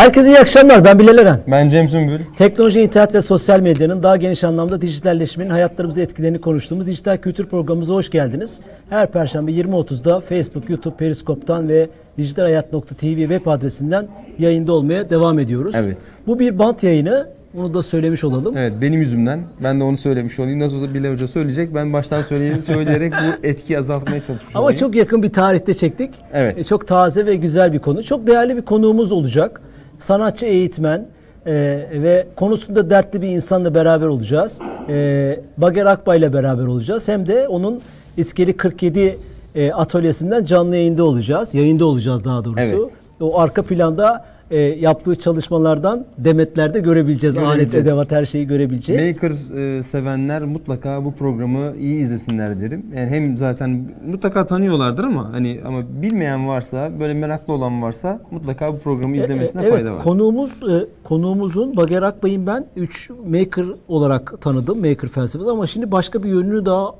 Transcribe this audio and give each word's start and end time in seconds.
Herkese 0.00 0.30
iyi 0.30 0.38
akşamlar. 0.38 0.84
Ben 0.84 0.98
Bilal 0.98 1.18
Eren. 1.18 1.40
Ben 1.46 1.68
Cem 1.68 1.88
Sümbül. 1.88 2.20
Teknoloji, 2.38 2.80
internet 2.80 3.14
ve 3.14 3.22
sosyal 3.22 3.60
medyanın 3.60 4.02
daha 4.02 4.16
geniş 4.16 4.44
anlamda 4.44 4.80
dijitalleşmenin 4.80 5.50
hayatlarımıza 5.50 6.00
etkilerini 6.00 6.40
konuştuğumuz 6.40 6.86
dijital 6.86 7.16
kültür 7.16 7.46
programımıza 7.46 7.94
hoş 7.94 8.10
geldiniz. 8.10 8.60
Her 8.90 9.12
perşembe 9.12 9.52
20.30'da 9.52 10.20
Facebook, 10.20 10.70
YouTube, 10.70 10.96
Periskop'tan 10.96 11.68
ve 11.68 11.88
dijitalhayat.tv 12.18 13.16
web 13.16 13.46
adresinden 13.46 14.08
yayında 14.38 14.72
olmaya 14.72 15.10
devam 15.10 15.38
ediyoruz. 15.38 15.74
Evet. 15.78 15.98
Bu 16.26 16.38
bir 16.38 16.58
bant 16.58 16.82
yayını. 16.82 17.28
Bunu 17.54 17.74
da 17.74 17.82
söylemiş 17.82 18.24
olalım. 18.24 18.56
Evet 18.56 18.74
benim 18.82 19.00
yüzümden. 19.00 19.40
Ben 19.62 19.80
de 19.80 19.84
onu 19.84 19.96
söylemiş 19.96 20.40
olayım. 20.40 20.60
Nasıl 20.60 20.76
olsa 20.76 20.94
Bilal 20.94 21.12
Hoca 21.12 21.28
söyleyecek. 21.28 21.74
Ben 21.74 21.92
baştan 21.92 22.22
söyleyeyim, 22.22 22.62
söyleyerek 22.66 23.12
bu 23.12 23.46
etkiyi 23.46 23.78
azaltmaya 23.78 24.20
çalışmış 24.20 24.54
Ama 24.54 24.64
olayım. 24.64 24.80
çok 24.80 24.94
yakın 24.94 25.22
bir 25.22 25.32
tarihte 25.32 25.74
çektik. 25.74 26.10
Evet. 26.32 26.58
E, 26.58 26.64
çok 26.64 26.88
taze 26.88 27.26
ve 27.26 27.36
güzel 27.36 27.72
bir 27.72 27.78
konu. 27.78 28.02
Çok 28.02 28.26
değerli 28.26 28.56
bir 28.56 28.62
konuğumuz 28.62 29.12
olacak. 29.12 29.60
Sanatçı 30.00 30.46
eğitmen 30.46 31.06
e, 31.46 31.52
ve 31.92 32.26
konusunda 32.36 32.90
dertli 32.90 33.22
bir 33.22 33.28
insanla 33.28 33.74
beraber 33.74 34.06
olacağız. 34.06 34.60
E, 34.88 35.40
Bager 35.56 35.86
Akbay 35.86 36.18
ile 36.18 36.32
beraber 36.32 36.64
olacağız. 36.64 37.08
Hem 37.08 37.26
de 37.26 37.48
onun 37.48 37.80
İskeli 38.16 38.56
47 38.56 39.18
e, 39.54 39.72
atölyesinden 39.72 40.44
canlı 40.44 40.76
yayında 40.76 41.04
olacağız. 41.04 41.54
Yayında 41.54 41.84
olacağız 41.84 42.24
daha 42.24 42.44
doğrusu. 42.44 42.76
Evet. 42.76 42.90
O 43.20 43.38
arka 43.38 43.62
planda 43.62 44.24
e, 44.50 44.58
yaptığı 44.58 45.14
çalışmalardan 45.14 46.06
demetlerde 46.18 46.80
görebileceğiz. 46.80 47.38
Alet, 47.38 47.74
edevat 47.74 48.10
her 48.10 48.26
şeyi 48.26 48.46
görebileceğiz. 48.46 49.06
Maker 49.06 49.30
e, 49.58 49.82
sevenler 49.82 50.44
mutlaka 50.44 51.04
bu 51.04 51.14
programı 51.14 51.76
iyi 51.78 52.00
izlesinler 52.00 52.60
derim. 52.60 52.86
Yani 52.96 53.10
hem 53.10 53.38
zaten 53.38 53.84
mutlaka 54.06 54.46
tanıyorlardır 54.46 55.04
ama 55.04 55.32
hani 55.32 55.60
ama 55.66 55.82
bilmeyen 56.02 56.48
varsa, 56.48 56.90
böyle 57.00 57.14
meraklı 57.14 57.52
olan 57.52 57.82
varsa 57.82 58.20
mutlaka 58.30 58.72
bu 58.72 58.78
programı 58.78 59.16
izlemesine 59.16 59.62
E, 59.62 59.64
evet, 59.64 59.74
fayda 59.74 59.92
var. 59.92 60.02
Konuğumuz 60.02 60.60
e, 60.70 60.86
konuğumuzun 61.04 61.76
Bager 61.76 62.02
Akbay'ın 62.02 62.46
ben 62.46 62.66
3 62.76 63.10
maker 63.26 63.66
olarak 63.88 64.40
tanıdım. 64.40 64.78
Maker 64.78 65.08
felsefesi 65.08 65.50
ama 65.50 65.66
şimdi 65.66 65.92
başka 65.92 66.22
bir 66.22 66.28
yönünü 66.28 66.66
daha 66.66 66.94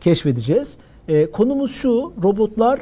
keşfedeceğiz. 0.00 0.78
E, 1.08 1.30
konumuz 1.30 1.70
şu. 1.70 2.12
Robotlar 2.22 2.80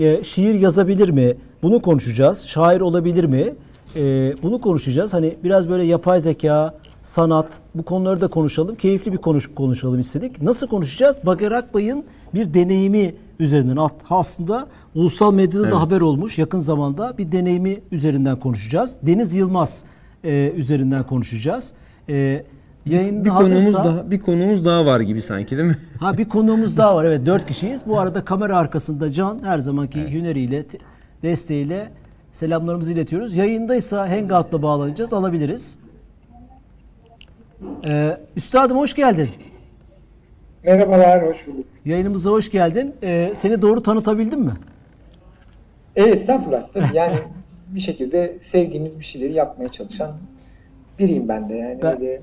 e, 0.00 0.24
şiir 0.24 0.54
yazabilir 0.54 1.08
mi? 1.08 1.34
Bunu 1.62 1.82
konuşacağız. 1.82 2.46
Şair 2.46 2.80
olabilir 2.80 3.24
mi? 3.24 3.54
E, 3.96 4.34
bunu 4.42 4.60
konuşacağız. 4.60 5.14
Hani 5.14 5.36
biraz 5.44 5.68
böyle 5.68 5.82
yapay 5.82 6.20
zeka, 6.20 6.74
sanat 7.02 7.60
bu 7.74 7.82
konuları 7.82 8.20
da 8.20 8.28
konuşalım. 8.28 8.74
Keyifli 8.76 9.12
bir 9.12 9.18
konuş 9.18 9.54
konuşalım 9.54 10.00
istedik. 10.00 10.42
Nasıl 10.42 10.66
konuşacağız? 10.66 11.20
Bager 11.26 11.52
Akbay'ın 11.52 12.04
bir 12.34 12.54
deneyimi 12.54 13.14
üzerinden 13.38 13.78
aslında 14.10 14.66
ulusal 14.94 15.34
medyada 15.34 15.62
da 15.62 15.68
Evet. 15.68 15.76
haber 15.76 16.00
olmuş 16.00 16.38
yakın 16.38 16.58
zamanda 16.58 17.18
bir 17.18 17.32
deneyimi 17.32 17.80
üzerinden 17.92 18.40
konuşacağız. 18.40 18.96
Deniz 19.02 19.34
Yılmaz 19.34 19.84
e, 20.24 20.52
üzerinden 20.56 21.06
konuşacağız. 21.06 21.74
E, 22.08 22.44
yayın 22.86 23.24
bir 23.24 23.30
konuğumuz 23.30 23.52
hazırsa- 23.52 23.84
daha 23.84 24.10
bir 24.10 24.20
konuğumuz 24.20 24.64
daha 24.64 24.86
var 24.86 25.00
gibi 25.00 25.22
sanki 25.22 25.56
değil 25.56 25.68
mi? 25.68 25.76
Ha 26.00 26.18
bir 26.18 26.28
konuğumuz 26.28 26.76
daha 26.78 26.96
var. 26.96 27.04
Evet 27.04 27.26
dört 27.26 27.46
kişiyiz. 27.46 27.82
Bu 27.86 27.98
arada 28.00 28.24
kamera 28.24 28.56
arkasında 28.58 29.10
Can 29.12 29.44
her 29.44 29.58
zamanki 29.58 30.10
hüneriyle, 30.10 30.62
te- 30.66 30.78
desteğiyle 31.22 31.90
selamlarımızı 32.32 32.92
iletiyoruz. 32.92 33.36
Yayındaysa 33.36 34.10
Hangout'la 34.10 34.62
bağlanacağız. 34.62 35.12
Alabiliriz. 35.12 35.78
Ee, 37.86 38.16
üstadım 38.36 38.76
hoş 38.78 38.94
geldin. 38.94 39.28
Merhabalar, 40.64 41.26
hoş 41.28 41.46
bulduk. 41.46 41.64
Yayınımıza 41.84 42.30
hoş 42.30 42.50
geldin. 42.50 42.94
Ee, 43.02 43.32
seni 43.36 43.62
doğru 43.62 43.82
tanıtabildim 43.82 44.40
mi? 44.40 44.52
E, 45.96 46.02
estağfurullah. 46.02 46.66
Tabii 46.72 46.96
yani 46.96 47.14
bir 47.68 47.80
şekilde 47.80 48.38
sevdiğimiz 48.40 48.98
bir 48.98 49.04
şeyleri 49.04 49.32
yapmaya 49.32 49.68
çalışan 49.68 50.12
biriyim 50.98 51.28
ben 51.28 51.48
de. 51.48 51.54
Yani 51.54 51.78
Ben- 51.82 51.96
öyle 52.00 52.20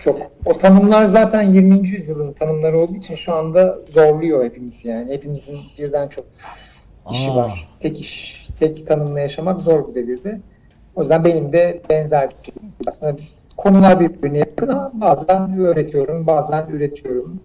çok. 0.00 0.18
O 0.46 0.58
tanımlar 0.58 1.04
zaten 1.04 1.42
20. 1.42 1.88
yüzyılın 1.88 2.32
tanımları 2.32 2.78
olduğu 2.78 2.94
için 2.96 3.14
şu 3.14 3.34
anda 3.34 3.78
zorluyor 3.90 4.44
hepimiz 4.44 4.84
yani. 4.84 5.12
Hepimizin 5.12 5.58
birden 5.78 6.08
çok 6.08 6.24
işi 7.10 7.30
Aa. 7.30 7.36
var. 7.36 7.68
Tek 7.80 8.00
iş, 8.00 8.46
tek 8.60 8.86
tanımla 8.86 9.20
yaşamak 9.20 9.60
zor 9.62 9.84
bu 9.86 9.94
devirde. 9.94 10.40
O 10.96 11.00
yüzden 11.00 11.24
benim 11.24 11.52
de 11.52 11.80
benzer 11.90 12.28
bir 12.30 12.44
şey. 12.44 12.54
Aslında 12.86 13.16
konular 13.56 14.00
birbirine 14.00 14.38
yakın 14.38 14.68
ama 14.68 14.90
bazen 14.94 15.58
öğretiyorum, 15.60 16.26
bazen 16.26 16.66
üretiyorum. 16.68 17.40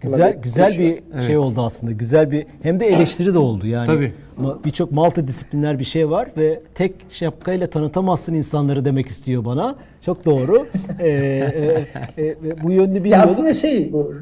Güzel 0.00 0.36
güzel 0.42 0.72
bir 0.72 0.78
değişiyor. 0.78 1.02
Evet. 1.14 1.24
şey 1.24 1.38
oldu 1.38 1.62
aslında. 1.62 1.92
Güzel 1.92 2.30
bir 2.30 2.46
hem 2.62 2.80
de 2.80 2.86
eleştiri 2.86 3.34
de 3.34 3.38
oldu 3.38 3.66
yani. 3.66 3.86
Tabii. 3.86 4.12
Ama 4.38 4.64
Birçok 4.64 4.92
multidisipliner 4.92 5.78
bir 5.78 5.84
şey 5.84 6.10
var 6.10 6.28
ve 6.36 6.60
tek 6.74 6.94
şapkayla 7.08 7.66
tanıtamazsın 7.66 8.34
insanları 8.34 8.84
demek 8.84 9.06
istiyor 9.06 9.44
bana. 9.44 9.76
Çok 10.02 10.24
doğru. 10.24 10.66
Ee, 11.00 11.08
e, 11.08 12.22
e, 12.22 12.26
e, 12.26 12.62
bu 12.62 12.72
yönlü 12.72 13.04
bir 13.04 13.10
Ya 13.10 13.22
aslında 13.22 13.54
şey 13.54 13.92
bu 13.92 14.14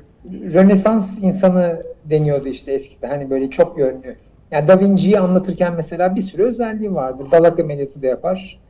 Rönesans 0.55 1.19
insanı 1.23 1.83
deniyordu 2.05 2.49
işte 2.49 2.73
eskiden 2.73 3.09
hani 3.09 3.31
böyle 3.31 3.51
çok 3.51 3.79
yönlü. 3.79 4.17
Yani 4.51 4.69
Da 4.69 4.81
Vinci'yi 4.81 5.19
anlatırken 5.19 5.75
mesela 5.75 6.17
bir 6.17 6.21
sürü 6.21 6.43
özelliği 6.43 6.95
vardır. 6.95 7.27
Dalak 7.31 7.61
ameliyatı 7.61 8.03
da 8.03 8.07
yapar, 8.07 8.61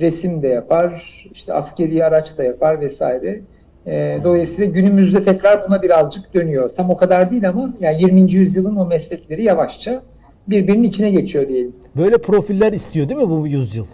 resim 0.00 0.42
de 0.42 0.48
yapar, 0.48 1.24
işte 1.32 1.52
askeri 1.52 2.04
araç 2.04 2.38
da 2.38 2.44
yapar 2.44 2.80
vesaire. 2.80 3.40
Ee, 3.86 4.20
dolayısıyla 4.24 4.72
günümüzde 4.72 5.22
tekrar 5.22 5.68
buna 5.68 5.82
birazcık 5.82 6.34
dönüyor. 6.34 6.68
Tam 6.76 6.90
o 6.90 6.96
kadar 6.96 7.30
değil 7.30 7.48
ama 7.48 7.74
yani 7.80 8.02
20. 8.02 8.32
yüzyılın 8.32 8.76
o 8.76 8.86
meslekleri 8.86 9.44
yavaşça 9.44 10.02
birbirinin 10.48 10.82
içine 10.82 11.10
geçiyor 11.10 11.48
diyelim. 11.48 11.72
Böyle 11.96 12.18
profiller 12.18 12.72
istiyor 12.72 13.08
değil 13.08 13.20
mi 13.20 13.30
bu 13.30 13.46
yüzyıl? 13.46 13.86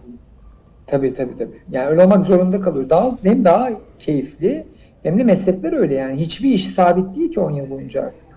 Tabii 0.87 1.15
tabii 1.15 1.39
tabii. 1.39 1.61
Yani 1.71 1.87
öyle 1.87 2.03
olmak 2.03 2.27
zorunda 2.27 2.61
kalıyor. 2.61 2.91
Daha 2.91 3.11
hem 3.23 3.45
daha 3.45 3.71
keyifli 3.99 4.67
hem 5.03 5.19
de 5.19 5.25
meslekler 5.25 5.73
öyle 5.73 5.95
yani. 5.95 6.21
Hiçbir 6.21 6.49
iş 6.53 6.69
sabit 6.69 7.17
değil 7.17 7.33
ki 7.33 7.41
10 7.41 7.51
yıl 7.51 7.71
boyunca 7.71 8.03
artık. 8.03 8.29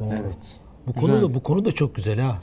Evet. 0.00 0.56
Bu 0.86 0.92
Güzel. 0.92 1.08
konu 1.08 1.22
da 1.22 1.34
bu 1.34 1.42
konu 1.42 1.64
da 1.64 1.72
çok 1.72 1.94
güzel 1.94 2.18
ha. 2.18 2.38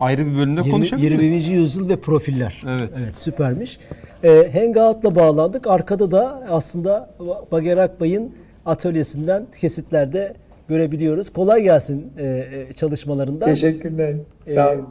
Ayrı 0.00 0.26
bir 0.26 0.36
bölümde 0.36 0.60
20, 0.60 0.70
konuşabiliriz. 0.70 1.24
20. 1.24 1.56
yüzyıl 1.56 1.88
ve 1.88 1.96
profiller. 1.96 2.62
Evet. 2.68 2.90
Evet 3.02 3.16
süpermiş. 3.16 3.78
Ee, 4.24 4.50
Hangout'la 4.52 5.14
bağlandık. 5.14 5.66
Arkada 5.66 6.10
da 6.10 6.46
aslında 6.50 7.14
Bager 7.52 7.76
Akbay'ın 7.76 8.32
atölyesinden 8.66 9.46
kesitlerde 9.60 10.34
görebiliyoruz. 10.68 11.32
Kolay 11.32 11.62
gelsin 11.62 12.12
e, 12.18 12.26
e, 12.26 12.72
çalışmalarında. 12.72 13.44
Teşekkürler. 13.44 14.16
Sağ 14.54 14.72
olun. 14.72 14.88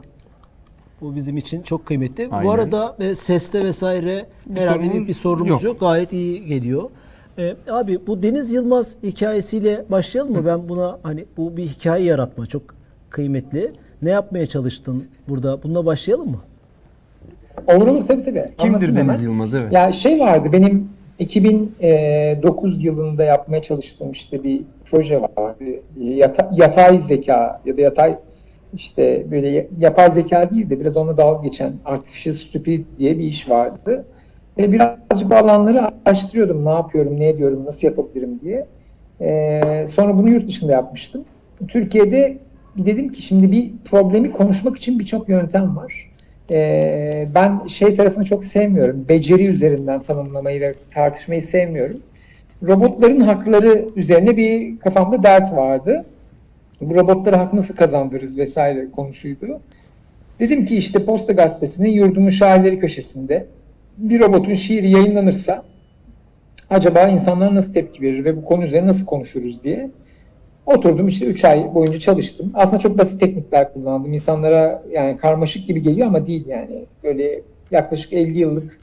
Bu 1.00 1.16
bizim 1.16 1.36
için 1.36 1.62
çok 1.62 1.86
kıymetli. 1.86 2.30
Bu 2.30 2.34
Aynen. 2.34 2.50
arada 2.50 2.96
e, 3.00 3.14
seste 3.14 3.64
vesaire 3.64 4.26
herhalde 4.54 4.80
bir, 4.80 4.86
sorunumuz 4.86 5.08
bir 5.08 5.14
sorunumuz 5.14 5.50
yok. 5.50 5.62
yok. 5.64 5.80
Gayet 5.80 6.12
iyi 6.12 6.46
geliyor. 6.46 6.90
E, 7.38 7.56
abi 7.70 8.06
bu 8.06 8.22
Deniz 8.22 8.52
Yılmaz 8.52 8.96
hikayesiyle 9.02 9.84
başlayalım 9.88 10.32
mı? 10.32 10.46
Ben 10.46 10.68
buna 10.68 10.98
hani 11.02 11.24
bu 11.36 11.56
bir 11.56 11.64
hikaye 11.64 12.04
yaratma 12.04 12.46
çok 12.46 12.62
kıymetli. 13.10 13.72
Ne 14.02 14.10
yapmaya 14.10 14.46
çalıştın 14.46 15.04
burada? 15.28 15.62
Bununla 15.62 15.86
başlayalım 15.86 16.30
mı? 16.30 16.38
Olur 17.66 17.86
olur 17.86 18.06
tabii 18.06 18.24
tabii. 18.24 18.50
Kimdir 18.58 18.74
Anlatayım 18.74 18.96
Deniz 18.96 19.08
hemen. 19.08 19.22
Yılmaz? 19.22 19.54
Evet. 19.54 19.72
Ya 19.72 19.92
şey 19.92 20.20
vardı 20.20 20.48
benim 20.52 20.88
2009 21.18 22.84
yılında 22.84 23.24
yapmaya 23.24 23.62
çalıştığım 23.62 24.10
işte 24.12 24.42
bir 24.44 24.60
proje 24.90 25.22
vardı. 25.22 25.64
Yata- 26.00 26.50
yatay 26.56 26.98
zeka 26.98 27.60
ya 27.64 27.76
da 27.76 27.80
yatay 27.80 28.16
işte 28.74 29.26
böyle 29.30 29.66
yapay 29.78 30.10
zeka 30.10 30.50
değil 30.50 30.70
de 30.70 30.80
biraz 30.80 30.96
ona 30.96 31.16
dalga 31.16 31.42
geçen 31.48 31.72
artificial 31.84 32.34
stupidity 32.34 32.96
diye 32.98 33.18
bir 33.18 33.24
iş 33.24 33.50
vardı. 33.50 34.04
Ve 34.58 34.72
birazcık 34.72 35.30
bu 35.30 35.34
alanları 35.34 35.88
araştırıyordum. 36.06 36.64
Ne 36.64 36.70
yapıyorum, 36.70 37.20
ne 37.20 37.28
ediyorum, 37.28 37.62
nasıl 37.66 37.88
yapabilirim 37.88 38.40
diye. 38.44 38.66
Ee, 39.20 39.86
sonra 39.92 40.16
bunu 40.18 40.30
yurt 40.30 40.48
dışında 40.48 40.72
yapmıştım. 40.72 41.24
Türkiye'de 41.68 42.38
bir 42.76 42.86
dedim 42.86 43.12
ki 43.12 43.22
şimdi 43.22 43.52
bir 43.52 43.70
problemi 43.84 44.32
konuşmak 44.32 44.76
için 44.76 44.98
birçok 44.98 45.28
yöntem 45.28 45.76
var. 45.76 46.10
Ee, 46.50 47.28
ben 47.34 47.66
şey 47.66 47.94
tarafını 47.94 48.24
çok 48.24 48.44
sevmiyorum. 48.44 49.04
Beceri 49.08 49.46
üzerinden 49.46 50.02
tanımlamayı 50.02 50.60
ve 50.60 50.74
tartışmayı 50.90 51.42
sevmiyorum. 51.42 52.00
Robotların 52.62 53.20
hakları 53.20 53.84
üzerine 53.96 54.36
bir 54.36 54.78
kafamda 54.78 55.22
dert 55.22 55.52
vardı. 55.52 56.04
Bu 56.80 56.94
robotlara 56.94 57.38
hak 57.38 57.52
nasıl 57.52 57.76
kazandırırız 57.76 58.38
vesaire 58.38 58.90
konusuydu. 58.90 59.60
Dedim 60.40 60.66
ki 60.66 60.76
işte 60.76 61.04
Posta 61.04 61.32
Gazetesi'nin 61.32 61.90
yurdumun 61.90 62.30
şairleri 62.30 62.78
köşesinde 62.78 63.46
bir 63.98 64.20
robotun 64.20 64.54
şiiri 64.54 64.90
yayınlanırsa 64.90 65.62
acaba 66.70 67.08
insanlar 67.08 67.54
nasıl 67.54 67.72
tepki 67.72 68.02
verir 68.02 68.24
ve 68.24 68.36
bu 68.36 68.44
konu 68.44 68.64
üzerine 68.64 68.86
nasıl 68.86 69.06
konuşuruz 69.06 69.64
diye. 69.64 69.90
Oturdum 70.76 71.08
işte 71.08 71.26
3 71.26 71.44
ay 71.44 71.74
boyunca 71.74 71.98
çalıştım. 71.98 72.50
Aslında 72.54 72.78
çok 72.78 72.98
basit 72.98 73.20
teknikler 73.20 73.72
kullandım. 73.72 74.12
İnsanlara 74.12 74.82
yani 74.90 75.16
karmaşık 75.16 75.66
gibi 75.66 75.82
geliyor 75.82 76.06
ama 76.06 76.26
değil 76.26 76.46
yani. 76.46 76.84
Böyle 77.04 77.40
yaklaşık 77.70 78.12
50 78.12 78.38
yıllık 78.38 78.78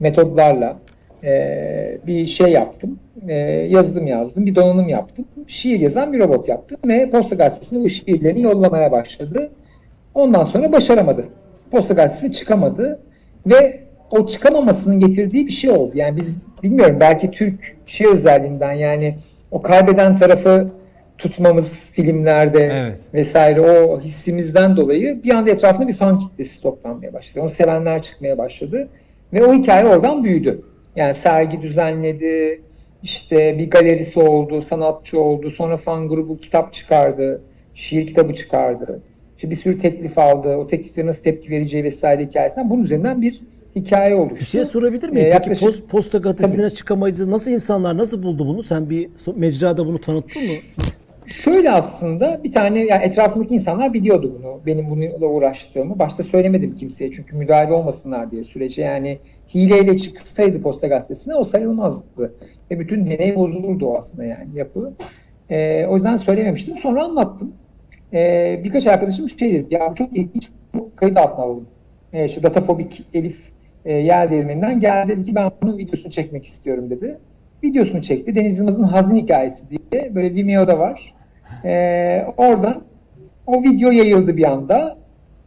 metodlarla 0.00 0.76
e, 1.24 1.98
bir 2.06 2.26
şey 2.26 2.52
yaptım. 2.52 2.98
E, 3.28 3.34
yazdım 3.70 4.06
yazdım. 4.06 4.46
Bir 4.46 4.54
donanım 4.54 4.88
yaptım. 4.88 5.24
Şiir 5.46 5.80
yazan 5.80 6.12
bir 6.12 6.18
robot 6.18 6.48
yaptım 6.48 6.78
ve 6.84 7.10
Posta 7.10 7.36
Gazetesi'ne 7.36 7.84
bu 7.84 7.88
şiirlerini 7.88 8.42
yollamaya 8.42 8.92
başladı. 8.92 9.50
Ondan 10.14 10.42
sonra 10.42 10.72
başaramadı. 10.72 11.24
Posta 11.70 11.94
Gazetesi 11.94 12.32
çıkamadı 12.32 13.00
ve 13.46 13.80
o 14.10 14.26
çıkamamasının 14.26 15.00
getirdiği 15.00 15.46
bir 15.46 15.52
şey 15.52 15.70
oldu. 15.70 15.92
Yani 15.94 16.16
biz 16.16 16.48
bilmiyorum 16.62 16.96
belki 17.00 17.30
Türk 17.30 17.76
şey 17.86 18.06
özelliğinden 18.06 18.72
yani 18.72 19.16
o 19.50 19.62
kaybeden 19.62 20.16
tarafı 20.16 20.68
tutmamız 21.18 21.90
filmlerde 21.92 22.68
Evet. 22.72 22.98
vesaire 23.14 23.60
o 23.60 24.00
hissimizden 24.00 24.76
dolayı 24.76 25.22
bir 25.24 25.30
anda 25.34 25.50
etrafında 25.50 25.88
bir 25.88 25.94
fan 25.94 26.18
kitlesi 26.18 26.62
toplanmaya 26.62 27.12
başladı. 27.12 27.40
Onu 27.42 27.50
sevenler 27.50 28.02
çıkmaya 28.02 28.38
başladı 28.38 28.88
ve 29.32 29.44
o 29.44 29.54
hikaye 29.54 29.86
oradan 29.86 30.24
büyüdü. 30.24 30.62
Yani 30.96 31.14
sergi 31.14 31.62
düzenledi, 31.62 32.60
işte 33.02 33.58
bir 33.58 33.70
galerisi 33.70 34.20
oldu, 34.20 34.62
sanatçı 34.62 35.20
oldu, 35.20 35.50
sonra 35.50 35.76
fan 35.76 36.08
grubu 36.08 36.38
kitap 36.38 36.72
çıkardı, 36.74 37.40
şiir 37.74 38.06
kitabı 38.06 38.34
çıkardı. 38.34 39.00
İşte 39.36 39.50
bir 39.50 39.54
sürü 39.54 39.78
teklif 39.78 40.18
aldı, 40.18 40.56
o 40.56 40.66
tekliflere 40.66 41.06
nasıl 41.06 41.22
tepki 41.22 41.50
vereceği 41.50 41.84
vesaire 41.84 42.24
hikayesinden 42.26 42.70
bunun 42.70 42.82
üzerinden 42.84 43.22
bir 43.22 43.40
hikaye 43.76 44.14
oluştu. 44.14 44.40
Bir 44.40 44.44
şey 44.44 44.64
sorabilir 44.64 45.08
miyim? 45.08 45.26
Ee, 45.26 45.30
Peki 45.30 45.34
yaklaşık- 45.34 45.62
post, 45.66 45.88
posta 45.88 46.18
gazetesine 46.18 46.70
çıkamaydı. 46.70 47.30
Nasıl 47.30 47.50
insanlar 47.50 47.98
nasıl 47.98 48.22
buldu 48.22 48.46
bunu? 48.46 48.62
Sen 48.62 48.90
bir 48.90 49.08
mecrada 49.36 49.86
bunu 49.86 50.00
tanıttın 50.00 50.42
mı? 50.42 50.48
Şöyle 51.26 51.70
aslında 51.70 52.40
bir 52.44 52.52
tane 52.52 52.80
yani 52.80 53.04
etrafımdaki 53.04 53.54
insanlar 53.54 53.94
biliyordu 53.94 54.38
bunu. 54.38 54.60
Benim 54.66 54.90
bununla 54.90 55.26
uğraştığımı. 55.26 55.98
Başta 55.98 56.22
söylemedim 56.22 56.76
kimseye 56.76 57.12
çünkü 57.12 57.36
müdahale 57.36 57.72
olmasınlar 57.72 58.30
diye 58.30 58.44
sürece. 58.44 58.82
Yani 58.82 59.18
hileyle 59.54 59.96
çıksaydı 59.96 60.62
posta 60.62 60.86
gazetesine 60.86 61.34
o 61.34 61.44
sayılmazdı. 61.44 62.34
Ve 62.70 62.80
bütün 62.80 63.10
deney 63.10 63.36
bozulurdu 63.36 63.86
o 63.86 63.98
aslında 63.98 64.24
yani 64.24 64.48
yapı. 64.54 64.92
Ee, 65.50 65.86
o 65.86 65.94
yüzden 65.94 66.16
söylememiştim. 66.16 66.78
Sonra 66.78 67.04
anlattım. 67.04 67.52
Ee, 68.12 68.60
birkaç 68.64 68.86
arkadaşım 68.86 69.28
şey 69.28 69.52
dedi. 69.52 69.74
Ya 69.74 69.94
çok 69.94 70.16
ilginç. 70.16 70.48
Kayıt 70.96 71.18
altına 71.18 71.44
alalım. 71.44 71.66
Ee, 72.12 72.24
işte 72.24 72.42
datafobik 72.42 73.04
Elif 73.14 73.50
e, 73.84 73.92
yer 73.94 74.30
değirmeninden 74.30 74.80
geldi 74.80 75.08
dedi 75.08 75.24
ki 75.24 75.34
ben 75.34 75.50
bunun 75.62 75.78
videosunu 75.78 76.10
çekmek 76.10 76.44
istiyorum 76.44 76.90
dedi. 76.90 77.18
Videosunu 77.64 78.02
çekti. 78.02 78.34
Deniz 78.34 78.58
Yılmaz'ın 78.58 78.82
Hazin 78.82 79.16
Hikayesi 79.16 79.66
diye 79.70 80.14
böyle 80.14 80.34
Vimeo'da 80.34 80.78
var. 80.78 81.15
Ee, 81.64 82.24
oradan 82.36 82.82
o 83.46 83.62
video 83.62 83.90
yayıldı 83.90 84.36
bir 84.36 84.44
anda 84.44 84.96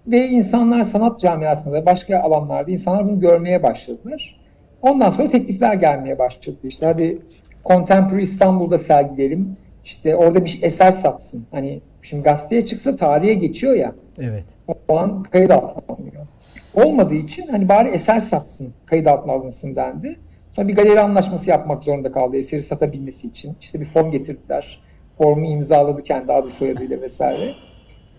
ve 0.07 0.27
insanlar 0.27 0.83
sanat 0.83 1.19
camiasında 1.19 1.75
da 1.75 1.85
başka 1.85 2.19
alanlarda 2.19 2.71
insanlar 2.71 3.07
bunu 3.07 3.19
görmeye 3.19 3.63
başladılar. 3.63 4.39
Ondan 4.81 5.09
sonra 5.09 5.29
teklifler 5.29 5.73
gelmeye 5.73 6.19
başladı. 6.19 6.57
İşte 6.63 6.85
hadi 6.85 7.21
Contemporary 7.65 8.21
İstanbul'da 8.21 8.77
sergileyelim. 8.77 9.57
İşte 9.83 10.15
orada 10.15 10.45
bir 10.45 10.59
eser 10.61 10.91
satsın. 10.91 11.45
Hani 11.51 11.81
şimdi 12.01 12.23
gazeteye 12.23 12.65
çıksa 12.65 12.95
tarihe 12.95 13.33
geçiyor 13.33 13.75
ya. 13.75 13.95
Evet. 14.21 14.45
O 14.87 14.97
an 14.97 15.23
kayıt 15.23 15.51
altına 15.51 15.95
alınıyor. 15.95 16.27
Olmadığı 16.73 17.15
için 17.15 17.47
hani 17.47 17.69
bari 17.69 17.89
eser 17.89 18.19
satsın, 18.19 18.73
kayıt 18.85 19.07
altına 19.07 19.33
alınsın 19.33 19.75
dendi. 19.75 20.19
Sonra 20.53 20.67
bir 20.67 20.75
galeri 20.75 20.99
anlaşması 20.99 21.49
yapmak 21.49 21.83
zorunda 21.83 22.11
kaldı 22.11 22.37
eseri 22.37 22.63
satabilmesi 22.63 23.27
için. 23.27 23.55
İşte 23.61 23.81
bir 23.81 23.85
form 23.85 24.11
getirdiler. 24.11 24.81
Formu 25.19 25.45
imzaladı 25.45 26.03
kendi 26.03 26.33
adı 26.33 26.49
soyadıyla 26.49 27.01
vesaire. 27.01 27.53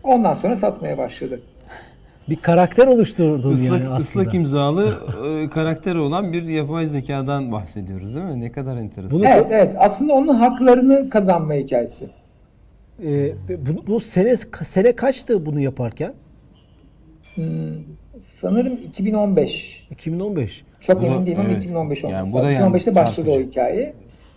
Ondan 0.05 0.33
sonra 0.33 0.57
satmaya 0.57 0.99
başladı. 0.99 1.41
Bir 2.29 2.37
karakter 2.37 2.87
oluşturdun 2.87 3.53
Islak, 3.53 3.81
yani 3.81 3.89
aslında. 3.89 3.97
ıslak 4.23 4.35
imzalı 4.35 4.95
e, 5.45 5.49
karakteri 5.49 5.99
olan 5.99 6.33
bir 6.33 6.43
yapay 6.43 6.87
zekadan 6.87 7.53
bahsediyoruz 7.53 8.15
değil 8.15 8.27
mi? 8.27 8.41
Ne 8.41 8.53
kadar 8.53 8.77
enteresan. 8.77 9.19
Bunu- 9.19 9.27
Evet 9.29 9.47
evet 9.51 9.75
aslında 9.79 10.13
onun 10.13 10.35
haklarını 10.35 11.11
kazanma 11.11 11.55
hikayesi. 11.55 12.11
Ee, 13.05 13.33
bu, 13.49 13.87
bu 13.87 14.01
sene 14.01 14.37
sene 14.63 14.97
kaçtı 14.97 15.47
bunu 15.47 15.61
yaparken? 15.61 16.13
Hmm, 17.35 17.45
sanırım 18.21 18.73
2015. 18.73 19.87
2015. 19.91 20.65
Çok 20.81 21.03
Bu 21.03 21.07
emin 21.07 21.27
değilim 21.27 21.41
ama 21.41 21.49
evet. 21.49 21.65
2015 21.65 22.03
Yani 22.05 22.15
olması 22.15 22.33
bu 22.33 22.37
da 22.39 22.43
lazım. 22.43 22.55
yalnız 22.55 22.77
2015'te 22.83 22.95
başladı 22.95 23.31
o 23.31 23.33
çarpıcı. 23.35 23.51
hikaye. 23.51 23.93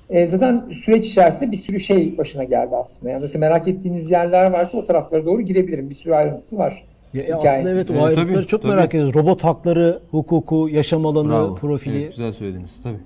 E, 0.10 0.26
zaten 0.26 0.70
süreç 0.86 1.08
içerisinde 1.08 1.52
bir 1.52 1.58
sürü 1.58 1.80
şey 1.80 2.18
başına 2.18 2.44
geldi 2.44 2.76
aslında. 2.76 3.12
Yani 3.12 3.22
mesela 3.22 3.40
merak 3.40 3.68
ettiğiniz 3.68 4.12
yerler 4.12 4.52
varsa 4.52 4.78
o 4.78 4.86
taraflara 4.86 5.26
doğru 5.26 5.42
girebilirim. 5.42 5.90
Bir 5.90 5.96
sürü 5.96 6.14
ayrıntısı 6.14 6.58
var. 6.58 6.84
Ya, 7.14 7.38
aslında 7.38 7.70
evet 7.70 7.92
o 7.92 7.94
Evet, 7.94 8.04
ayrıntıları 8.04 8.36
tabii, 8.36 8.48
çok 8.48 8.62
tabii. 8.62 8.76
merak 8.76 8.94
ediyoruz. 8.96 9.16
Robot 9.16 9.44
hakları, 9.44 10.00
hukuku, 10.12 10.70
yaşam 10.70 11.06
alanı, 11.06 11.30
Bravo. 11.30 11.56
profili. 11.56 12.02
Evet, 12.02 12.10
güzel 12.10 12.32
söylediniz 12.32 12.80
tabii. 12.84 12.98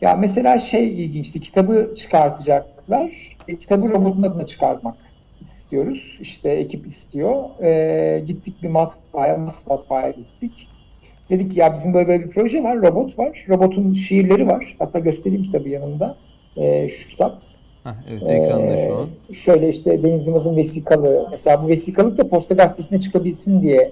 Ya 0.00 0.14
mesela 0.16 0.58
şey 0.58 1.04
ilginçti. 1.04 1.40
Kitabı 1.40 1.94
çıkartacaklar. 1.96 3.36
E, 3.48 3.56
kitabı 3.56 3.90
robotun 3.90 4.22
adına 4.22 4.46
çıkartmak 4.46 4.94
istiyoruz. 5.40 6.18
İşte 6.20 6.50
ekip 6.50 6.86
istiyor. 6.86 7.62
E, 7.62 8.20
gittik 8.26 8.62
bir 8.62 8.68
matbaaya, 8.68 9.46
matbaaya 9.68 10.10
gittik. 10.10 10.68
Dedik 11.30 11.52
ki 11.52 11.60
ya 11.60 11.74
bizim 11.74 11.94
böyle, 11.94 12.08
böyle 12.08 12.24
bir 12.24 12.30
proje 12.30 12.62
var, 12.62 12.82
robot 12.82 13.18
var. 13.18 13.44
Robotun 13.48 13.92
şiirleri 13.92 14.46
var. 14.46 14.76
Hatta 14.78 14.98
göstereyim 14.98 15.42
kitabı 15.42 15.68
yanında. 15.68 16.16
E, 16.56 16.88
şu 16.88 17.08
kitap. 17.08 17.42
Hah, 17.84 17.94
evet 18.10 18.22
ekranda 18.22 18.76
şu 18.76 18.94
an. 18.96 19.08
Ee, 19.30 19.34
Şöyle 19.34 19.68
işte 19.68 20.02
Deniz 20.02 20.26
Yılmaz'ın 20.26 20.56
vesikalığı. 20.56 21.28
Mesela 21.30 21.64
bu 21.64 21.68
vesikalık 21.68 22.18
da 22.18 22.28
Posta 22.28 22.54
Gazetesi'ne 22.54 23.00
çıkabilsin 23.00 23.60
diye 23.60 23.90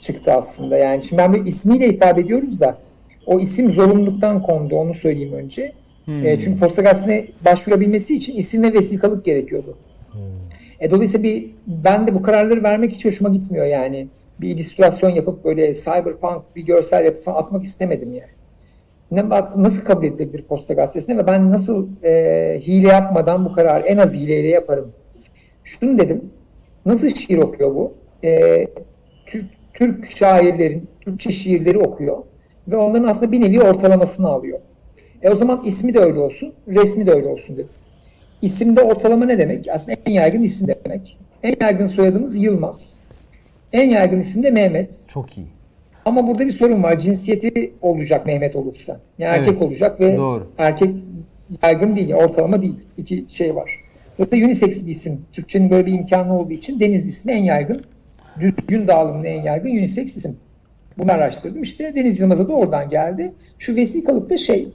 çıktı 0.00 0.32
aslında. 0.32 0.76
Yani 0.76 1.04
şimdi 1.04 1.22
ben 1.22 1.34
bir 1.34 1.46
ismiyle 1.46 1.88
hitap 1.88 2.18
ediyoruz 2.18 2.60
da 2.60 2.78
o 3.26 3.38
isim 3.40 3.72
zorunluluktan 3.72 4.42
kondu 4.42 4.76
onu 4.76 4.94
söyleyeyim 4.94 5.32
önce. 5.32 5.72
Hmm. 6.04 6.26
E, 6.26 6.40
çünkü 6.40 6.60
Posta 6.60 6.82
Gazetesi'ne 6.82 7.26
başvurabilmesi 7.44 8.16
için 8.16 8.36
isim 8.36 8.62
ve 8.62 8.72
vesikalık 8.72 9.24
gerekiyordu. 9.24 9.76
E, 10.80 10.90
dolayısıyla 10.90 11.24
bir, 11.24 11.50
ben 11.66 12.06
de 12.06 12.14
bu 12.14 12.22
kararları 12.22 12.62
vermek 12.62 12.92
hiç 12.92 13.04
hoşuma 13.04 13.30
gitmiyor 13.30 13.66
yani. 13.66 14.06
Bir 14.40 14.48
illüstrasyon 14.48 15.10
yapıp 15.10 15.44
böyle 15.44 15.74
cyberpunk 15.74 16.42
bir 16.56 16.62
görsel 16.62 17.04
yapıp 17.04 17.28
atmak 17.28 17.64
istemedim 17.64 18.14
yani. 18.14 18.30
Ne, 19.10 19.28
nasıl 19.56 19.84
kabul 19.84 20.04
edilebilir 20.04 20.42
Posta 20.42 20.74
Gazetesi'ne 20.74 21.18
ve 21.18 21.26
ben 21.26 21.50
nasıl 21.50 21.88
e, 22.04 22.60
hile 22.60 22.88
yapmadan 22.88 23.44
bu 23.44 23.52
kararı 23.52 23.86
en 23.86 23.98
az 23.98 24.14
hileyle 24.14 24.48
yaparım. 24.48 24.92
Şunu 25.64 25.98
dedim, 25.98 26.30
nasıl 26.86 27.08
şiir 27.08 27.38
okuyor 27.38 27.74
bu? 27.74 27.94
E, 28.24 28.66
Türk, 29.26 29.44
Türk 29.74 30.10
şairlerin, 30.10 30.88
Türkçe 31.00 31.32
şiirleri 31.32 31.78
okuyor 31.78 32.18
ve 32.68 32.76
onların 32.76 33.08
aslında 33.08 33.32
bir 33.32 33.40
nevi 33.40 33.60
ortalamasını 33.60 34.28
alıyor. 34.28 34.58
E 35.22 35.30
o 35.30 35.34
zaman 35.34 35.62
ismi 35.64 35.94
de 35.94 35.98
öyle 35.98 36.18
olsun, 36.18 36.54
resmi 36.68 37.06
de 37.06 37.12
öyle 37.12 37.28
olsun 37.28 37.56
dedim. 37.56 37.68
İsimde 38.42 38.82
ortalama 38.82 39.24
ne 39.24 39.38
demek? 39.38 39.68
Aslında 39.68 39.98
en 40.06 40.12
yaygın 40.12 40.42
isim 40.42 40.68
demek. 40.68 41.18
En 41.42 41.56
yaygın 41.60 41.86
soyadımız 41.86 42.36
Yılmaz. 42.36 42.99
En 43.72 43.88
yaygın 43.88 44.20
isim 44.20 44.42
de 44.42 44.50
Mehmet. 44.50 45.04
Çok 45.08 45.38
iyi. 45.38 45.46
Ama 46.04 46.26
burada 46.26 46.46
bir 46.46 46.52
sorun 46.52 46.82
var. 46.82 46.98
Cinsiyeti 46.98 47.72
olacak 47.82 48.26
Mehmet 48.26 48.56
olursa. 48.56 49.00
Yani 49.18 49.36
Evet, 49.36 49.48
erkek 49.48 49.62
olacak 49.62 50.00
ve 50.00 50.16
doğru. 50.16 50.46
erkek 50.58 50.90
yaygın 51.62 51.96
değil, 51.96 52.12
ortalama 52.14 52.62
değil. 52.62 52.76
İki 52.98 53.24
şey 53.28 53.56
var. 53.56 53.70
Burada 54.18 54.36
unisex 54.36 54.86
bir 54.86 54.90
isim. 54.90 55.20
Türkçenin 55.32 55.70
böyle 55.70 55.86
bir 55.86 55.92
imkanı 55.92 56.38
olduğu 56.38 56.52
için 56.52 56.80
Deniz 56.80 57.08
ismi 57.08 57.32
en 57.32 57.44
yaygın. 57.44 57.80
Düzgün 58.40 58.88
dağılımın 58.88 59.24
en 59.24 59.42
yaygın 59.42 59.70
unisex 59.70 60.16
isim. 60.16 60.36
Bunu 60.98 61.12
araştırdım 61.12 61.62
işte. 61.62 61.94
Deniz 61.94 62.20
Yılmaz'a 62.20 62.48
da 62.48 62.52
oradan 62.52 62.88
geldi. 62.88 63.32
Şu 63.58 63.76
vesikalıkta 63.76 64.36
şey, 64.36 64.68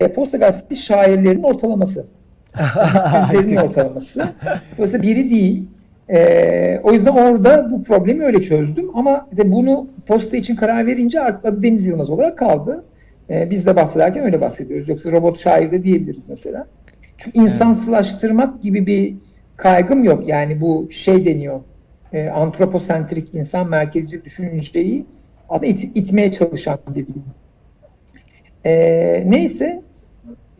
e, 0.00 0.12
Posta 0.12 0.38
Gazetesi 0.38 0.82
şairlerin 0.82 1.42
ortalaması. 1.42 2.06
Yüzlerin 3.32 3.56
ortalaması. 3.56 4.28
Dolayısıyla 4.76 5.02
biri 5.02 5.30
değil. 5.30 5.64
Ee, 6.12 6.80
o 6.82 6.92
yüzden 6.92 7.12
orada 7.12 7.70
bu 7.72 7.82
problemi 7.82 8.24
öyle 8.24 8.40
çözdüm. 8.40 8.90
Ama 8.94 9.28
de 9.36 9.52
bunu 9.52 9.86
posta 10.06 10.36
için 10.36 10.56
karar 10.56 10.86
verince 10.86 11.20
artık 11.20 11.44
adı 11.44 11.62
Deniz 11.62 11.86
Yılmaz 11.86 12.10
olarak 12.10 12.38
kaldı. 12.38 12.84
Ee, 13.30 13.50
biz 13.50 13.66
de 13.66 13.76
bahsederken 13.76 14.24
öyle 14.24 14.40
bahsediyoruz. 14.40 14.88
Yoksa 14.88 15.12
robot 15.12 15.38
şair 15.38 15.70
de 15.70 15.82
diyebiliriz 15.82 16.28
mesela. 16.28 16.66
Çünkü 17.18 17.38
insansılaştırmak 17.38 18.62
gibi 18.62 18.86
bir 18.86 19.14
kaygım 19.56 20.04
yok. 20.04 20.28
Yani 20.28 20.60
bu 20.60 20.88
şey 20.90 21.24
deniyor. 21.26 21.60
E, 22.12 22.28
antroposentrik 22.28 23.34
insan 23.34 23.68
merkezci 23.68 24.24
düşünceyi 24.24 25.06
aslında 25.48 25.72
it- 25.72 25.90
itmeye 25.96 26.32
çalışan 26.32 26.78
bir 26.88 26.94
bilim. 27.06 27.24
Ee, 28.66 29.24
neyse 29.26 29.82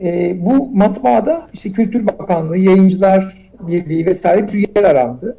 e, 0.02 0.36
bu 0.46 0.70
matbaada 0.74 1.48
işte 1.52 1.72
Kültür 1.72 2.06
Bakanlığı, 2.06 2.58
Yayıncılar 2.58 3.49
Birliği 3.66 4.06
vesaire 4.06 4.46
yer 4.76 4.84
arandı. 4.84 5.38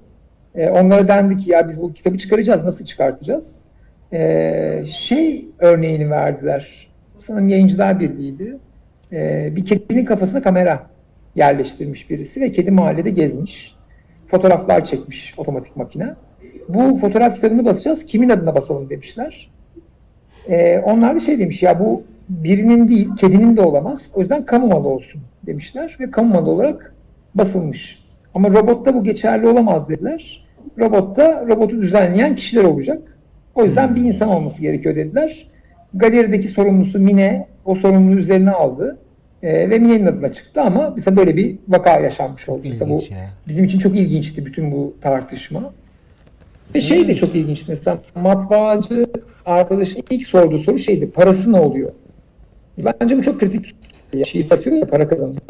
E, 0.56 0.70
onlara 0.70 1.08
dendi 1.08 1.38
ki 1.38 1.52
ya 1.52 1.68
biz 1.68 1.82
bu 1.82 1.94
kitabı 1.94 2.18
çıkaracağız, 2.18 2.64
nasıl 2.64 2.86
çıkartacağız? 2.86 3.66
E, 4.14 4.84
şey 4.88 5.46
örneğini 5.60 6.10
verdiler. 6.10 6.92
Sanırım 7.20 7.50
Yayıncılar 7.50 8.00
Birliği'ydi. 8.00 8.58
E, 9.12 9.50
bir 9.56 9.66
kedinin 9.66 10.06
kafasına 10.06 10.42
kamera 10.42 10.88
yerleştirmiş 11.36 12.10
birisi 12.10 12.42
ve 12.42 12.52
kedi 12.52 12.72
mahallede 12.72 13.10
gezmiş. 13.10 13.76
Fotoğraflar 14.28 14.86
çekmiş 14.86 15.34
otomatik 15.38 15.76
makine. 15.76 16.16
Bu 16.70 16.98
fotoğraf 16.98 17.36
kitabını 17.36 17.66
basacağız, 17.66 18.06
kimin 18.06 18.30
adına 18.30 18.56
basalım 18.56 18.90
demişler. 18.90 19.52
E, 20.50 20.80
onlar 20.80 21.16
da 21.16 21.20
şey 21.20 21.40
demiş 21.40 21.64
ya 21.64 21.80
bu 21.80 22.04
birinin 22.30 22.88
değil, 22.88 23.10
kedinin 23.18 23.58
de 23.58 23.62
olamaz. 23.62 24.12
O 24.16 24.20
yüzden 24.20 24.46
kamu 24.46 24.68
malı 24.68 24.88
olsun 24.88 25.22
demişler 25.46 25.98
ve 26.00 26.12
kamu 26.12 26.34
malı 26.34 26.50
olarak 26.50 26.96
basılmış. 27.36 28.01
Ama 28.36 28.50
robotta 28.50 28.94
bu 28.94 29.04
geçerli 29.04 29.48
olamaz 29.48 29.90
dediler. 29.90 30.46
Robotta 30.80 31.46
robotu 31.48 31.82
düzenleyen 31.82 32.36
kişiler 32.36 32.64
olacak. 32.64 33.18
O 33.56 33.64
yüzden 33.64 33.96
bir 33.96 34.02
insan 34.02 34.30
olması 34.30 34.62
gerekiyor 34.62 34.96
dediler. 34.96 35.48
Galerideki 35.94 36.48
sorumlusu 36.48 37.00
Mine 37.00 37.48
o 37.66 37.76
sorumluluğu 37.76 38.20
üzerine 38.20 38.52
aldı. 38.52 38.98
E, 39.44 39.70
ve 39.70 39.80
Mine'nin 39.80 40.06
adına 40.06 40.34
çıktı 40.34 40.62
ama 40.62 40.94
mesela 40.96 41.18
böyle 41.18 41.36
bir 41.38 41.56
vaka 41.68 42.00
yaşanmış 42.00 42.50
oldu. 42.50 42.62
Mesela 42.64 42.92
bu 42.92 43.04
ya. 43.14 43.30
bizim 43.48 43.66
için 43.66 43.80
çok 43.80 43.96
ilginçti 43.96 44.46
bütün 44.46 44.72
bu 44.72 44.94
tartışma. 45.02 45.74
Ve 46.76 46.82
şey 46.82 47.08
de 47.08 47.16
çok 47.16 47.36
ilginçti 47.36 47.66
mesela 47.70 48.00
matbaacı 48.16 49.06
arkadaşın 49.46 50.04
ilk 50.10 50.24
sorduğu 50.24 50.60
soru 50.60 50.80
şeydi 50.80 51.12
parası 51.12 51.52
ne 51.52 51.60
oluyor? 51.60 51.92
Bence 52.78 53.18
bu 53.18 53.22
çok 53.22 53.40
kritik. 53.40 53.76
Şiir 54.26 54.44
satıyor 54.44 54.76
ya 54.76 54.86
para 54.86 55.08
kazanıyor. 55.08 55.42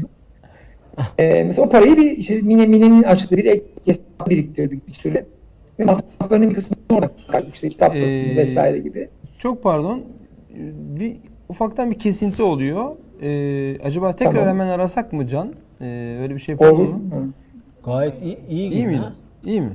Ee, 1.19 1.43
mesela 1.43 1.65
o 1.67 1.69
parayı 1.69 1.97
bir 1.97 2.17
işte 2.17 2.41
Mine 2.41 2.65
Mine'nin 2.65 3.03
açtığı 3.03 3.37
bir 3.37 3.45
ek 3.45 3.63
hesap 3.85 4.29
biriktirdik 4.29 4.87
bir 4.87 4.93
süre. 4.93 5.25
Ve 5.79 5.85
masraflarının 5.85 6.49
bir 6.49 6.55
kısmını 6.55 6.79
oradan 6.91 7.11
çıkardık. 7.17 7.55
İşte 7.55 7.69
kitap 7.69 7.89
basımı 7.89 8.07
Ee, 8.07 8.35
vesaire 8.37 8.79
gibi. 8.79 9.09
Çok 9.37 9.63
pardon. 9.63 10.01
Bir 10.99 11.17
ufaktan 11.49 11.91
bir 11.91 11.99
kesinti 11.99 12.43
oluyor. 12.43 12.95
Ee, 13.21 13.77
acaba 13.83 14.13
tekrar 14.13 14.33
Tamam. 14.33 14.47
hemen 14.49 14.67
arasak 14.67 15.13
mı 15.13 15.27
Can? 15.27 15.53
Ee, 15.81 16.17
öyle 16.21 16.33
bir 16.33 16.39
şey 16.39 16.53
yapalım 16.53 16.75
Olur. 16.81 16.93
mı? 16.93 17.33
Gayet 17.85 18.21
iyi, 18.21 18.37
iyi, 18.49 18.69
İyi 18.71 18.87
miydi? 18.87 19.01
İyi 19.45 19.61
mi? 19.61 19.69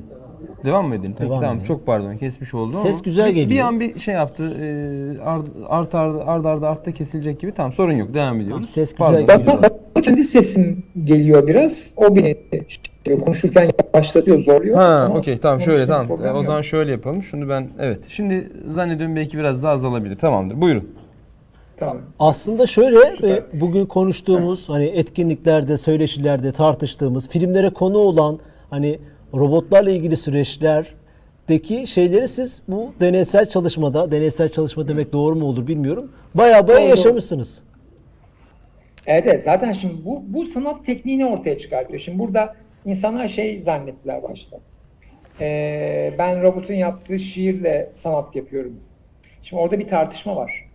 Devam 0.64 0.88
mı 0.88 0.94
edelim? 0.94 1.14
Peki 1.18 1.30
Devam 1.30 1.40
tamam 1.42 1.60
çok 1.60 1.86
pardon 1.86 2.16
kesmiş 2.16 2.54
oldu 2.54 2.76
Ses 2.76 2.92
ama 2.94 3.00
güzel 3.04 3.30
bir- 3.30 3.34
Bir 3.36 3.42
geliyor. 3.42 3.66
an 3.66 3.80
bir 3.80 3.98
şey 3.98 4.14
yaptı. 4.14 4.50
E, 4.60 5.20
art 5.24 5.44
art 5.68 5.94
art 5.94 6.14
art 6.26 6.46
arda 6.46 6.68
artta 6.68 6.92
kesilecek 6.92 7.40
gibi. 7.40 7.52
Tamam 7.52 7.72
sorun 7.72 7.92
yok. 7.92 8.14
Devam 8.14 8.40
ediyoruz. 8.40 8.70
Ses 8.70 8.92
güzel 8.92 8.98
Pardon. 9.06 9.26
geliyor. 9.26 9.62
Bana 9.94 10.02
kendi 10.02 10.24
sesim 10.24 10.82
geliyor 11.04 11.46
biraz. 11.46 11.92
O 11.96 12.16
beni 12.16 12.36
işte, 12.68 13.20
konuşurken 13.20 13.70
başlatıyor, 13.94 14.44
zorluyor. 14.44 14.76
Ha, 14.76 15.12
okey 15.14 15.38
tamam 15.38 15.60
şöyle 15.60 15.86
tamam. 15.86 16.20
E, 16.24 16.30
o 16.30 16.36
yok. 16.36 16.44
zaman 16.44 16.60
şöyle 16.60 16.90
yapalım. 16.90 17.22
Şunu 17.22 17.48
ben 17.48 17.68
evet. 17.78 18.06
Şimdi 18.08 18.50
zannediyorum 18.68 19.16
belki 19.16 19.38
biraz 19.38 19.62
daha 19.62 19.72
azalabilir. 19.72 20.14
Tamamdır. 20.14 20.60
Buyurun. 20.62 20.88
Tamam. 21.78 21.96
Aslında 22.18 22.66
şöyle 22.66 22.98
e, 23.32 23.42
bugün 23.60 23.86
konuştuğumuz 23.86 24.68
hani 24.68 24.84
etkinliklerde, 24.84 25.76
söyleşilerde 25.76 26.52
tartıştığımız 26.52 27.28
filmlere 27.28 27.70
konu 27.70 27.98
olan 27.98 28.38
hani 28.70 28.98
robotlarla 29.38 29.90
ilgili 29.90 30.16
süreçlerdeki 30.16 31.86
şeyleri 31.86 32.28
siz 32.28 32.62
bu 32.68 32.94
deneysel 33.00 33.48
çalışmada, 33.48 34.12
deneysel 34.12 34.48
çalışma 34.48 34.88
demek 34.88 35.12
doğru 35.12 35.36
mu 35.36 35.44
olur 35.44 35.66
bilmiyorum. 35.66 36.12
Baya 36.34 36.68
baya 36.68 36.80
Doğru. 36.80 36.88
yaşamışsınız. 36.88 37.64
Evet, 39.06 39.26
evet 39.26 39.42
zaten 39.42 39.72
şimdi 39.72 40.04
bu, 40.04 40.22
bu 40.26 40.46
sanat 40.46 40.86
tekniğini 40.86 41.26
ortaya 41.26 41.58
çıkartıyor. 41.58 42.00
Şimdi 42.00 42.18
burada 42.18 42.54
insanlar 42.84 43.28
şey 43.28 43.58
zannettiler 43.58 44.22
başta. 44.22 44.56
Ee, 45.40 46.14
ben 46.18 46.42
robotun 46.42 46.74
yaptığı 46.74 47.18
şiirle 47.18 47.90
sanat 47.94 48.36
yapıyorum. 48.36 48.80
Şimdi 49.42 49.62
orada 49.62 49.78
bir 49.78 49.88
tartışma 49.88 50.36
var. 50.36 50.66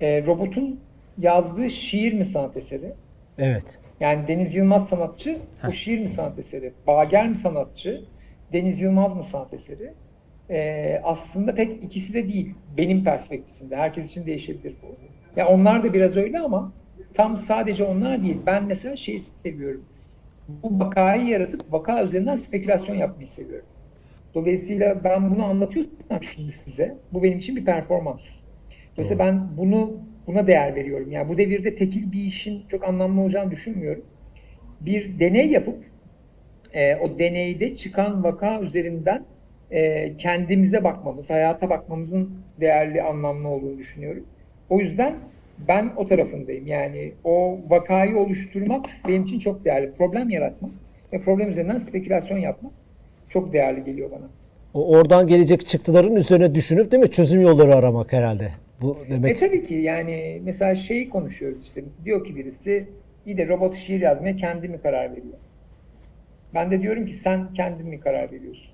Ee, 0.00 0.26
robotun 0.26 0.80
yazdığı 1.18 1.70
şiir 1.70 2.12
mi 2.12 2.24
sanat 2.24 2.56
eseri? 2.56 2.92
Evet. 3.38 3.78
Yani 4.00 4.28
Deniz 4.28 4.54
Yılmaz 4.54 4.88
sanatçı, 4.88 5.38
o 5.68 5.72
şiir 5.72 6.00
mi 6.00 6.08
sanat 6.08 6.38
eseri? 6.38 6.72
Bager 6.86 7.28
mi 7.28 7.36
sanatçı, 7.36 8.04
Deniz 8.52 8.80
Yılmaz 8.80 9.16
mı 9.16 9.22
sanat 9.22 9.54
eseri? 9.54 9.92
Ee, 10.50 11.00
aslında 11.04 11.54
pek 11.54 11.84
ikisi 11.84 12.14
de 12.14 12.28
değil. 12.28 12.54
Benim 12.76 13.04
perspektifimde. 13.04 13.76
Herkes 13.76 14.06
için 14.06 14.26
değişebilir 14.26 14.74
bu. 14.82 14.86
Ya 15.40 15.48
onlar 15.48 15.84
da 15.84 15.92
biraz 15.92 16.16
öyle 16.16 16.38
ama 16.40 16.72
tam 17.14 17.36
sadece 17.36 17.84
onlar 17.84 18.22
değil. 18.22 18.36
Ben 18.46 18.64
mesela 18.64 18.96
şeyi 18.96 19.18
seviyorum. 19.18 19.84
Bu 20.48 20.80
vakayı 20.80 21.26
yaratıp 21.26 21.72
vaka 21.72 22.04
üzerinden 22.04 22.34
spekülasyon 22.34 22.96
yapmayı 22.96 23.28
seviyorum. 23.28 23.66
Dolayısıyla 24.34 25.04
ben 25.04 25.30
bunu 25.30 25.44
anlatıyorsam 25.44 26.22
şimdi 26.34 26.52
size, 26.52 26.96
bu 27.12 27.22
benim 27.22 27.38
için 27.38 27.56
bir 27.56 27.64
performans. 27.64 28.40
Dolayısıyla 28.96 29.26
ben 29.26 29.48
bunu 29.56 29.92
buna 30.28 30.46
değer 30.46 30.74
veriyorum. 30.74 31.12
Yani 31.12 31.28
bu 31.28 31.38
devirde 31.38 31.74
tekil 31.74 32.12
bir 32.12 32.24
işin 32.24 32.62
çok 32.68 32.84
anlamlı 32.84 33.20
olacağını 33.20 33.50
düşünmüyorum. 33.50 34.04
Bir 34.80 35.18
deney 35.18 35.48
yapıp 35.48 35.78
e, 36.72 36.96
o 36.96 37.18
deneyde 37.18 37.76
çıkan 37.76 38.24
vaka 38.24 38.60
üzerinden 38.60 39.24
e, 39.70 40.12
kendimize 40.16 40.84
bakmamız, 40.84 41.30
hayata 41.30 41.70
bakmamızın 41.70 42.30
değerli, 42.60 43.02
anlamlı 43.02 43.48
olduğunu 43.48 43.78
düşünüyorum. 43.78 44.24
O 44.70 44.80
yüzden 44.80 45.14
ben 45.68 45.90
o 45.96 46.06
tarafındayım. 46.06 46.66
Yani 46.66 47.12
o 47.24 47.58
vakayı 47.68 48.18
oluşturmak 48.18 48.86
benim 49.08 49.22
için 49.22 49.38
çok 49.38 49.64
değerli. 49.64 49.92
Problem 49.92 50.30
yaratmak 50.30 50.70
ve 51.12 51.20
problem 51.20 51.50
üzerinden 51.50 51.78
spekülasyon 51.78 52.38
yapmak 52.38 52.72
çok 53.28 53.52
değerli 53.52 53.84
geliyor 53.84 54.10
bana. 54.10 54.28
O 54.74 54.96
oradan 54.96 55.26
gelecek 55.26 55.66
çıktıların 55.66 56.16
üzerine 56.16 56.54
düşünüp 56.54 56.92
değil 56.92 57.02
mi 57.02 57.10
çözüm 57.10 57.40
yolları 57.40 57.74
aramak 57.74 58.12
herhalde. 58.12 58.52
Bu 58.80 58.98
demek 59.10 59.36
E 59.42 59.46
tabii 59.46 59.66
ki 59.66 59.74
yani 59.74 60.40
mesela 60.44 60.74
şeyi 60.74 61.10
konuşuyoruz 61.10 61.66
işte 61.66 61.84
diyor 62.04 62.24
ki 62.26 62.36
birisi 62.36 62.88
iyi 63.26 63.36
de 63.38 63.48
robot 63.48 63.76
şiir 63.76 64.00
yazmaya 64.00 64.36
kendi 64.36 64.68
mi 64.68 64.80
karar 64.82 65.10
veriyor? 65.10 65.38
Ben 66.54 66.70
de 66.70 66.82
diyorum 66.82 67.06
ki 67.06 67.14
sen 67.14 67.54
kendin 67.54 67.86
mi 67.86 68.00
karar 68.00 68.32
veriyorsun? 68.32 68.66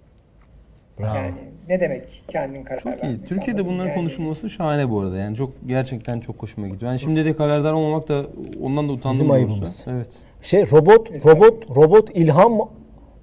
Bravo. 1.00 1.16
Yani 1.16 1.34
ne 1.68 1.80
demek 1.80 2.25
kendin 2.28 2.64
karar 2.64 2.78
Çok 2.78 3.04
iyi. 3.04 3.25
Türkiye'de 3.25 3.66
bunların 3.66 3.87
Yani 3.88 3.94
konuşulması 3.94 4.50
şahane 4.50 4.90
bu 4.90 5.00
arada. 5.00 5.16
Yani 5.16 5.37
çok 5.37 5.52
gerçekten 5.66 6.20
çok 6.20 6.42
hoşuma 6.42 6.68
gidiyor. 6.68 6.90
Yani 6.90 6.99
şimdi 7.00 7.25
de 7.25 7.32
haberdar 7.32 7.73
olmamak 7.73 8.08
da 8.08 8.26
ondan 8.62 8.88
da 8.88 8.92
utandım 8.92 9.14
Bizim 9.14 9.28
doğrusu. 9.28 9.34
ayıbımız. 9.34 9.87
Evet. 9.90 10.18
Şey 10.42 10.62
robot 10.70 11.11
robot 11.26 11.76
robot 11.76 12.11
ilham 12.16 12.52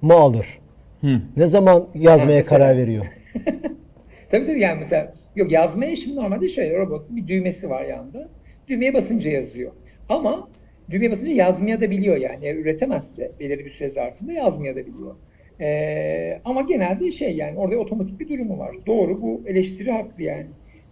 mı 0.02 0.14
alır? 0.14 0.58
Hı. 1.00 1.20
Ne 1.36 1.46
zaman 1.46 1.86
yazmaya 1.94 2.34
Ha, 2.34 2.38
mesela- 2.38 2.44
karar 2.44 2.76
veriyor? 2.76 3.06
Tabii 4.30 4.46
tabii 4.46 4.60
yani 4.60 4.78
mesela 4.80 5.12
yok 5.36 5.52
yazmaya 5.52 5.96
şimdi 5.96 6.16
normalde 6.16 6.48
şey 6.48 6.76
robot 6.76 7.06
bir 7.10 7.26
düğmesi 7.26 7.70
var 7.70 7.84
yanında. 7.84 8.28
Düğmeye 8.68 8.94
basınca 8.94 9.30
yazıyor. 9.30 9.72
Ama 10.08 10.48
düğmeye 10.90 11.10
basınca 11.10 11.32
yazmaya 11.32 11.80
da 11.80 11.90
biliyor 11.90 12.16
yani. 12.16 12.38
Eğer 12.42 12.54
üretemezse 12.54 13.32
belirli 13.40 13.64
bir 13.64 13.70
süre 13.70 13.90
zarfında 13.90 14.32
yazmaya 14.32 14.76
da 14.76 14.80
biliyor. 14.86 15.16
Ee, 15.60 16.40
ama 16.44 16.62
genelde 16.62 17.12
şey 17.12 17.36
yani 17.36 17.58
orada 17.58 17.76
otomatik 17.76 18.20
bir 18.20 18.28
durumu 18.28 18.58
var. 18.58 18.76
Doğru 18.86 19.22
bu 19.22 19.42
eleştiri 19.46 19.90
haklı 19.90 20.22
yani. 20.22 20.46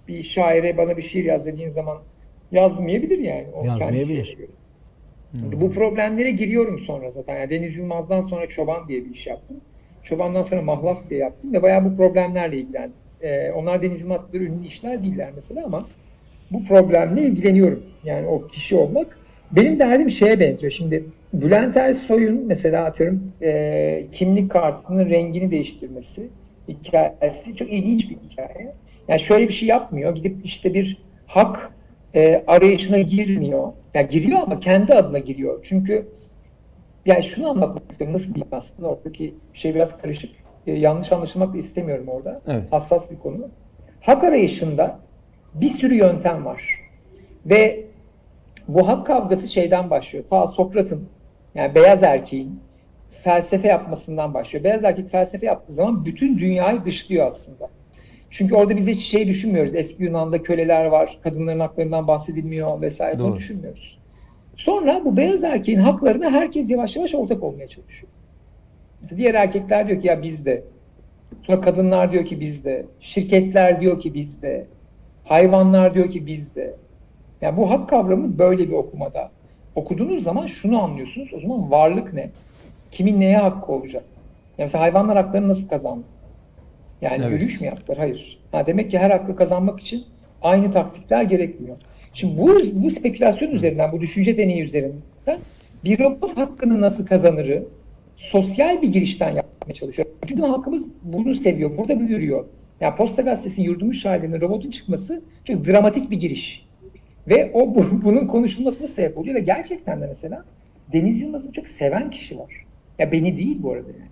Bir 0.09 0.23
şaire 0.23 0.77
bana 0.77 0.97
bir 0.97 1.03
şiir 1.03 1.25
yaz 1.25 1.47
dediğin 1.47 1.69
zaman 1.69 1.99
yazmayabilir 2.53 3.19
yani. 3.19 3.47
O 3.55 3.65
Yazmayabilir. 3.65 4.37
göre. 4.37 4.49
Bu 5.61 5.71
problemlere 5.71 6.31
giriyorum 6.31 6.79
sonra 6.79 7.11
zaten. 7.11 7.37
Yani 7.41 7.51
Deniz 7.51 7.77
Yılmaz'dan 7.77 8.21
sonra 8.21 8.49
Çoban 8.49 8.89
diye 8.89 9.05
bir 9.05 9.11
iş 9.11 9.27
yaptım. 9.27 9.61
Çoban'dan 10.03 10.43
sonra 10.43 10.63
Mahlas 10.63 11.11
diye 11.11 11.21
yaptım 11.21 11.53
ve 11.53 11.63
bayağı 11.63 11.85
bu 11.85 11.97
problemlerle 11.97 12.57
ilgilendim. 12.59 12.97
Ee, 13.23 13.51
onlar 13.51 13.83
Deniz 13.83 14.03
kadar 14.03 14.41
ünlü 14.41 14.67
işler 14.67 15.03
değiller 15.03 15.31
mesela 15.35 15.65
ama 15.65 15.89
bu 16.51 16.65
problemle 16.65 17.23
ilgileniyorum. 17.23 17.83
Yani 18.05 18.27
o 18.27 18.47
kişi 18.47 18.77
olmak. 18.77 19.19
Benim 19.51 19.79
derdim 19.79 20.11
şeye 20.11 20.41
benziyor. 20.41 20.73
Şimdi 20.73 21.05
Bülent 21.33 21.77
Ersoy'un 21.77 22.47
mesela 22.47 22.85
atıyorum 22.85 23.33
e, 23.43 24.07
kimlik 24.13 24.51
kartının 24.51 25.11
rengini 25.11 25.51
değiştirmesi 25.51 26.29
hikayesi 26.69 27.57
çok 27.57 27.73
ilginç 27.73 28.11
bir 28.11 28.17
hikaye. 28.31 28.75
Yani 29.09 29.21
şöyle 29.21 29.49
bir 29.49 29.53
şey 29.53 29.69
yapmıyor. 29.69 30.15
Gidip 30.15 30.37
işte 30.45 30.75
bir 30.75 31.03
hak 31.27 31.73
e, 32.15 32.45
arayışına 32.47 32.99
girmiyor. 32.99 33.73
Yani 33.95 34.09
giriyor 34.09 34.41
ama 34.43 34.61
kendi 34.61 34.95
adına 34.95 35.19
giriyor. 35.19 35.61
Çünkü 35.69 36.09
yani 37.07 37.23
şunu 37.23 37.51
anlatmak 37.51 37.91
istiyorum. 37.91 38.15
Nasıl 38.15 38.35
diyeyim 38.35 38.49
aslında 38.53 38.89
oradaki 38.89 39.35
şey 39.55 39.75
biraz 39.75 39.99
karışık. 39.99 40.31
E, 40.67 40.73
yanlış 40.73 41.13
anlaşılmak 41.13 41.55
da 41.55 41.59
istemiyorum 41.59 42.09
orada. 42.09 42.41
Evet. 42.49 42.73
Hassas 42.73 43.11
bir 43.11 43.19
konu. 43.19 43.49
Hak 44.01 44.25
arayışında 44.25 44.99
bir 45.55 45.69
sürü 45.69 45.95
yöntem 45.95 46.45
var. 46.45 46.81
Ve 47.47 47.85
bu 48.69 48.89
hak 48.89 49.07
kavgası 49.07 49.49
şeyden 49.49 49.91
başlıyor. 49.91 50.25
Ta 50.31 50.47
Sokrat'ın 50.47 51.09
yani 51.55 51.75
beyaz 51.75 52.03
erkeğin 52.03 52.61
felsefe 53.11 53.69
yapmasından 53.69 54.35
başlıyor. 54.35 54.65
Beyaz 54.65 54.85
erkek 54.85 55.11
felsefe 55.11 55.47
yaptığı 55.47 55.73
zaman 55.73 56.05
bütün 56.05 56.39
dünyayı 56.39 56.85
dışlıyor 56.85 57.27
aslında. 57.27 57.69
Çünkü 58.31 58.55
orada 58.55 58.77
biz 58.77 58.89
hiç 58.89 59.03
şey 59.03 59.27
düşünmüyoruz. 59.27 59.75
Eski 59.75 60.03
Yunan'da 60.03 60.43
köleler 60.43 60.85
var, 60.85 61.19
kadınların 61.23 61.61
haklarından 61.61 62.07
bahsedilmiyor 62.07 62.81
vesaire. 62.81 63.19
Bunu 63.19 63.29
Doğru. 63.29 63.37
düşünmüyoruz. 63.37 63.99
Sonra 64.57 65.05
bu 65.05 65.17
beyaz 65.17 65.45
erkeğin 65.45 65.79
haklarına 65.79 66.31
herkes 66.31 66.71
yavaş 66.71 66.97
yavaş 66.97 67.15
ortak 67.15 67.43
olmaya 67.43 67.69
çalışıyor. 67.69 68.13
Mesela 69.01 69.19
diğer 69.19 69.35
erkekler 69.35 69.89
diyor 69.89 70.01
ki 70.01 70.07
ya 70.07 70.23
biz 70.23 70.47
de. 70.47 70.63
Sonra 71.43 71.61
kadınlar 71.61 72.13
diyor 72.13 72.25
ki 72.25 72.41
biz 72.41 72.65
de. 72.65 72.87
Şirketler 73.01 73.81
diyor 73.81 74.01
ki 74.01 74.15
biz 74.15 74.43
de. 74.43 74.67
Hayvanlar 75.25 75.95
diyor 75.95 76.11
ki 76.11 76.27
biz 76.27 76.57
de. 76.57 76.75
Yani 77.41 77.57
bu 77.57 77.71
hak 77.71 77.89
kavramı 77.89 78.39
böyle 78.39 78.69
bir 78.69 78.73
okumada. 78.73 79.31
Okuduğunuz 79.75 80.25
zaman 80.25 80.47
şunu 80.47 80.83
anlıyorsunuz. 80.83 81.35
O 81.35 81.41
zaman 81.41 81.71
varlık 81.71 82.13
ne? 82.15 82.31
Kimin 82.91 83.21
neye 83.21 83.39
hakkı 83.39 83.73
olacak? 83.73 84.05
Yani 84.59 84.67
mesela 84.67 84.85
hayvanlar 84.85 85.17
haklarını 85.17 85.49
nasıl 85.49 85.69
kazandı? 85.69 86.05
Yani 87.01 87.23
Evet. 87.23 87.33
yürüyüş 87.33 87.61
mü 87.61 87.67
yaptılar? 87.67 87.99
Hayır. 87.99 88.39
Ha, 88.53 88.67
demek 88.67 88.91
ki 88.91 88.99
her 88.99 89.11
hakkı 89.11 89.37
kazanmak 89.37 89.81
için 89.81 90.05
aynı 90.43 90.73
taktikler 90.73 91.23
gerekmiyor. 91.23 91.77
Şimdi 92.13 92.39
bu, 92.39 92.59
bu 92.73 92.91
spekülasyon 92.91 93.51
üzerinden, 93.51 93.93
bu 93.93 94.01
düşünce 94.01 94.39
deneyi 94.39 94.63
üzerinden 94.63 95.39
bir 95.85 95.99
robot 95.99 96.37
hakkını 96.37 96.81
nasıl 96.81 97.07
kazanırı 97.07 97.65
sosyal 98.21 98.83
bir 98.83 98.89
girişten 98.89 99.31
yapmaya 99.31 99.75
çalışıyor. 99.75 100.09
Çünkü 100.27 100.43
halkımız 100.43 100.91
bunu 101.03 101.35
seviyor, 101.35 101.79
burada 101.79 102.01
büyürüyor. 102.01 102.45
Yani 102.81 102.97
Posta 102.97 103.23
Gazetesi'nin 103.23 103.67
yurdumuş 103.67 104.01
şairlerinin 104.01 104.41
robotun 104.41 104.71
çıkması 104.71 105.23
çok 105.45 105.67
dramatik 105.67 106.11
bir 106.11 106.21
giriş. 106.21 106.67
Ve 107.29 107.51
o 107.55 107.75
bu, 107.75 107.85
bunun 108.05 108.27
konuşulmasına 108.27 108.89
sebep 108.89 109.19
oluyor 109.19 109.35
ve 109.35 109.41
gerçekten 109.41 110.01
de 110.01 110.07
mesela 110.07 110.45
Deniz 110.93 111.21
Yılmaz'ı 111.21 111.53
çok 111.53 111.69
seven 111.69 112.11
kişi 112.11 112.39
var. 112.39 112.67
Ya 112.99 113.13
beni 113.13 113.37
değil 113.37 113.59
bu 113.63 113.73
arada 113.73 113.89
yani. 113.89 114.11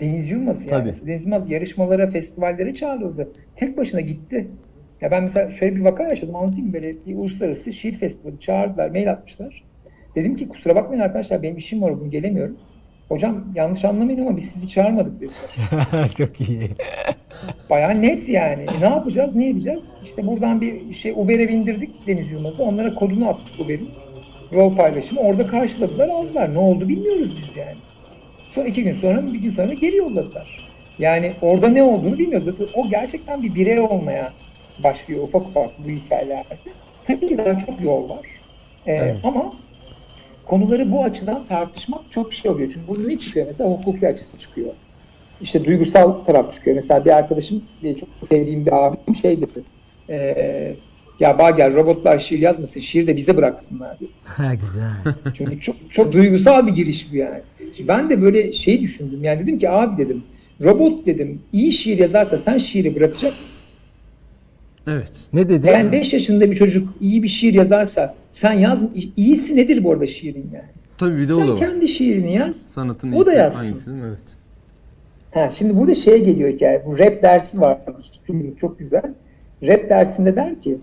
Deniz 0.00 0.30
Yılmaz 0.30 0.60
yani. 0.60 0.70
Tabii. 0.70 1.06
Deniz 1.06 1.24
Yılmaz 1.24 1.50
yarışmalara, 1.50 2.10
festivallere 2.10 2.74
çağrıldı. 2.74 3.32
Tek 3.56 3.76
başına 3.76 4.00
gitti. 4.00 4.48
Ya 5.00 5.10
ben 5.10 5.22
mesela 5.22 5.50
şöyle 5.50 5.76
bir 5.76 5.80
vaka 5.80 6.02
yaşadım 6.02 6.36
anlatayım 6.36 6.72
böyle 6.72 7.06
bir 7.06 7.16
uluslararası 7.16 7.72
şiir 7.72 7.92
festivali 7.92 8.40
çağırdılar, 8.40 8.90
mail 8.90 9.10
atmışlar. 9.10 9.64
Dedim 10.14 10.36
ki 10.36 10.48
kusura 10.48 10.74
bakmayın 10.74 11.02
arkadaşlar 11.02 11.42
benim 11.42 11.56
işim 11.56 11.82
var 11.82 11.96
bugün 11.96 12.10
gelemiyorum. 12.10 12.58
Hocam 13.12 13.44
yanlış 13.54 13.84
anlamayın 13.84 14.26
ama 14.26 14.36
biz 14.36 14.50
sizi 14.50 14.68
çağırmadık 14.68 15.20
dediler. 15.20 16.08
Çok 16.18 16.40
iyi. 16.40 16.70
Bayağı 17.70 18.02
net 18.02 18.28
yani. 18.28 18.62
E, 18.62 18.80
ne 18.80 18.84
yapacağız, 18.84 19.34
ne 19.34 19.48
edeceğiz? 19.48 19.90
İşte 20.04 20.26
buradan 20.26 20.60
bir 20.60 20.94
şey 20.94 21.12
Uber'e 21.16 21.48
bindirdik 21.48 22.06
Deniz 22.06 22.32
Yılmaz'ı. 22.32 22.64
Onlara 22.64 22.94
kodunu 22.94 23.28
attık 23.28 23.60
Uber'in. 23.60 23.90
Yol 24.52 24.76
paylaşımı. 24.76 25.20
Orada 25.20 25.46
karşıladılar, 25.46 26.08
aldılar. 26.08 26.54
Ne 26.54 26.58
oldu 26.58 26.88
bilmiyoruz 26.88 27.38
biz 27.42 27.56
yani. 27.56 27.76
Sonra 28.54 28.66
iki 28.66 28.84
gün 28.84 28.92
sonra, 28.92 29.32
bir 29.32 29.38
gün 29.38 29.52
sonra 29.52 29.72
geri 29.72 29.96
yolladılar. 29.96 30.70
Yani 30.98 31.32
orada 31.42 31.68
ne 31.68 31.82
olduğunu 31.82 32.18
bilmiyoruz. 32.18 32.60
O 32.74 32.88
gerçekten 32.88 33.42
bir 33.42 33.54
birey 33.54 33.80
olmaya 33.80 34.32
başlıyor 34.84 35.22
ufak 35.22 35.42
ufak 35.42 35.70
bu 35.78 35.88
hikayelerde. 35.88 36.54
Tabii 37.06 37.26
ki 37.26 37.38
daha 37.38 37.58
çok 37.58 37.80
yol 37.80 38.08
var. 38.08 38.26
Ee, 38.86 38.92
Evet. 38.92 39.16
Ama 39.24 39.52
konuları 40.46 40.92
bu 40.92 41.04
açıdan 41.04 41.46
tartışmak 41.48 42.00
çok 42.10 42.34
şey 42.34 42.50
oluyor. 42.50 42.70
Çünkü 42.74 42.88
burada 42.88 43.06
ne 43.06 43.18
çıkıyor? 43.18 43.46
Mesela 43.46 43.70
hukuki 43.70 44.08
açısı 44.08 44.38
çıkıyor. 44.38 44.68
İşte 45.40 45.64
duygusal 45.64 46.12
taraf 46.12 46.54
çıkıyor. 46.54 46.76
Mesela 46.76 47.04
bir 47.04 47.10
arkadaşım, 47.10 47.62
bir 47.82 47.96
çok 47.96 48.08
sevdiğim 48.28 48.66
bir 48.66 48.86
abim 48.86 49.14
şey 49.14 49.40
dedi. 49.40 49.62
Ee, 50.08 50.74
ya 51.20 51.38
Bager 51.38 51.74
robotlar 51.74 52.18
şiir 52.18 52.38
yazmasın, 52.38 52.80
şiir 52.80 53.06
de 53.06 53.16
bize 53.16 53.36
bıraksınlar 53.36 53.98
diyor. 53.98 54.10
Ha 54.24 54.54
güzel. 54.54 55.14
Çünkü 55.36 55.60
çok 55.60 55.76
çok 55.90 56.12
duygusal 56.12 56.66
bir 56.66 56.72
giriş 56.72 57.12
bu 57.12 57.16
yani. 57.16 57.40
Ben 57.88 58.10
de 58.10 58.22
böyle 58.22 58.52
şey 58.52 58.80
düşündüm. 58.80 59.24
Yani 59.24 59.42
dedim 59.42 59.58
ki 59.58 59.70
abi 59.70 60.04
dedim 60.04 60.22
robot 60.60 61.06
dedim 61.06 61.42
iyi 61.52 61.72
şiir 61.72 61.98
yazarsa 61.98 62.38
sen 62.38 62.58
şiiri 62.58 62.94
bırakacak 62.94 63.40
mısın? 63.42 63.64
Evet. 64.86 65.12
Ne 65.32 65.48
dedi? 65.48 65.66
Yani 65.66 65.92
5 65.92 66.12
yaşında 66.12 66.50
bir 66.50 66.56
çocuk 66.56 66.88
iyi 67.00 67.22
bir 67.22 67.28
şiir 67.28 67.54
yazarsa 67.54 68.14
sen 68.32 68.52
yaz 68.52 68.84
iyisi 69.16 69.56
nedir 69.56 69.84
bu 69.84 69.92
arada 69.92 70.06
şiirin 70.06 70.50
yani? 70.54 70.64
Tabii 70.98 71.18
bir 71.18 71.28
de 71.28 71.34
o 71.34 71.38
da 71.40 71.42
Sen 71.44 71.50
var. 71.52 71.58
kendi 71.58 71.88
şiirini 71.88 72.34
yaz. 72.34 72.56
Sanatın 72.56 73.12
O 73.12 73.26
da 73.26 73.32
yazsın. 73.32 73.64
hangisi? 73.64 73.90
Evet. 74.08 74.36
Ha, 75.34 75.50
şimdi 75.50 75.76
burada 75.76 75.94
şeye 75.94 76.18
geliyor 76.18 76.50
hikaye. 76.50 76.82
Bu 76.86 76.98
rap 76.98 77.22
dersi 77.22 77.60
var. 77.60 77.78
Çok, 78.60 78.78
güzel. 78.78 79.02
Rap 79.62 79.90
dersinde 79.90 80.36
der 80.36 80.60
ki 80.62 80.78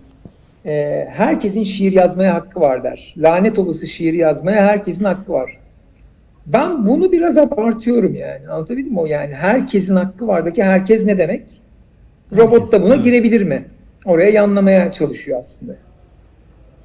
e, 0.65 1.05
herkesin 1.11 1.63
şiir 1.63 1.91
yazmaya 1.91 2.33
hakkı 2.33 2.59
var 2.59 2.83
der. 2.83 3.13
Lanet 3.17 3.59
olası 3.59 3.87
şiir 3.87 4.13
yazmaya 4.13 4.65
herkesin 4.65 5.05
hakkı 5.05 5.31
var. 5.33 5.57
Ben 6.45 6.87
bunu 6.87 7.11
biraz 7.11 7.37
abartıyorum 7.37 8.15
yani. 8.15 8.47
Anlatabildim 8.49 8.93
mi 8.93 8.99
o 8.99 9.05
yani? 9.05 9.33
Herkesin 9.33 9.95
hakkı 9.95 10.27
vardaki 10.27 10.63
herkes 10.63 11.05
ne 11.05 11.17
demek? 11.17 11.43
Robot 12.37 12.71
da 12.71 12.83
buna 12.83 12.95
girebilir 12.95 13.41
mi? 13.43 13.65
Oraya 14.05 14.29
yanlamaya 14.29 14.91
çalışıyor 14.91 15.39
aslında. 15.39 15.75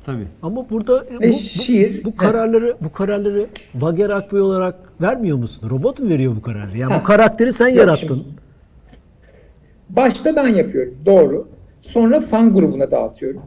Tabii. 0.04 0.26
Ama 0.42 0.70
burada 0.70 1.04
bu, 1.16 1.20
Ve 1.20 1.28
bu, 1.28 1.32
şiir- 1.36 2.04
bu 2.04 2.16
kararları 2.16 2.76
bu 2.80 2.92
kararları 2.92 3.46
Bager 3.74 4.10
Akbey 4.10 4.40
olarak 4.40 4.74
vermiyor 5.00 5.36
musun? 5.38 5.70
Robot 5.70 6.00
mu 6.00 6.08
veriyor 6.08 6.36
bu 6.36 6.42
kararı? 6.42 6.78
Yani 6.78 6.92
Ha. 6.92 7.00
bu 7.00 7.04
karakteri 7.04 7.52
sen 7.52 7.68
Yok 7.68 7.76
yarattın. 7.78 8.06
şimdi. 8.08 8.24
Başta 9.90 10.36
ben 10.36 10.48
yapıyorum. 10.48 10.94
Doğru. 11.06 11.48
Sonra 11.82 12.20
fan 12.20 12.54
grubuna 12.54 12.90
dağıtıyorum. 12.90 13.42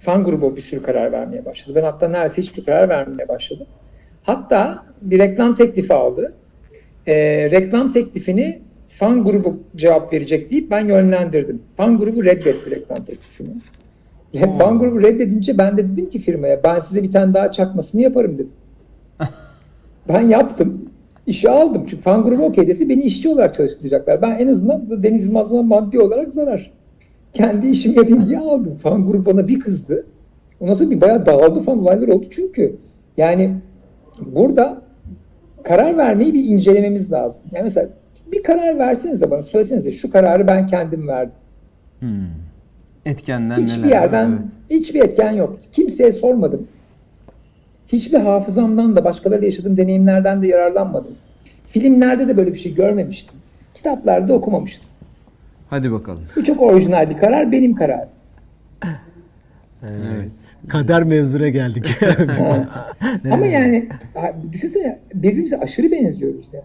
Fan 0.00 0.24
grubu 0.24 0.56
bir 0.56 0.60
sürü 0.60 0.82
karar 0.82 1.12
vermeye 1.12 1.44
başladı. 1.44 1.72
Ben 1.78 1.82
hatta 1.84 2.08
neredeyse 2.08 2.42
hiçbir 2.42 2.64
karar 2.64 2.88
vermeye 2.88 3.28
başladım. 3.28 3.66
Hatta 4.22 4.84
bir 5.02 5.18
reklam 5.18 5.54
teklifi 5.54 5.94
aldı. 5.94 6.32
Ee, 7.06 7.14
reklam 7.50 7.92
teklifini 7.92 8.58
fan 8.88 9.24
grubu 9.24 9.60
cevap 9.76 10.12
verecek 10.12 10.50
deyip 10.50 10.70
ben 10.70 10.86
yönlendirdim. 10.86 11.62
Fan 11.76 11.98
grubu 11.98 12.24
reddetti 12.24 12.70
reklam 12.70 12.96
teklifini. 13.04 13.48
Oo. 14.34 14.58
Fan 14.58 14.78
grubu 14.78 15.02
reddedince 15.02 15.58
ben 15.58 15.76
de 15.76 15.88
dedim 15.88 16.10
ki 16.10 16.18
firmaya 16.18 16.64
ben 16.64 16.78
size 16.78 17.02
bir 17.02 17.12
tane 17.12 17.34
daha 17.34 17.52
çakmasını 17.52 18.02
yaparım 18.02 18.34
dedim. 18.34 18.52
ben 20.08 20.20
yaptım. 20.20 20.90
İşe 21.26 21.50
aldım. 21.50 21.84
Çünkü 21.86 22.02
fan 22.02 22.24
grubu 22.24 22.44
okey 22.44 22.68
dese 22.68 22.88
beni 22.88 23.02
işçi 23.02 23.28
olarak 23.28 23.54
çalıştıracaklar. 23.54 24.22
Ben 24.22 24.38
en 24.38 24.48
azından 24.48 25.02
Deniz 25.02 25.26
Yılmaz 25.26 25.50
bana 25.50 25.62
maddi 25.62 26.00
olarak 26.00 26.32
zarar. 26.32 26.70
Kendi 27.34 27.68
işimi 27.68 27.96
yapayım 27.96 28.28
diye 28.28 28.38
aldım. 28.38 28.74
Fan 28.74 29.06
grubu 29.06 29.26
bana 29.26 29.48
bir 29.48 29.60
kızdı. 29.60 30.06
Ondan 30.60 30.74
sonra 30.74 30.90
bir 30.90 31.00
bayağı 31.00 31.26
dağıldı 31.26 31.60
falan 31.60 31.78
olaylar 31.78 32.08
oldu 32.08 32.26
çünkü. 32.30 32.76
Yani 33.16 33.54
burada 34.20 34.82
karar 35.62 35.96
vermeyi 35.96 36.34
bir 36.34 36.44
incelememiz 36.44 37.12
lazım. 37.12 37.44
Yani 37.52 37.62
mesela 37.62 37.88
bir 38.32 38.42
karar 38.42 38.78
versenize 38.78 39.30
bana 39.30 39.42
söylesenize 39.42 39.92
şu 39.92 40.10
kararı 40.10 40.46
ben 40.46 40.66
kendim 40.66 41.08
verdim. 41.08 41.34
Hmm. 42.00 42.49
Etkenler 43.10 43.56
Hiçbir 43.56 43.82
neler? 43.82 43.90
yerden 43.90 44.28
Evet. 44.70 44.80
hiçbir 44.80 45.00
etken 45.00 45.32
yok. 45.32 45.58
Kimseye 45.72 46.12
sormadım. 46.12 46.68
Hiçbir 47.88 48.18
hafızamdan 48.18 48.96
da 48.96 49.04
başkalarıyla 49.04 49.46
yaşadığım 49.46 49.76
deneyimlerden 49.76 50.42
de 50.42 50.46
yararlanmadım. 50.48 51.14
Filmlerde 51.68 52.28
de 52.28 52.36
böyle 52.36 52.52
bir 52.54 52.58
şey 52.58 52.74
görmemiştim. 52.74 53.34
Kitaplarda 53.74 54.32
okumamıştım. 54.34 54.88
Hadi 55.70 55.92
bakalım. 55.92 56.22
Bu 56.36 56.44
çok 56.44 56.60
orijinal 56.62 57.10
bir 57.10 57.16
karar, 57.16 57.52
benim 57.52 57.74
kararım. 57.74 58.08
Evet. 59.84 60.30
Kader 60.68 61.02
mevzuna 61.02 61.48
geldik. 61.48 61.86
Ama 63.32 63.46
yani 63.46 63.88
düşünsene 64.52 64.98
birbirimize 65.14 65.58
aşırı 65.58 65.90
benziyoruz 65.90 66.54
yani. 66.54 66.64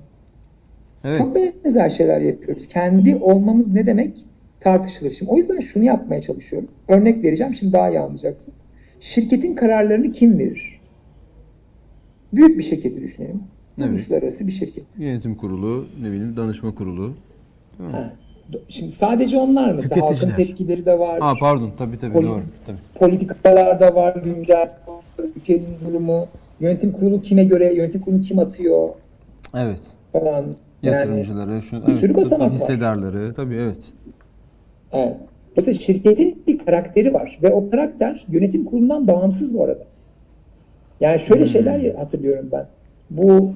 Evet. 1.03 1.17
Çok 1.17 1.35
benzer 1.35 1.89
şeyler 1.89 2.21
yapıyoruz. 2.21 2.67
Kendi 2.67 3.15
olmamız 3.15 3.73
ne 3.73 3.85
demek 3.87 4.25
tartışılır. 4.69 5.11
Şimdi 5.11 5.31
o 5.31 5.37
yüzden 5.37 5.59
şunu 5.59 5.83
yapmaya 5.83 6.21
çalışıyorum. 6.21 6.69
Örnek 6.87 7.23
vereceğim 7.23 7.53
şimdi 7.53 7.73
daha 7.73 7.89
iyi 7.89 7.99
anlayacaksınız. 7.99 8.69
Şirketin 8.99 9.55
kararlarını 9.55 10.11
kim 10.11 10.39
verir? 10.39 10.79
Büyük 12.33 12.57
bir 12.57 12.63
şirketi 12.63 13.01
düşünelim. 13.01 13.43
Evet. 13.79 13.89
Uluslararası 13.89 14.47
bir 14.47 14.51
şirket. 14.51 14.83
Yönetim 14.97 15.35
kurulu, 15.35 15.85
ne 16.01 16.07
bileyim 16.07 16.37
danışma 16.37 16.75
kurulu. 16.75 17.13
Şimdi 18.69 18.91
sadece 18.91 19.37
onlar 19.37 19.73
mesela 19.73 20.01
halkın 20.01 20.31
tepkileri 20.35 20.85
de 20.85 20.99
var. 20.99 21.19
Aa 21.21 21.33
pardon 21.39 21.71
tabii 21.77 21.97
tabii 21.97 22.13
Poli- 22.13 22.27
doğru. 22.27 22.41
Tabii. 22.65 22.77
Politikalar 22.95 23.79
da 23.79 23.95
var, 23.95 24.15
güncel 24.23 24.69
ülkenin 25.35 25.67
durumu, 25.87 26.27
yönetim 26.59 26.91
kurulu 26.91 27.21
kime 27.21 27.43
göre, 27.43 27.73
yönetim 27.73 28.01
kurulu 28.01 28.21
kim 28.21 28.39
atıyor 28.39 28.89
Evet. 29.55 29.79
falan. 30.11 30.45
Yani, 30.83 30.95
Yatırımcıları, 30.95 31.61
şu, 31.61 31.87
bir 31.87 31.91
sürü 31.91 32.05
evet, 32.05 32.15
basamak 32.15 32.47
var. 32.47 32.53
hissedarları 32.55 33.33
tabii 33.33 33.55
evet. 33.55 33.93
Evet. 34.93 35.13
Dolayısıyla 35.51 35.79
şirketin 35.79 36.43
bir 36.47 36.57
karakteri 36.57 37.13
var 37.13 37.39
ve 37.43 37.53
o 37.53 37.69
karakter 37.69 38.25
yönetim 38.31 38.65
kurulundan 38.65 39.07
bağımsız 39.07 39.57
bu 39.57 39.63
arada. 39.63 39.83
Yani 40.99 41.19
şöyle 41.19 41.41
Hmm. 41.41 41.47
şeyler 41.47 41.95
hatırlıyorum 41.95 42.49
ben. 42.51 42.65
Bu 43.09 43.51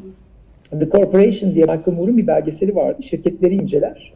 The 0.80 0.90
Corporation 0.90 1.56
diye 1.56 1.66
Michael 1.66 1.98
Moore'un 1.98 2.18
bir 2.18 2.28
belgeseli 2.28 2.76
vardı. 2.76 3.04
Şirketleri 3.04 3.56
inceler. 3.56 4.14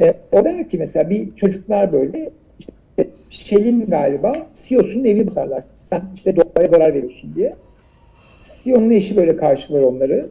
E, 0.00 0.14
o 0.32 0.44
der 0.44 0.68
ki 0.68 0.78
mesela 0.78 1.10
bir 1.10 1.36
çocuklar 1.36 1.92
böyle 1.92 2.30
işte 2.58 3.08
Shell'in 3.30 3.86
galiba 3.86 4.46
CEO'sunun 4.52 5.04
evini 5.04 5.26
basarlar. 5.26 5.64
Sen 5.84 6.02
işte 6.14 6.36
doğaya 6.36 6.66
zarar 6.68 6.94
veriyorsun 6.94 7.34
diye. 7.34 7.54
CEO'nun 8.38 8.90
eşi 8.90 9.16
böyle 9.16 9.36
karşılar 9.36 9.82
onları. 9.82 10.28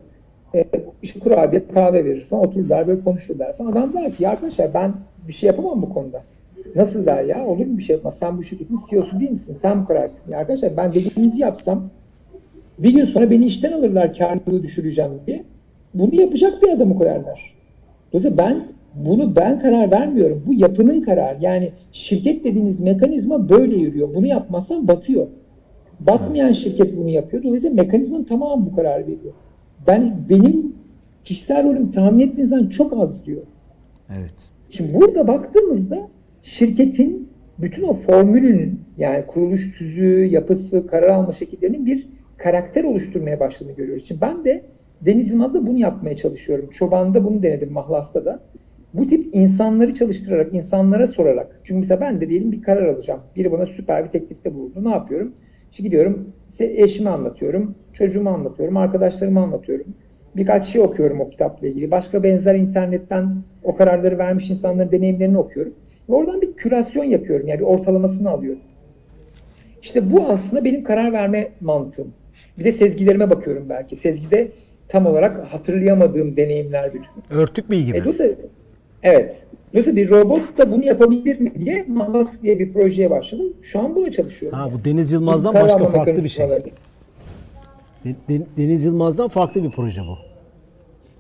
E, 0.55 0.65
işte 1.03 1.19
kurabiye, 1.19 1.67
kahve 1.73 2.05
verir 2.05 2.25
falan. 2.25 2.43
Otururlar 2.47 2.87
böyle 2.87 3.03
konuşurlar 3.03 3.57
falan. 3.57 3.71
Adam 3.71 3.93
der 3.93 4.13
ki 4.13 4.23
ya 4.23 4.29
arkadaşlar 4.29 4.73
ben 4.73 4.93
bir 5.27 5.33
şey 5.33 5.47
yapamam 5.47 5.81
bu 5.81 5.89
konuda. 5.89 6.23
Nasıl 6.75 7.05
der 7.05 7.23
ya? 7.23 7.45
Olur 7.47 7.65
mu 7.65 7.77
bir 7.77 7.83
şey 7.83 7.95
yapmaz? 7.95 8.17
Sen 8.17 8.37
bu 8.37 8.43
şirketin 8.43 8.77
CEO'su 8.89 9.19
değil 9.19 9.31
misin? 9.31 9.53
Sen 9.53 9.81
bu 9.81 9.87
kararcısın. 9.87 10.31
Arkadaşlar 10.31 10.77
ben 10.77 10.93
dediğinizi 10.93 11.41
yapsam 11.41 11.89
bir 12.79 12.93
gün 12.93 13.05
sonra 13.05 13.31
beni 13.31 13.45
işten 13.45 13.71
alırlar 13.71 14.17
karlılığı 14.17 14.63
düşüreceğim 14.63 15.11
diye. 15.27 15.43
Bunu 15.93 16.15
yapacak 16.15 16.63
bir 16.63 16.69
adamı 16.69 16.97
koyarlar. 16.97 17.55
Dolayısıyla 18.13 18.37
ben 18.37 18.67
bunu 18.95 19.35
ben 19.35 19.59
karar 19.59 19.91
vermiyorum. 19.91 20.43
Bu 20.47 20.53
yapının 20.53 21.01
kararı. 21.01 21.37
Yani 21.41 21.71
şirket 21.91 22.43
dediğiniz 22.43 22.81
mekanizma 22.81 23.49
böyle 23.49 23.75
yürüyor. 23.75 24.15
Bunu 24.15 24.27
yapmazsan 24.27 24.87
batıyor. 24.87 25.27
Batmayan 25.99 26.51
şirket 26.51 26.97
bunu 26.97 27.09
yapıyor. 27.09 27.43
Dolayısıyla 27.43 27.75
mekanizmanın 27.75 28.23
tamamı 28.23 28.65
bu 28.65 28.75
kararı 28.75 29.01
veriyor. 29.01 29.33
Ben 29.87 30.15
benim 30.29 30.75
kişisel 31.23 31.63
rolüm 31.63 31.91
tahmin 31.91 32.27
ettiğinizden 32.27 32.67
çok 32.67 32.93
az 32.93 33.25
diyor. 33.25 33.41
Evet. 34.19 34.54
Şimdi 34.75 34.93
burada 34.93 35.27
baktığımızda 35.27 36.09
şirketin 36.43 37.29
bütün 37.59 37.83
o 37.83 37.93
formülünün 37.93 38.81
yani 38.97 39.25
kuruluş 39.27 39.77
tüzüğü, 39.77 40.25
yapısı, 40.25 40.87
karar 40.87 41.07
alma 41.09 41.31
şekillerinin 41.31 41.85
bir 41.85 42.07
karakter 42.37 42.83
oluşturmaya 42.83 43.39
başladığını 43.39 43.75
görüyoruz. 43.75 44.07
Şimdi 44.07 44.21
ben 44.21 44.45
de 44.45 44.63
Deniz 45.01 45.31
Yılmaz'da 45.31 45.67
bunu 45.67 45.77
yapmaya 45.77 46.15
çalışıyorum. 46.15 46.69
Çoban'da 46.69 47.23
bunu 47.23 47.43
denedim, 47.43 47.71
Mahlas'ta 47.71 48.25
da. 48.25 48.39
bu 48.93 49.07
tip 49.07 49.29
insanları 49.35 49.93
çalıştırarak, 49.93 50.53
insanlara 50.53 51.07
sorarak. 51.07 51.59
Çünkü 51.63 51.79
mesela 51.79 52.01
ben 52.01 52.21
de 52.21 52.29
diyelim 52.29 52.51
bir 52.51 52.61
karar 52.61 52.87
alacağım. 52.87 53.19
Biri 53.35 53.51
bana 53.51 53.65
süper 53.65 54.05
bir 54.05 54.09
teklifte 54.09 54.53
bulundu. 54.53 54.83
Ne 54.83 54.89
yapıyorum? 54.89 55.33
İşte 55.71 55.83
gidiyorum 55.83 56.33
eşime 56.59 57.09
anlatıyorum, 57.09 57.75
çocuğuma 57.93 58.31
anlatıyorum, 58.31 58.77
arkadaşlarıma 58.77 59.43
anlatıyorum. 59.43 59.85
Birkaç 60.35 60.65
şey 60.65 60.81
okuyorum 60.81 61.21
o 61.21 61.29
kitapla 61.29 61.67
ilgili. 61.67 61.91
Başka 61.91 62.23
benzer 62.23 62.55
internetten 62.55 63.43
o 63.65 63.75
kararları 63.75 64.17
vermiş 64.17 64.49
insanların 64.49 64.91
deneyimlerini 64.91 65.37
okuyorum. 65.37 65.73
Ve 66.09 66.13
oradan 66.13 66.41
bir 66.41 66.53
kürasyon 66.53 67.03
yapıyorum. 67.03 67.47
Yani 67.47 67.59
bir 67.59 67.65
ortalamasını 67.65 68.29
alıyorum. 68.29 68.61
İşte 69.81 70.11
bu 70.11 70.23
aslında 70.27 70.65
benim 70.65 70.83
karar 70.83 71.13
verme 71.13 71.49
mantığım. 71.61 72.07
Bir 72.59 72.63
de 72.63 72.71
sezgilerime 72.71 73.29
bakıyorum 73.29 73.65
belki. 73.69 73.95
Sezgide 73.95 74.51
tam 74.87 75.05
olarak 75.05 75.45
hatırlayamadığım 75.53 76.37
deneyimler 76.37 76.93
bütün. 76.93 77.07
Örtük 77.39 77.71
bilgi 77.71 77.91
mi? 77.91 77.97
E, 77.97 78.01
dolayısıyla, 78.01 78.35
evet. 79.03 79.35
Dolayısıyla 79.73 79.97
bir 80.03 80.09
robot 80.09 80.57
da 80.57 80.71
bunu 80.71 80.85
yapabilir 80.85 81.39
mi 81.39 81.51
diye 81.65 81.85
Mahlas 81.87 82.41
diye 82.43 82.59
bir 82.59 82.73
projeye 82.73 83.09
başladım. 83.09 83.53
Şu 83.63 83.79
an 83.79 83.95
buna 83.95 84.11
çalışıyorum. 84.11 84.57
Ha 84.59 84.69
bu 84.73 84.85
Deniz 84.85 85.11
Yılmaz'dan 85.11 85.53
Karar 85.53 85.65
başka 85.65 85.85
farklı 85.85 86.23
bir 86.23 86.29
şey. 86.29 86.45
mekanizmaları. 86.47 86.75
De- 88.05 88.39
De- 88.39 88.45
Deniz 88.57 88.85
Yılmaz'dan 88.85 89.27
farklı 89.27 89.63
bir 89.63 89.69
proje 89.71 90.01
bu. 90.01 90.17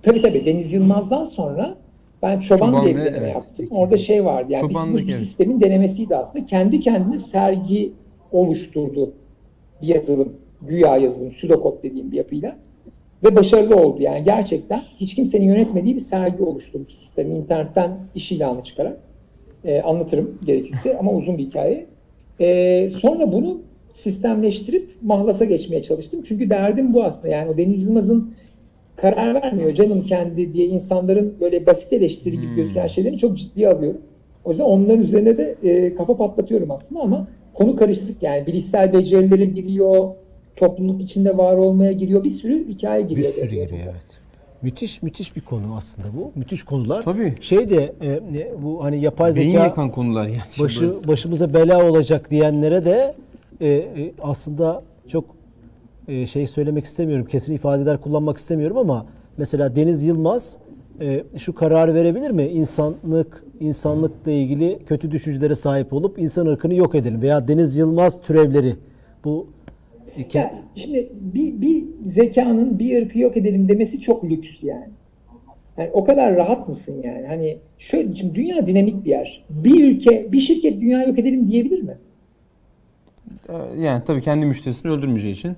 Tabii 0.03 0.21
tabii 0.21 0.45
Deniz 0.45 0.73
Yılmaz'dan 0.73 1.23
sonra 1.23 1.77
ben 2.21 2.39
Çoban, 2.39 2.67
Çoban 2.67 2.85
diye 2.85 2.95
bir 2.95 3.01
deneme 3.01 3.17
evet. 3.17 3.35
yaptım. 3.35 3.67
Orada 3.71 3.97
şey 3.97 4.25
vardı 4.25 4.53
yani 4.53 4.61
Çoban'daki, 4.61 4.97
bir, 4.97 5.07
bir 5.07 5.11
evet. 5.11 5.19
sistemin 5.19 5.61
denemesiydi 5.61 6.15
aslında. 6.15 6.45
Kendi 6.45 6.79
kendine 6.79 7.17
sergi 7.17 7.93
oluşturdu 8.31 9.13
bir 9.81 9.87
yazılım. 9.87 10.33
Güya 10.61 10.97
yazılım, 10.97 11.31
pseudokod 11.31 11.83
dediğim 11.83 12.11
bir 12.11 12.17
yapıyla. 12.17 12.55
Ve 13.23 13.35
başarılı 13.35 13.75
oldu 13.75 14.01
yani 14.01 14.23
gerçekten. 14.23 14.81
Hiç 14.97 15.15
kimsenin 15.15 15.45
yönetmediği 15.45 15.95
bir 15.95 15.99
sergi 15.99 16.43
oluşturdu 16.43 16.91
sistemi. 16.91 17.33
internetten 17.33 17.97
iş 18.15 18.31
ilanı 18.31 18.63
çıkarak. 18.63 18.97
Ee, 19.65 19.81
anlatırım 19.81 20.39
gerekirse 20.45 20.97
ama 20.97 21.11
uzun 21.11 21.37
bir 21.37 21.43
hikaye. 21.43 21.85
Ee, 22.39 22.89
sonra 22.89 23.31
bunu 23.31 23.61
sistemleştirip 23.93 24.89
mahlasa 25.01 25.45
geçmeye 25.45 25.83
çalıştım. 25.83 26.23
Çünkü 26.27 26.49
derdim 26.49 26.93
bu 26.93 27.03
aslında. 27.03 27.27
Yani 27.27 27.51
o 27.51 27.57
Deniz 27.57 27.83
Yılmaz'ın 27.83 28.33
karar 28.95 29.35
vermiyor 29.35 29.73
canım 29.73 30.05
kendi 30.05 30.53
diye 30.53 30.67
insanların 30.67 31.35
böyle 31.41 31.65
basit 31.65 31.93
eleştiri 31.93 32.41
gibi 32.41 32.55
gözüken 32.55 32.87
şeyleri 32.87 33.17
çok 33.17 33.37
ciddiye 33.37 33.69
alıyorum. 33.69 34.01
O 34.45 34.49
yüzden 34.49 34.63
onların 34.63 35.01
üzerine 35.03 35.37
de 35.37 35.55
e, 35.63 35.95
kafa 35.95 36.17
patlatıyorum 36.17 36.71
aslında 36.71 37.01
ama 37.01 37.27
konu 37.53 37.75
karışık 37.75 38.23
yani 38.23 38.47
bilişsel 38.47 38.93
becerilere 38.93 39.45
giriyor, 39.45 40.09
topluluk 40.55 41.01
içinde 41.01 41.37
var 41.37 41.55
olmaya 41.57 41.91
giriyor, 41.91 42.23
bir 42.23 42.29
sürü 42.29 42.67
hikaye 42.67 43.03
Bir 43.03 43.09
giriyor. 43.09 43.31
sürü 43.31 43.49
giriyor 43.49 43.69
evet. 43.83 44.05
Müthiş 44.61 45.01
müthiş 45.03 45.35
bir 45.35 45.41
konu 45.41 45.75
aslında 45.77 46.07
bu. 46.17 46.31
Müthiş 46.35 46.63
konular. 46.63 47.01
Tabii. 47.03 47.33
Şey 47.41 47.69
de 47.69 47.93
e, 48.01 48.09
ne, 48.31 48.47
bu 48.63 48.83
hani 48.83 49.01
yapay 49.01 49.35
Beyin 49.35 49.51
zeka 49.51 49.63
yakan 49.63 49.91
konular 49.91 50.27
yani. 50.27 50.37
başı 50.61 50.93
başımıza 51.07 51.53
bela 51.53 51.89
olacak 51.89 52.31
diyenlere 52.31 52.85
de 52.85 53.15
e, 53.61 53.67
e, 53.67 54.11
aslında 54.21 54.83
çok 55.07 55.25
e, 56.07 56.25
şey 56.25 56.47
söylemek 56.47 56.85
istemiyorum. 56.85 57.25
Kesin 57.25 57.53
ifadeler 57.53 58.01
kullanmak 58.01 58.37
istemiyorum 58.37 58.77
ama 58.77 59.05
mesela 59.37 59.75
Deniz 59.75 60.03
Yılmaz 60.03 60.57
e, 61.01 61.23
şu 61.37 61.55
kararı 61.55 61.93
verebilir 61.93 62.31
mi? 62.31 62.43
İnsanlık 62.43 63.43
insanlıkla 63.59 64.31
ilgili 64.31 64.79
kötü 64.85 65.11
düşüncelere 65.11 65.55
sahip 65.55 65.93
olup 65.93 66.19
insan 66.19 66.45
ırkını 66.45 66.75
yok 66.75 66.95
edelim 66.95 67.21
veya 67.21 67.47
Deniz 67.47 67.75
Yılmaz 67.75 68.21
türevleri 68.21 68.73
bu 69.23 69.47
Yani 70.33 70.51
şimdi 70.75 71.11
bir, 71.21 71.61
bir 71.61 71.83
zekanın 72.13 72.79
bir 72.79 73.01
ırkı 73.01 73.19
yok 73.19 73.37
edelim 73.37 73.69
demesi 73.69 73.99
çok 73.99 74.23
lüks 74.23 74.63
yani. 74.63 74.87
Yani 75.77 75.89
o 75.93 76.05
kadar 76.05 76.35
rahat 76.35 76.67
mısın 76.69 77.01
yani? 77.03 77.27
Hani 77.27 77.57
şöyle 77.77 78.15
şimdi 78.15 78.35
dünya 78.35 78.67
dinamik 78.67 79.05
bir 79.05 79.09
yer. 79.09 79.45
Bir 79.49 79.83
ülke, 79.87 80.31
bir 80.31 80.39
şirket 80.39 80.81
dünya 80.81 81.03
yok 81.03 81.19
edelim 81.19 81.51
diyebilir 81.51 81.81
mi? 81.81 81.97
Ee, 83.49 83.53
Yani 83.81 84.03
tabii 84.05 84.21
kendi 84.21 84.45
müşterisini 84.45 84.91
öldürmeyeceği 84.91 85.33
için. 85.33 85.55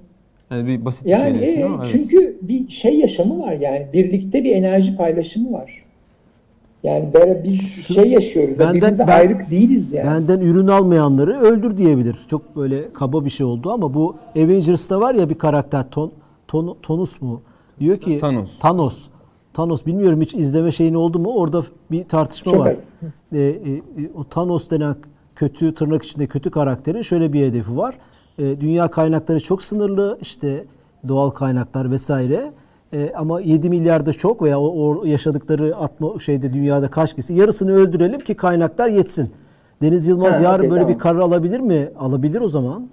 Yani 0.52 0.68
bir 0.68 0.86
basit 0.86 1.06
bir 1.06 1.10
Yani 1.10 1.40
şey 1.40 1.48
düşün 1.48 1.62
e, 1.62 1.66
ama 1.66 1.78
evet. 1.78 1.90
çünkü 1.92 2.38
bir 2.42 2.70
şey 2.70 3.00
yaşamı 3.00 3.40
var 3.42 3.54
yani 3.54 3.88
birlikte 3.94 4.44
bir 4.44 4.52
enerji 4.52 4.98
paylaşımı 4.98 5.54
var. 5.54 5.84
Yani 6.84 7.14
böyle 7.14 7.44
biz 7.44 7.86
şey 7.96 8.12
yaşıyoruz. 8.12 8.60
Benden- 8.60 8.98
ben- 9.00 9.08
ayrık 9.08 9.52
değiliz 9.52 9.94
yani. 9.94 10.08
Benden 10.08 10.40
ürün 10.40 10.68
almayanları 10.68 11.40
öldür 11.40 11.78
diyebilir. 11.78 12.16
Çok 12.30 12.56
böyle 12.56 12.94
kaba 12.94 13.26
bir 13.26 13.30
şey 13.30 13.46
oldu 13.46 13.72
ama 13.72 13.94
bu 13.94 14.16
Avengers'ta 14.36 15.00
var 15.00 15.16
ya 15.16 15.30
bir 15.30 15.38
karakter 15.38 15.90
Ton, 15.90 16.12
Ton 16.48 16.78
Tonus 16.82 17.22
mu? 17.22 17.42
Diyor 17.80 17.98
ki 17.98 18.18
Thanos. 18.18 18.60
Thanos. 18.60 19.08
Thanos 19.54 19.86
bilmiyorum 19.86 20.22
hiç 20.22 20.34
izleme 20.34 20.72
şeyin 20.72 20.94
oldu 20.94 21.20
mu? 21.20 21.30
Orada 21.36 21.64
bir 21.92 22.04
tartışma 22.04 22.52
Çok 22.52 22.62
var. 22.62 22.76
Ee, 23.34 23.40
e, 23.40 23.42
e, 23.42 23.82
o 24.16 24.24
Thanos 24.24 24.70
denen 24.70 24.96
kötü 25.36 25.76
tırnak 25.76 26.04
içinde 26.04 26.28
kötü 26.28 26.52
karakterin 26.52 27.02
şöyle 27.02 27.34
bir 27.34 27.42
hedefi 27.42 27.78
var. 27.78 27.96
Ee, 28.40 28.60
dünya 28.62 28.88
kaynakları 28.88 29.40
çok 29.40 29.64
sınırlı. 29.64 30.18
işte 30.22 30.64
doğal 31.08 31.30
kaynaklar 31.30 31.92
vesaire. 31.92 32.52
Ee, 32.94 33.12
ama 33.16 33.42
7 33.42 33.70
milyar 33.70 34.06
da 34.06 34.14
çok 34.14 34.42
veya 34.42 34.60
o, 34.60 34.98
o 35.02 35.06
yaşadıkları 35.06 35.76
atma 35.76 36.20
şeyde 36.20 36.54
dünyada 36.54 36.88
kaç 36.90 37.16
kişi 37.16 37.34
yarısını 37.34 37.72
öldürelim 37.72 38.20
ki 38.20 38.34
kaynaklar 38.36 38.88
yetsin. 38.88 39.32
Deniz 39.82 40.08
Yılmaz 40.08 40.36
Ha, 40.36 40.44
yarın 40.44 40.58
okey, 40.60 40.70
böyle 40.70 40.82
tamam. 40.82 40.96
bir 40.96 41.00
karar 41.00 41.20
alabilir 41.20 41.60
mi? 41.60 41.90
Alabilir 42.00 42.42
o 42.42 42.48
zaman. 42.48 42.88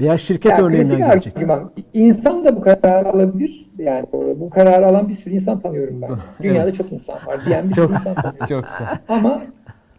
Veya 0.00 0.18
şirket 0.18 0.52
Yani 0.52 0.62
örneğinden 0.62 0.98
gelecek. 0.98 1.36
argüman. 1.36 1.70
İnsan 1.92 2.44
da 2.44 2.56
bu 2.56 2.60
kararı 2.60 3.08
alabilir. 3.12 3.70
Yani 3.78 4.06
bu 4.40 4.50
kararı 4.50 4.86
alan 4.86 5.08
bir 5.08 5.14
sürü 5.14 5.34
insan 5.34 5.60
tanıyorum 5.60 6.02
ben. 6.02 6.10
Dünyada 6.42 6.62
Evet. 6.62 6.74
çok 6.74 6.92
insan 6.92 7.14
var. 7.26 7.36
Diyen 7.46 7.68
bir 7.68 7.74
sürü 7.74 7.92
insan 7.92 8.14
tanıyorum. 8.14 8.46
çok 8.48 8.64
güzel. 8.64 8.98
Ama 9.08 9.40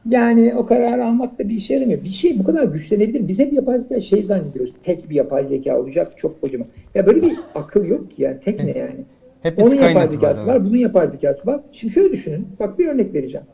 yani 0.10 0.54
o 0.58 0.66
kararı 0.66 1.06
almak 1.06 1.40
da 1.40 1.50
bir 1.50 1.56
işe 1.56 1.74
yaramıyor. 1.74 2.04
Bir 2.04 2.10
şey 2.10 2.40
bu 2.40 2.44
kadar 2.44 2.64
güçlenebilir. 2.64 3.28
Biz 3.28 3.40
hep 3.40 3.54
yapay 3.54 3.80
zeka 3.82 4.00
şey 4.00 4.24
zannediyoruz. 4.24 4.74
Tek 4.84 5.10
bir 5.10 5.16
yapay 5.16 5.46
zeka 5.46 5.80
olacak 5.80 6.14
çok 6.18 6.42
kocaman. 6.42 6.68
Ya 6.96 7.06
böyle 7.06 7.22
bir 7.22 7.34
akıl 7.56 7.86
yok 7.86 8.12
ki 8.12 8.24
yani. 8.24 8.38
Tek 8.40 8.64
ne 8.64 8.78
yani? 8.78 9.06
Hep 9.42 9.60
Onun 9.60 9.76
yapay 9.76 9.96
var. 9.96 10.08
zekası 10.10 10.48
var, 10.48 10.64
bunun 10.64 10.78
yapay 10.78 11.08
zekası 11.08 11.48
var. 11.48 11.60
Şimdi 11.72 11.94
şöyle 11.94 12.12
düşünün. 12.12 12.48
Bak 12.60 12.80
bir 12.80 12.88
örnek 12.88 13.14
vereceğim. 13.14 13.48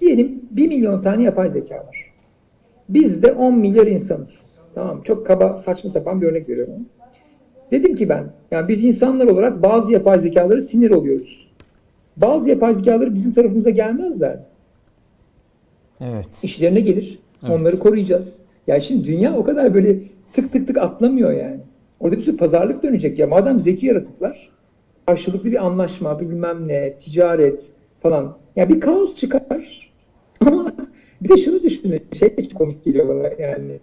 Diyelim 0.00 0.42
1 0.50 0.68
milyon 0.68 1.02
tane 1.02 1.22
yapay 1.22 1.50
zeka 1.50 1.74
var. 1.74 2.12
Biz 2.88 3.22
de 3.22 3.32
10 3.32 3.58
milyar 3.58 3.86
insanız. 3.86 4.48
Tamam 4.74 5.02
Çok 5.02 5.26
kaba 5.26 5.56
saçma 5.56 5.90
sapan 5.90 6.20
bir 6.20 6.26
örnek 6.26 6.48
veriyorum. 6.48 6.74
Dedim 7.70 7.96
ki 7.96 8.08
ben, 8.08 8.24
yani 8.50 8.68
biz 8.68 8.84
insanlar 8.84 9.26
olarak 9.26 9.62
bazı 9.62 9.92
yapay 9.92 10.20
zekaları 10.20 10.62
sinir 10.62 10.90
oluyoruz. 10.90 11.48
Bazı 12.16 12.50
yapay 12.50 12.74
zekaları 12.74 13.14
bizim 13.14 13.32
tarafımıza 13.32 13.70
gelmezler. 13.70 14.38
Evet. 16.00 16.40
İşlerine 16.42 16.80
gelir. 16.80 17.18
Evet. 17.42 17.60
Onları 17.60 17.78
koruyacağız. 17.78 18.38
Yani 18.66 18.82
şimdi 18.82 19.04
dünya 19.04 19.36
o 19.36 19.44
kadar 19.44 19.74
böyle 19.74 19.98
tık 20.32 20.52
tık 20.52 20.66
tık 20.66 20.78
atlamıyor 20.78 21.32
yani. 21.32 21.60
Orada 22.00 22.16
bir 22.16 22.22
sürü 22.22 22.36
pazarlık 22.36 22.82
dönecek 22.82 23.18
ya. 23.18 23.26
Madem 23.26 23.60
zeki 23.60 23.86
yaratıklar 23.86 24.50
karşılıklı 25.08 25.50
bir 25.50 25.66
anlaşma, 25.66 26.20
bilmem 26.20 26.68
ne, 26.68 26.92
ticaret 26.92 27.66
falan. 28.00 28.36
Ya 28.56 28.68
bir 28.68 28.80
kaos 28.80 29.16
çıkar. 29.16 29.90
Ama 30.40 30.72
bir 31.20 31.28
de 31.28 31.36
şunu 31.36 31.62
düşünün. 31.62 32.02
Şey 32.18 32.48
komik 32.48 32.84
geliyor 32.84 33.08
bana 33.08 33.42
yani. 33.42 33.78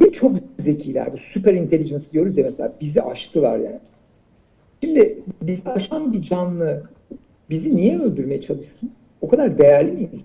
Bir 0.00 0.12
çok 0.12 0.32
zekiler. 0.58 1.12
Bu 1.12 1.18
süper 1.18 1.54
intelligence 1.54 2.04
diyoruz 2.12 2.38
ya 2.38 2.44
mesela. 2.44 2.72
Bizi 2.80 3.02
aştılar 3.02 3.58
yani. 3.58 3.80
Şimdi 4.82 5.18
bizi 5.42 5.70
aşan 5.70 6.12
bir 6.12 6.22
canlı 6.22 6.82
bizi 7.50 7.76
niye 7.76 8.00
öldürmeye 8.00 8.40
çalışsın? 8.40 8.90
O 9.20 9.28
kadar 9.28 9.58
değerli 9.58 9.92
miyiz? 9.92 10.24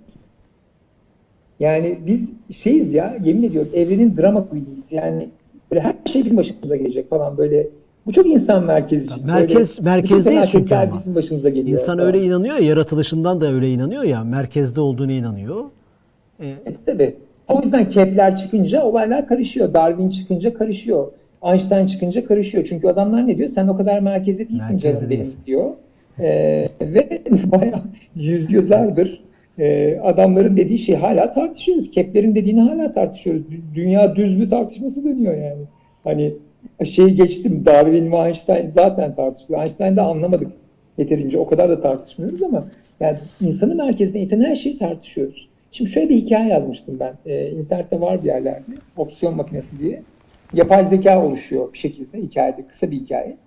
Yani 1.62 1.98
biz 2.08 2.30
şeyiz 2.56 2.94
ya 2.94 3.18
yemin 3.24 3.44
ediyorum 3.44 3.70
evrenin 3.76 4.18
drama 4.18 4.48
queen'iyiz. 4.50 4.92
Yani 4.92 5.30
böyle 5.72 5.82
her 5.82 5.94
şey 6.06 6.26
bizim 6.26 6.38
başımıza 6.38 6.76
gelecek 6.76 7.10
falan 7.10 7.38
böyle. 7.38 7.68
Bu 8.06 8.12
çok 8.12 8.26
insan 8.28 8.66
merkezci. 8.66 9.10
Merkez- 9.16 9.78
Böyle 9.86 9.92
merkezdeyiz 9.96 10.46
çünkü 10.52 10.76
ama. 10.76 10.98
bizim 11.00 11.16
başımıza 11.16 11.50
geliyor. 11.50 11.68
İnsan 11.80 11.98
falan. 11.98 12.08
öyle 12.08 12.26
inanıyor 12.26 12.56
ya, 12.58 12.68
yaratılışından 12.68 13.42
da 13.42 13.54
öyle 13.54 13.70
inanıyor 13.70 14.04
ya, 14.04 14.24
merkezde 14.24 14.82
olduğuna 14.82 15.12
inanıyor. 15.12 15.64
E, 16.40 16.48
E, 16.48 16.56
tabii. 16.86 17.16
O 17.48 17.62
yüzden 17.62 17.90
Kepler 17.90 18.38
çıkınca 18.38 18.84
olaylar 18.84 19.28
karışıyor. 19.28 19.74
Darwin 19.74 20.10
çıkınca 20.10 20.54
karışıyor. 20.54 21.08
Einstein 21.44 21.86
çıkınca 21.88 22.26
karışıyor. 22.26 22.66
Çünkü 22.70 22.88
adamlar 22.88 23.28
ne 23.28 23.38
diyor? 23.38 23.50
Sen 23.50 23.68
o 23.68 23.78
kadar 23.78 24.00
merkezde 24.00 24.50
değilsin 24.50 24.68
Merkezde 24.74 24.98
canım 25.00 25.10
değilsin. 25.10 25.40
benim 25.48 25.58
diyor. 25.58 25.70
E, 26.20 26.68
ve 26.82 27.22
bayağı 27.46 27.82
yüzyıllardır 28.16 29.22
e, 29.62 30.00
adamların 30.04 30.58
dediği 30.58 30.78
şey 30.78 30.96
hala 30.96 31.34
tartışıyoruz. 31.34 31.92
Kepler'in 31.92 32.36
dediğini 32.36 32.62
hala 32.62 32.94
tartışıyoruz. 32.94 33.42
Dü- 33.42 33.76
Dünya 33.76 34.16
düz 34.16 34.38
mü 34.38 34.50
tartışması 34.50 35.04
dönüyor 35.04 35.34
yani. 35.38 35.64
Hani 36.04 36.34
şeyi 36.86 37.16
geçtim. 37.16 37.66
Darwin 37.66 38.12
ve 38.12 38.16
Einstein 38.16 38.70
zaten 38.70 39.16
tartışılıyor. 39.16 39.64
Einstein'da 39.64 40.04
anlamadık 40.04 40.52
yeterince. 40.98 41.40
O 41.40 41.48
kadar 41.48 41.70
da 41.70 41.82
tartışmıyoruz 41.82 42.44
ama 42.44 42.64
yani 43.00 43.18
insanı 43.42 43.76
merkezine 43.76 44.22
iten 44.22 44.42
her 44.42 44.56
şeyi 44.56 44.78
tartışıyoruz. 44.78 45.48
Şimdi 45.72 45.90
şöyle 45.92 46.10
bir 46.10 46.16
hikaye 46.16 46.50
yazmıştım 46.50 46.98
ben. 47.00 47.14
Ee, 47.26 47.50
internette 47.52 48.02
var 48.02 48.24
bir 48.24 48.28
yerlerde. 48.28 48.64
Opsiyon 48.98 49.36
makinesi 49.36 49.80
diye. 49.80 50.02
Yapay 50.54 50.86
zeka 50.86 51.26
oluşuyor 51.26 51.74
bir 51.74 51.78
şekilde 51.78 52.18
hikayede. 52.22 52.68
Kısa 52.68 52.92
bir 52.92 52.96
hikaye. 53.00 53.38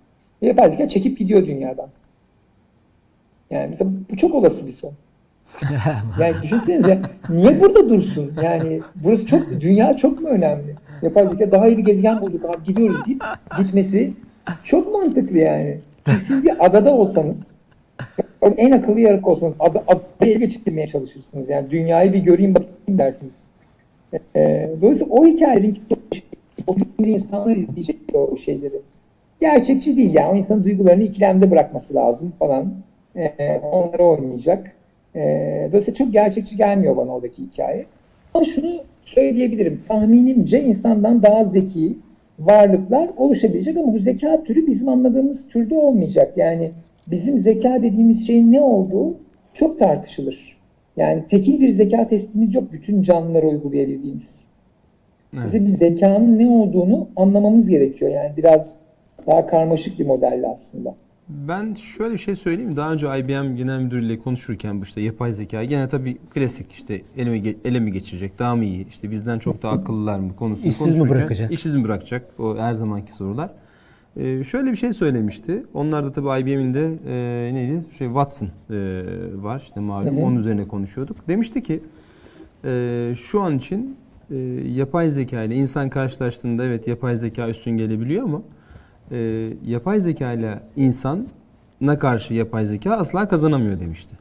Ve 0.41 0.47
yapay 0.47 0.69
zeka 0.69 0.87
çekip 0.87 1.17
gidiyor 1.19 1.47
dünyadan. 1.47 1.89
Yani 3.51 3.67
mesela 3.69 3.91
bu 4.11 4.17
çok 4.17 4.35
olası 4.35 4.67
bir 4.67 4.71
son. 4.71 4.91
Yani 6.19 6.35
düşünsenize 6.43 6.99
niye 7.29 7.61
burada 7.61 7.89
dursun? 7.89 8.33
Yani 8.43 8.81
burası 8.95 9.25
çok, 9.25 9.61
dünya 9.61 9.97
çok 9.97 10.21
mu 10.21 10.27
önemli? 10.27 10.75
Yapay 11.01 11.27
zeka 11.27 11.51
daha 11.51 11.67
iyi 11.67 11.77
bir 11.77 11.85
gezegen 11.85 12.21
bulduk 12.21 12.45
abi 12.45 12.63
gidiyoruz 12.65 13.05
deyip 13.05 13.23
gitmesi 13.57 14.13
çok 14.63 14.93
mantıklı 14.93 15.37
yani. 15.37 15.77
Çünkü 16.05 16.19
siz 16.19 16.43
bir 16.43 16.65
adada 16.65 16.93
olsanız 16.93 17.55
en 18.57 18.71
akıllı 18.71 18.99
yarık 18.99 19.27
olsanız 19.27 19.55
ada, 19.59 19.83
adayı 19.87 20.39
geçirmeye 20.39 20.87
çalışırsınız. 20.87 21.49
Yani 21.49 21.69
dünyayı 21.69 22.13
bir 22.13 22.19
göreyim 22.19 22.55
bakayım 22.55 22.99
dersiniz. 22.99 23.33
Ee, 24.35 24.69
dolayısıyla 24.81 25.13
o 25.13 25.25
hikayelerin 25.25 25.77
o 26.67 26.75
insanlar 26.99 27.55
izleyecek 27.55 27.97
o 28.13 28.37
şeyleri. 28.37 28.81
Gerçekçi 29.41 29.97
değil 29.97 30.13
yani. 30.13 30.27
O 30.31 30.35
insanın 30.35 30.63
duygularını 30.63 31.03
ikilemde 31.03 31.51
bırakması 31.51 31.95
lazım 31.95 32.33
falan. 32.39 32.73
Ee, 33.15 33.61
onlara 33.71 34.03
oynayacak. 34.03 34.74
Ee, 35.15 35.67
dolayısıyla 35.67 35.97
çok 35.97 36.13
gerçekçi 36.13 36.57
gelmiyor 36.57 36.97
bana 36.97 37.15
oradaki 37.15 37.43
hikaye. 37.43 37.85
Ama 38.33 38.45
şunu 38.45 38.83
söyleyebilirim. 39.05 39.81
Tahminimce 39.87 40.63
insandan 40.63 41.23
daha 41.23 41.43
zeki 41.43 41.97
varlıklar 42.39 43.09
oluşabilecek 43.17 43.77
ama 43.77 43.93
bu 43.93 43.99
zeka 43.99 44.43
türü 44.43 44.67
bizim 44.67 44.89
anladığımız 44.89 45.47
türde 45.47 45.75
olmayacak. 45.75 46.33
Yani 46.37 46.71
bizim 47.07 47.37
zeka 47.37 47.83
dediğimiz 47.83 48.27
şeyin 48.27 48.51
ne 48.51 48.61
olduğu 48.61 49.17
çok 49.53 49.79
tartışılır. 49.79 50.57
Yani 50.97 51.23
tekil 51.29 51.61
bir 51.61 51.69
zeka 51.69 52.07
testimiz 52.07 52.53
yok 52.53 52.63
bütün 52.71 53.01
canlılara 53.01 53.47
uygulayabildiğimiz. 53.47 54.45
Evet. 55.33 55.45
Bize 55.45 55.59
bir 55.59 55.65
zekanın 55.65 56.39
ne 56.39 56.49
olduğunu 56.49 57.07
anlamamız 57.15 57.69
gerekiyor. 57.69 58.11
Yani 58.11 58.31
biraz 58.37 58.75
daha 59.27 59.47
karmaşık 59.47 59.99
bir 59.99 60.05
modelle 60.05 60.47
aslında. 60.47 60.95
Ben 61.29 61.73
şöyle 61.73 62.13
bir 62.13 62.19
şey 62.19 62.35
söyleyeyim. 62.35 62.75
Daha 62.75 62.93
önce 62.93 63.19
IBM 63.19 63.55
Genel 63.55 63.79
Müdürüyle 63.79 64.19
konuşurken 64.19 64.81
bu 64.81 64.83
işte 64.83 65.01
yapay 65.01 65.31
zeka 65.33 65.63
gene 65.63 65.89
tabii 65.89 66.17
klasik 66.33 66.71
işte 66.71 67.01
ele 67.17 67.29
mi, 67.29 67.55
ele 67.65 67.79
mi 67.79 67.91
geçirecek, 67.91 68.39
daha 68.39 68.55
mı 68.55 68.65
iyi, 68.65 68.87
işte 68.87 69.11
bizden 69.11 69.39
çok 69.39 69.63
daha 69.63 69.71
akıllılar 69.73 70.19
mı 70.19 70.35
konusunu 70.35 70.67
İşsiz 70.67 70.93
mi 70.95 71.09
bırakacak? 71.09 71.51
İşsiz 71.51 71.75
mi 71.75 71.83
bırakacak? 71.83 72.39
O 72.39 72.57
her 72.57 72.73
zamanki 72.73 73.11
sorular. 73.11 73.51
Ee, 74.17 74.43
şöyle 74.43 74.71
bir 74.71 74.77
şey 74.77 74.93
söylemişti. 74.93 75.65
Onlar 75.73 76.03
da 76.03 76.11
tabii 76.11 76.41
IBM'in 76.41 76.73
de 76.73 76.93
e, 77.07 77.53
neydi? 77.53 77.83
Şey 77.97 78.07
Watson 78.07 78.47
e, 78.47 78.51
var 79.35 79.63
işte 79.65 79.79
malum. 79.79 80.17
Hı. 80.17 80.21
Onun 80.21 80.35
üzerine 80.35 80.67
konuşuyorduk. 80.67 81.27
Demişti 81.27 81.63
ki 81.63 81.83
e, 82.65 83.13
şu 83.17 83.41
an 83.41 83.55
için 83.55 83.95
e, 84.31 84.35
yapay 84.75 85.09
zeka 85.09 85.43
ile 85.43 85.55
insan 85.55 85.89
karşılaştığında 85.89 86.65
evet 86.65 86.87
yapay 86.87 87.15
zeka 87.15 87.49
üstün 87.49 87.71
gelebiliyor 87.71 88.23
ama 88.23 88.41
e, 89.11 89.49
yapay 89.67 89.99
zeka 89.99 90.33
ile 90.33 90.59
insana 90.75 91.99
karşı 91.99 92.33
yapay 92.33 92.65
zeka 92.65 92.91
asla 92.93 93.27
kazanamıyor 93.27 93.79
demişti. 93.79 94.15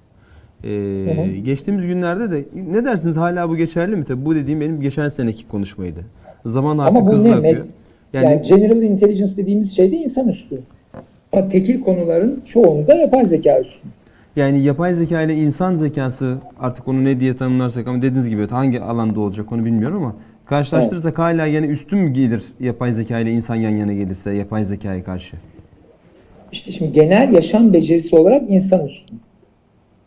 Ee, 0.65 1.41
geçtiğimiz 1.45 1.87
günlerde 1.87 2.31
de 2.31 2.45
ne 2.71 2.85
dersiniz 2.85 3.17
hala 3.17 3.49
bu 3.49 3.57
geçerli 3.57 3.97
mi? 3.97 4.05
Tabii 4.05 4.25
bu 4.25 4.35
dediğim 4.35 4.61
benim 4.61 4.81
geçen 4.81 5.09
seneki 5.09 5.49
konuşmaydı. 5.49 6.01
Zaman 6.45 6.79
artık 6.79 6.99
Ama 6.99 7.13
bu 7.13 7.25
ne? 7.25 7.35
akıyor. 7.35 7.65
Yani, 8.13 8.25
yani 8.25 8.43
general 8.43 8.83
intelligence 8.83 9.37
dediğimiz 9.37 9.77
şey 9.77 9.93
de 9.93 9.97
insan 9.97 10.29
üstü. 10.29 10.61
Ama 11.33 11.49
tekil 11.49 11.81
konuların 11.81 12.43
çoğunu 12.47 12.87
da 12.87 12.95
yapay 12.95 13.27
zeka 13.27 13.61
üstü. 13.61 13.89
Yani 14.37 14.63
yapay 14.63 14.95
zeka 14.95 15.23
ile 15.23 15.35
insan 15.35 15.75
zekası 15.75 16.39
artık 16.61 16.89
onu 16.89 17.05
ne 17.05 17.21
diye 17.21 17.37
tanımlarsak 17.37 17.89
ama 17.89 17.99
dediğiniz 17.99 18.29
gibi 18.29 18.49
hangi 18.49 18.81
alanda 18.81 19.21
olacak 19.21 19.53
onu 19.53 19.65
bilmiyorum 19.65 19.97
ama 19.97 20.15
karşılaştırırsak 20.47 21.09
evet. 21.09 21.19
hala 21.19 21.47
yine 21.47 21.67
üstün 21.67 21.99
mü 21.99 22.13
gelir 22.13 22.45
yapay 22.61 22.93
zeka 22.93 23.19
ile 23.19 23.33
insan 23.33 23.55
yan 23.55 23.71
yana 23.71 23.93
gelirse 23.93 24.35
yapay 24.35 24.65
zekaya 24.65 25.05
karşı? 25.05 25.37
İşte 26.53 26.73
şimdi 26.73 26.93
genel 26.93 27.33
yaşam 27.33 27.73
becerisi 27.73 28.17
olarak 28.17 28.51
insan 28.51 28.87
üstün. 28.87 29.21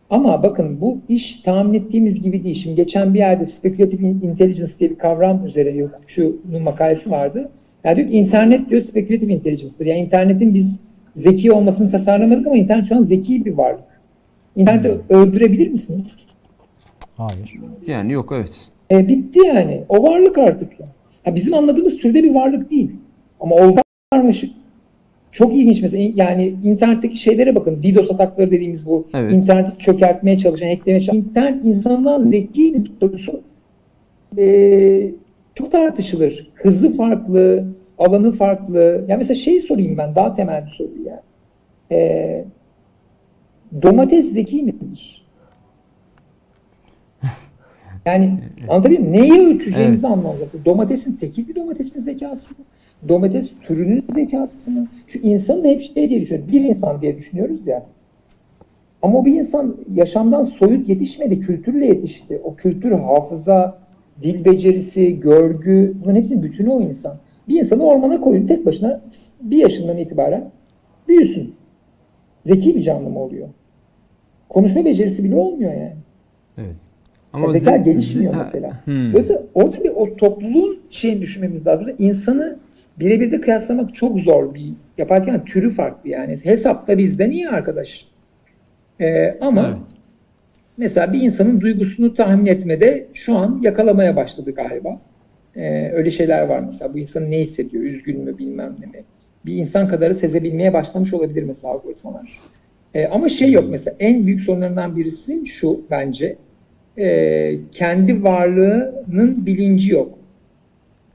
Ama 0.10 0.44
bakın 0.44 0.82
bu 0.82 0.98
iş 1.10 1.38
tahmin 1.38 1.74
ettiğimiz 1.74 2.24
gibi 2.24 2.44
değil. 2.44 2.56
Şimdi 2.56 2.76
geçen 2.76 3.14
bir 3.14 3.20
yerde 3.20 3.46
speculative 3.46 4.08
intelligence 4.08 4.72
diye 4.80 4.90
bir 4.90 4.98
kavram 4.98 5.46
üzerine 5.46 5.74
bir 5.74 5.86
hukukçunun 5.86 6.64
makalesi 6.64 7.12
vardı. 7.12 7.50
Yani 7.84 7.98
diyor 7.98 8.08
ki 8.08 8.14
internet 8.14 8.70
diyor 8.70 8.82
speculative 8.82 9.34
intelligence'dır. 9.34 9.86
Yani 9.86 10.00
internetin 10.00 10.54
biz 10.54 10.84
zeki 11.14 11.52
olmasını 11.52 11.92
tasarlamadık 11.92 12.48
ama 12.48 12.58
internet 12.58 12.90
şu 12.90 12.96
an 12.96 13.02
zeki 13.02 13.46
bir 13.46 13.54
varlık. 13.54 13.88
İnterneti 14.56 14.90
hmm. 14.90 15.18
öldürebilir 15.18 15.70
misiniz? 15.70 16.18
Hayır. 17.18 17.54
Yani 17.88 18.14
yok 18.14 18.34
evet. 18.36 18.70
E, 18.92 19.08
bitti 19.08 19.40
yani. 19.46 19.84
O 19.90 20.04
varlık 20.04 20.38
artık. 20.38 20.80
Yani. 20.80 20.92
Ha, 21.24 21.36
bizim 21.36 21.54
anladığımız 21.54 21.98
türde 21.98 22.24
bir 22.24 22.34
varlık 22.34 22.72
değil. 22.72 22.92
Ama 23.40 23.56
o 23.56 23.76
karmaşık. 24.12 24.52
Çok 25.32 25.56
ilginç 25.56 25.82
mesela 25.82 26.12
yani 26.16 26.54
internetteki 26.64 27.18
şeylere 27.18 27.56
bakın. 27.56 27.84
DDoS 27.84 28.12
atakları 28.12 28.52
dediğimiz 28.52 28.88
bu 28.88 29.08
evet. 29.14 29.34
interneti 29.34 29.78
çökertmeye 29.78 30.38
çalışan, 30.38 30.68
hacklemeye 30.68 31.02
çalışan. 31.02 31.16
İnternet 31.16 31.66
insandan 31.66 32.22
zeki 32.22 32.74
bir 32.74 32.92
sorusu 33.00 33.42
e, 34.38 35.12
çok 35.56 35.72
tartışılır. 35.72 36.50
Hızı 36.56 36.94
farklı, 36.94 37.66
alanı 37.98 38.32
farklı. 38.32 39.06
Yani 39.08 39.18
mesela 39.18 39.36
şeyi 39.36 39.62
sorayım 39.62 39.98
ben 39.98 40.16
daha 40.16 40.34
temel 40.34 40.66
bir 40.66 40.72
soru 40.72 40.90
yani. 41.06 41.20
E, 41.92 42.46
domates 43.82 44.32
zeki 44.32 44.64
midir? 44.64 45.27
Yani 48.06 48.40
anlatabiliyor 48.70 49.02
muyum? 49.02 49.14
Neyi 49.14 49.56
ölçeceğimizi 49.56 50.08
evet. 50.08 50.18
anlamamız 50.18 50.66
Domatesin 50.66 51.16
tekil 51.16 51.48
bir 51.48 51.56
domatesin 51.56 52.00
zekası 52.00 52.52
mı? 52.52 52.66
Domates 53.10 53.52
türünün 53.62 54.06
zekası 54.10 54.72
mı? 54.72 54.88
Şu 55.08 55.20
insanın 55.20 55.66
hep 55.66 55.82
şey 55.82 56.10
diye 56.10 56.22
düşünüyoruz. 56.22 56.52
Bir 56.52 56.62
insan 56.62 57.02
diye 57.02 57.18
düşünüyoruz 57.18 57.68
ya. 57.68 57.86
Ama 59.02 59.26
bir 59.26 59.34
insan 59.34 59.76
yaşamdan 59.94 60.42
soyut 60.42 60.90
yetişmedi, 60.90 61.40
kültürle 61.40 61.86
yetişti. 61.86 62.42
O 62.44 62.56
kültür, 62.56 62.92
hafıza, 62.92 63.78
dil 64.24 64.46
becerisi, 64.46 65.20
görgü, 65.20 65.96
bunların 66.02 66.16
hepsinin 66.16 66.44
bütünü 66.44 66.70
o 66.70 66.82
insan. 66.82 67.18
Bir 67.50 67.60
insanı 67.60 67.84
ormana 67.84 68.22
koyun 68.22 68.48
tek 68.48 68.66
başına 68.66 69.02
bir 69.42 69.58
yaşından 69.58 69.98
itibaren 69.98 70.52
büyüsün. 71.08 71.56
Zeki 72.44 72.76
bir 72.76 72.82
canlı 72.82 73.10
mı 73.10 73.20
oluyor? 73.20 73.48
Konuşma 74.50 74.86
becerisi 74.86 75.24
bile 75.24 75.36
olmuyor 75.36 75.74
yani. 75.74 75.96
Evet. 76.58 76.76
Ama 77.44 77.52
zeka 77.52 77.78
gelişmiyor 77.78 78.36
mesela. 78.38 78.72
Hmm. 78.86 79.10
Dolayısıyla 79.10 79.42
orada 79.54 79.84
bir 79.84 79.90
o 79.90 80.16
topluluğun 80.16 80.80
şeyini 80.90 81.22
düşünmemiz 81.22 81.68
lazım. 81.68 81.88
İnsanı 82.00 82.58
birebir 83.00 83.32
de 83.32 83.42
kıyaslamak 83.42 83.96
çok 83.96 84.20
zor 84.20 84.54
bir 84.54 84.74
yapay 84.98 85.20
zekanın 85.20 85.46
türü 85.46 85.70
farklı 85.70 86.10
yani. 86.10 86.38
Hesapta 86.44 86.98
bizden 86.98 87.32
iyi 87.32 87.50
arkadaş. 87.50 88.08
Ee, 89.02 89.38
ama 89.42 89.68
evet. 89.68 89.88
mesela 90.78 91.14
bir 91.14 91.22
insanın 91.22 91.62
duygusunu 91.62 92.14
tahmin 92.14 92.46
etmede 92.46 93.08
şu 93.14 93.36
an 93.36 93.60
yakalamaya 93.64 94.16
başladı 94.16 94.52
galiba. 94.52 95.02
Ee, 95.56 95.92
öyle 95.94 96.12
şeyler 96.12 96.42
var 96.42 96.60
mesela. 96.60 96.94
Bu 96.94 97.00
insan 97.00 97.32
ne 97.32 97.40
hissediyor? 97.40 97.84
Üzgün 97.84 98.20
mü 98.20 98.38
bilmem 98.38 98.76
ne 98.80 98.86
mi? 98.86 99.04
Bir 99.46 99.56
insan 99.56 99.88
kadarı 99.88 100.16
sezebilmeye 100.16 100.74
başlamış 100.74 101.14
olabilir 101.14 101.44
mesela 101.44 101.74
algoritmalar. 101.74 102.38
Ee, 102.94 103.08
ama 103.08 103.30
şey 103.30 103.52
yok 103.52 103.66
mesela 103.70 103.96
en 104.00 104.28
büyük 104.28 104.42
sorunlarından 104.42 104.96
birisi 104.96 105.48
şu 105.48 105.82
bence. 105.92 106.36
E, 106.98 107.58
kendi 107.72 108.24
varlığının 108.24 109.46
bilinci 109.46 109.94
yok. 109.94 110.18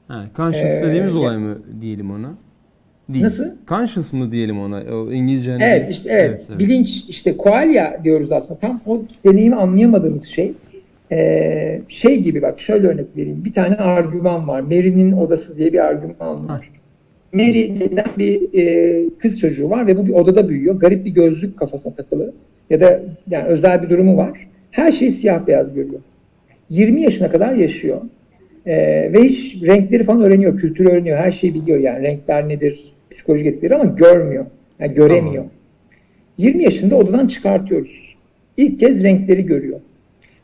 Ha, 0.07 0.25
conscious 0.35 0.79
ee, 0.79 0.83
dediğimiz 0.83 1.15
olay 1.15 1.37
mı 1.37 1.57
diyelim 1.81 2.11
ona? 2.11 2.33
Değil. 3.09 3.23
Nasıl? 3.23 3.43
Conscious 3.67 4.13
mı 4.13 4.31
diyelim 4.31 4.59
ona? 4.59 4.81
O 4.91 5.11
İngilizce 5.11 5.51
hani... 5.51 5.63
Evet 5.63 5.89
işte 5.89 6.09
evet. 6.09 6.29
evet, 6.29 6.45
evet. 6.49 6.59
Bilinç 6.59 7.05
işte 7.09 7.37
qualia 7.37 8.03
diyoruz 8.03 8.31
aslında. 8.31 8.59
Tam 8.59 8.81
o 8.85 9.01
deneyimi 9.25 9.55
anlayamadığımız 9.55 10.25
şey. 10.25 10.53
Ee, 11.11 11.81
şey 11.87 12.19
gibi 12.19 12.41
bak 12.41 12.59
şöyle 12.59 12.87
örnek 12.87 13.05
vereyim. 13.17 13.45
Bir 13.45 13.53
tane 13.53 13.75
argüman 13.75 14.47
var. 14.47 14.59
Mary'nin 14.59 15.11
odası 15.11 15.57
diye 15.57 15.73
bir 15.73 15.79
argüman 15.79 16.47
var. 16.49 16.69
Mary 17.33 17.79
denilen 17.79 18.05
bir 18.17 18.59
e, 18.59 19.09
kız 19.19 19.39
çocuğu 19.39 19.69
var 19.69 19.87
ve 19.87 19.97
bu 19.97 20.07
bir 20.07 20.13
odada 20.13 20.49
büyüyor. 20.49 20.75
Garip 20.75 21.05
bir 21.05 21.11
gözlük 21.11 21.57
kafasına 21.57 21.93
takılı. 21.93 22.33
Ya 22.69 22.81
da 22.81 23.01
yani 23.29 23.47
özel 23.47 23.83
bir 23.83 23.89
durumu 23.89 24.17
var. 24.17 24.47
Her 24.73 24.91
şeyi 24.91 25.11
siyah 25.11 25.47
beyaz 25.47 25.73
görüyor. 25.73 26.01
20 26.69 27.01
yaşına 27.01 27.31
kadar 27.31 27.53
yaşıyor. 27.53 28.01
E, 28.65 28.73
ve 29.13 29.23
hiç 29.23 29.63
renkleri 29.63 30.03
falan 30.03 30.21
öğreniyor, 30.21 30.57
kültürü 30.57 30.89
öğreniyor, 30.89 31.17
her 31.17 31.31
şeyi 31.31 31.53
biliyor 31.53 31.79
yani 31.79 32.03
renkler 32.03 32.49
nedir, 32.49 32.93
psikolojik 33.11 33.47
etkileri 33.47 33.75
ama 33.75 33.83
görmüyor. 33.83 34.45
Yani 34.79 34.93
göremiyor. 34.93 35.33
Tamam. 35.33 35.49
20 36.37 36.63
yaşında 36.63 36.95
odadan 36.95 37.27
çıkartıyoruz. 37.27 38.15
İlk 38.57 38.79
kez 38.79 39.03
renkleri 39.03 39.45
görüyor. 39.45 39.79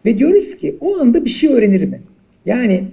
Ve 0.06 0.20
diyoruz 0.20 0.58
ki 0.58 0.76
o 0.82 1.00
anda 1.00 1.26
bir 1.26 1.30
şey 1.30 1.54
öğrenir 1.54 1.84
mi? 1.84 2.02
Yani 2.46 2.84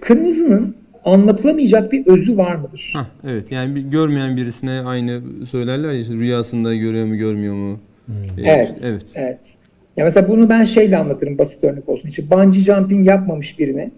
kırmızının 0.00 0.74
anlatılamayacak 1.04 1.92
bir 1.92 2.06
özü 2.06 2.36
var 2.36 2.54
mıdır? 2.54 2.90
Hah, 2.92 3.06
evet 3.24 3.52
yani 3.52 3.74
bir, 3.74 3.80
görmeyen 3.80 4.36
birisine 4.36 4.80
aynı 4.80 5.22
söylerler 5.46 5.92
ya 5.92 6.00
işte 6.00 6.14
rüyasında 6.14 6.74
görüyor 6.74 7.06
mu 7.06 7.16
görmüyor 7.16 7.54
mu? 7.54 7.80
Hmm. 8.06 8.14
Evet, 8.44 8.74
evet. 8.82 9.12
Evet. 9.14 9.57
Ya 9.98 10.04
mesela 10.04 10.28
bunu 10.28 10.48
ben 10.48 10.64
şeyle 10.64 10.96
anlatırım 10.96 11.38
basit 11.38 11.64
örnek 11.64 11.88
olsun. 11.88 12.08
İşte 12.08 12.30
bungee 12.30 12.60
jumping 12.60 13.06
yapmamış 13.06 13.58
birine 13.58 13.90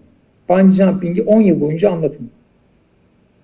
bungee 0.49 0.71
jumping'i 0.71 1.21
10 1.21 1.41
yıl 1.41 1.61
boyunca 1.61 1.91
anlatın. 1.91 2.29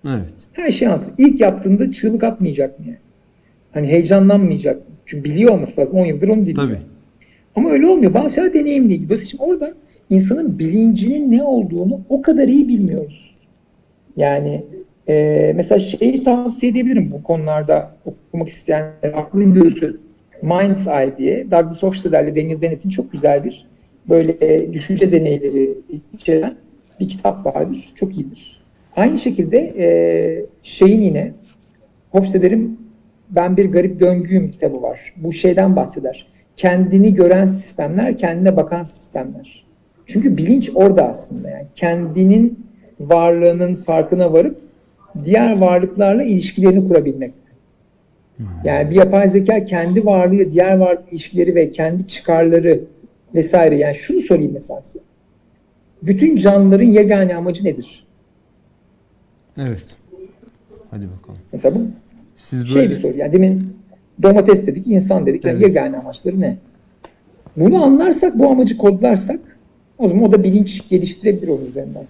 Evet. 0.06 0.34
Her 0.54 0.72
şeyi 0.72 0.90
anlatın. 0.90 1.14
İlk 1.18 1.42
yaptığında 1.42 1.92
çığlık 1.92 2.24
atmayacak 2.24 2.80
mı 2.80 2.86
yani? 2.86 2.98
Hani 3.74 3.88
heyecanlanmayacak 3.88 4.76
mı? 4.76 4.96
Çünkü 5.06 5.24
biliyor 5.24 5.54
olması 5.54 5.82
lazım. 5.82 5.98
10 5.98 6.06
yıldır 6.06 6.28
onu 6.28 6.46
dinliyor. 6.46 6.56
Tabii. 6.56 6.78
Ama 7.56 7.72
öyle 7.72 7.88
olmuyor. 7.88 8.14
Bazı 8.14 8.36
şeyler 8.36 8.54
deneyimle 8.54 8.94
ilgili. 8.94 9.10
Dolayısıyla 9.10 9.46
orada 9.46 9.74
insanın 10.10 10.60
bilincinin 10.60 11.32
ne 11.32 11.44
olduğunu 11.44 12.02
o 12.10 12.22
kadar 12.22 12.48
iyi 12.48 12.68
bilmiyoruz. 12.68 13.36
Yani 14.18 14.64
e, 15.10 15.54
mesela 15.56 15.80
şeyi 15.80 16.24
tavsiye 16.24 16.72
edebilirim 16.72 17.12
bu 17.12 17.24
konularda 17.24 17.92
okumak 18.06 18.50
isteyenler. 18.50 19.14
Aklın 19.14 19.54
gözü 19.54 20.07
Mind's 20.42 20.88
Eye 20.88 21.18
diye 21.18 21.52
Douglas 21.52 21.84
Hofstadter'le 21.84 22.36
Daniel 22.36 22.62
Dennett'in 22.62 22.90
çok 22.90 23.12
güzel 23.12 23.44
bir 23.44 23.68
böyle 24.10 24.38
e, 24.42 24.74
düşünce 24.74 25.12
deneyleri 25.12 25.74
içeren 26.14 26.56
bir 27.00 27.10
kitap 27.10 27.46
vardır. 27.46 27.90
Çok 27.96 28.18
iyidir. 28.18 28.62
Aynı 28.96 29.18
şekilde 29.18 29.58
e, 29.78 29.88
şeyin 30.64 31.02
yine 31.02 31.32
Hofstadter'in 32.12 32.80
Ben 33.30 33.58
Bir 33.58 33.72
Garip 33.72 34.00
Döngüyüm 34.00 34.52
kitabı 34.52 34.82
var. 34.82 35.14
Bu 35.18 35.34
şeyden 35.34 35.76
bahseder. 35.76 36.28
Kendini 36.58 37.14
gören 37.14 37.46
sistemler, 37.46 38.18
kendine 38.18 38.56
bakan 38.56 38.84
sistemler. 38.84 39.66
Çünkü 40.06 40.38
bilinç 40.38 40.72
orada 40.76 41.08
aslında 41.10 41.50
yani. 41.50 41.66
Kendinin 41.76 42.68
varlığının 43.00 43.76
farkına 43.76 44.34
varıp 44.34 44.58
diğer 45.26 45.58
varlıklarla 45.60 46.24
ilişkilerini 46.24 46.88
kurabilmek. 46.88 47.34
Yani 48.64 48.90
bir 48.90 48.96
yapay 48.96 49.28
zeka 49.28 49.66
kendi 49.66 50.06
varlığı, 50.06 50.54
diğer 50.54 50.78
varlık 50.78 51.14
ilişkileri 51.14 51.56
ve 51.56 51.72
kendi 51.72 52.08
çıkarları 52.08 52.82
vesaire. 53.36 53.78
Yani 53.78 53.96
şunu 53.96 54.22
sorayım 54.22 54.52
mesela 54.54 54.82
size. 54.82 55.00
Bütün 56.02 56.36
canlıların 56.36 56.86
yegane 56.86 57.36
amacı 57.36 57.66
nedir? 57.66 58.06
Evet. 59.58 59.96
Hadi 60.92 61.08
bakalım. 61.18 61.40
Mesela 61.54 61.76
bu 61.76 61.82
Siz 62.36 62.68
şey 62.68 62.76
böyle 62.76 62.90
bir 62.90 63.00
soru. 63.00 63.18
Yani 63.18 63.34
demin 63.34 63.78
domates 64.24 64.68
dedik, 64.68 64.88
insan 64.88 65.26
dedik. 65.26 65.46
Yani 65.46 65.56
Evet. 65.56 65.68
yegane 65.68 65.98
amaçları 65.98 66.42
ne? 66.42 66.58
Bunu 67.58 67.84
anlarsak, 67.84 68.40
bu 68.40 68.48
amacı 68.48 68.78
kodlarsak 68.78 69.40
o 69.98 70.08
zaman 70.08 70.24
o 70.24 70.32
da 70.32 70.44
bilinç 70.44 70.90
geliştirebilir 70.90 71.48
onun 71.48 71.66
üzerinden. 71.66 72.06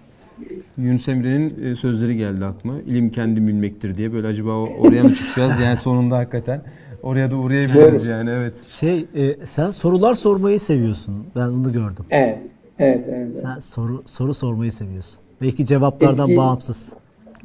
Yunus 0.77 1.07
Emre'nin 1.07 1.63
e, 1.63 1.75
sözleri 1.75 2.17
geldi 2.17 2.45
aklıma. 2.45 2.81
İlim 2.81 3.09
kendi 3.09 3.47
bilmektir 3.47 3.97
diye. 3.97 4.13
Böyle 4.13 4.27
acaba 4.27 4.51
oraya 4.51 5.03
mı 5.03 5.13
çıkacağız? 5.13 5.59
Yani 5.63 5.77
sonunda 5.77 6.17
hakikaten 6.17 6.61
oraya 7.03 7.31
da 7.31 7.35
uğrayabiliriz 7.35 8.05
yani 8.05 8.29
evet. 8.29 8.53
Şey 8.67 9.05
e, 9.15 9.45
sen 9.45 9.71
sorular 9.71 10.15
sormayı 10.15 10.59
seviyorsun. 10.59 11.13
Ben 11.35 11.47
onu 11.47 11.73
gördüm. 11.73 12.05
Evet. 12.09 12.37
Evet, 12.79 13.05
evet. 13.09 13.37
Sen 13.37 13.59
soru 13.59 14.03
soru 14.05 14.33
sormayı 14.33 14.71
seviyorsun. 14.71 15.19
Belki 15.41 15.65
cevaplardan 15.65 16.29
Eski- 16.29 16.37
bağımsız. 16.37 16.93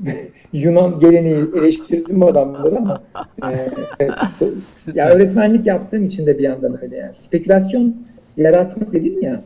Yunan 0.53 0.99
geleneği 0.99 1.45
eleştirdim 1.57 2.23
adamları 2.23 2.77
ama 2.77 3.03
e, 3.53 3.69
evet, 3.99 4.13
ya 4.95 5.09
öğretmenlik 5.15 5.67
yaptığım 5.67 6.07
için 6.07 6.27
de 6.27 6.39
bir 6.39 6.43
yandan 6.43 6.83
öyle 6.83 6.97
yani. 6.97 7.15
Spekülasyon 7.15 7.97
yaratmak 8.37 8.93
dedim 8.93 9.23
ya. 9.23 9.43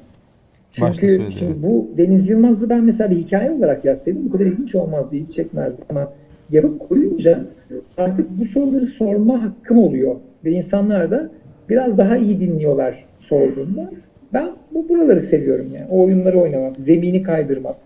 Çünkü 0.77 1.29
şimdi 1.39 1.63
bu 1.63 1.91
Deniz 1.99 2.29
Yılmaz'ı 2.29 2.71
ben 2.71 2.85
mesela 2.85 3.11
bir 3.11 3.17
hikaye 3.17 3.51
olarak 3.51 3.85
yazsaydım 3.85 4.25
bu 4.25 4.33
kadar 4.33 4.47
ilginç 4.47 4.75
olmazdı, 4.75 5.17
ilgi 5.17 5.33
çekmezdi 5.33 5.83
ama 5.91 6.13
yapıp 6.51 6.89
koyunca 6.89 7.41
artık 7.97 8.27
bu 8.41 8.45
soruları 8.47 8.87
sorma 8.87 9.43
hakkım 9.43 9.79
oluyor 9.79 10.17
ve 10.45 10.51
insanlar 10.51 11.11
da 11.11 11.31
biraz 11.69 11.99
daha 11.99 12.17
iyi 12.17 12.41
dinliyorlar 12.41 13.05
sorduğunda. 13.21 13.91
Ben 14.33 14.51
bu 14.75 14.89
buraları 14.89 15.21
seviyorum 15.21 15.67
yani. 15.75 15.87
O 15.91 16.05
oyunları 16.05 16.41
oynamak, 16.41 16.77
zemini 16.77 17.23
kaydırmak. 17.23 17.77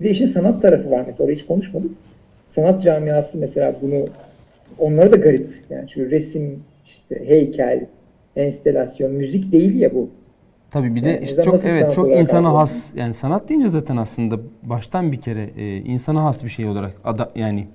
Bir 0.00 0.04
de 0.04 0.10
işin 0.10 0.26
sanat 0.26 0.62
tarafı 0.62 0.90
var 0.90 1.04
mesela. 1.06 1.26
Orada 1.26 1.36
hiç 1.36 1.46
konuşmadık. 1.46 1.90
Sanat 2.48 2.82
camiası 2.82 3.38
mesela 3.38 3.74
bunu 3.82 4.06
onlara 4.78 5.12
da 5.12 5.16
garip. 5.16 5.48
Yani 5.70 5.84
çünkü 5.88 6.10
resim, 6.10 6.62
işte 6.86 7.28
heykel, 7.28 7.86
enstelasyon, 8.36 9.12
müzik 9.12 9.52
değil 9.52 9.80
ya 9.80 9.94
bu. 9.94 10.08
Tabii 10.70 10.94
bir 10.94 11.04
de 11.04 11.08
Yani 11.08 11.24
işte 11.24 11.42
çok 11.42 11.64
evet 11.64 11.94
çok 11.94 12.10
insana 12.10 12.52
has 12.54 12.92
yani 12.96 13.14
sanat 13.14 13.48
deyince 13.48 13.68
zaten 13.68 13.96
aslında 13.96 14.38
baştan 14.62 15.12
bir 15.12 15.20
kere 15.20 15.50
e, 15.56 15.76
insana 15.76 16.24
has 16.24 16.44
bir 16.44 16.48
şey 16.48 16.66
olarak 16.66 16.92
ada, 17.04 17.30
yani 17.34 17.68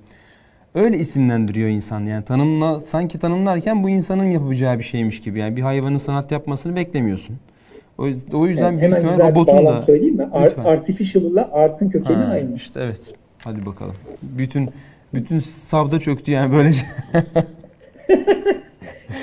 öyle 0.76 0.98
isimlendiriyor 0.98 1.70
insan 1.70 2.06
yani 2.06 2.26
tanımla 2.26 2.80
sanki 2.80 3.20
tanımlarken 3.20 3.84
bu 3.84 3.90
insanın 3.90 4.24
yapacağı 4.26 4.78
bir 4.80 4.84
şeymiş 4.84 5.22
gibi 5.22 5.40
yani 5.40 5.56
bir 5.58 5.62
hayvanın 5.62 5.98
sanat 5.98 6.32
yapmasını 6.32 6.76
beklemiyorsun. 6.76 7.36
O, 7.98 8.06
o 8.34 8.48
yüzden 8.48 8.72
Yani 8.72 8.82
büyük 8.82 8.94
ihtimal 8.98 9.30
robotun 9.30 9.66
da 9.66 9.82
söyleyeyim 9.82 10.16
mi? 10.16 10.30
Ar- 10.34 10.46
Lütfen. 10.46 10.64
artificial 10.64 11.24
ile 11.26 11.42
art'ın 11.46 11.90
kökeni 11.90 12.18
Ha, 12.18 12.24
aynı. 12.32 12.56
işte 12.56 12.80
evet. 12.84 13.14
Hadi 13.44 13.66
bakalım. 13.66 13.96
Bütün 14.22 14.70
bütün 15.14 15.40
savda 15.40 16.00
çöktü 16.00 16.32
yani 16.32 16.54
böylece. 16.54 16.86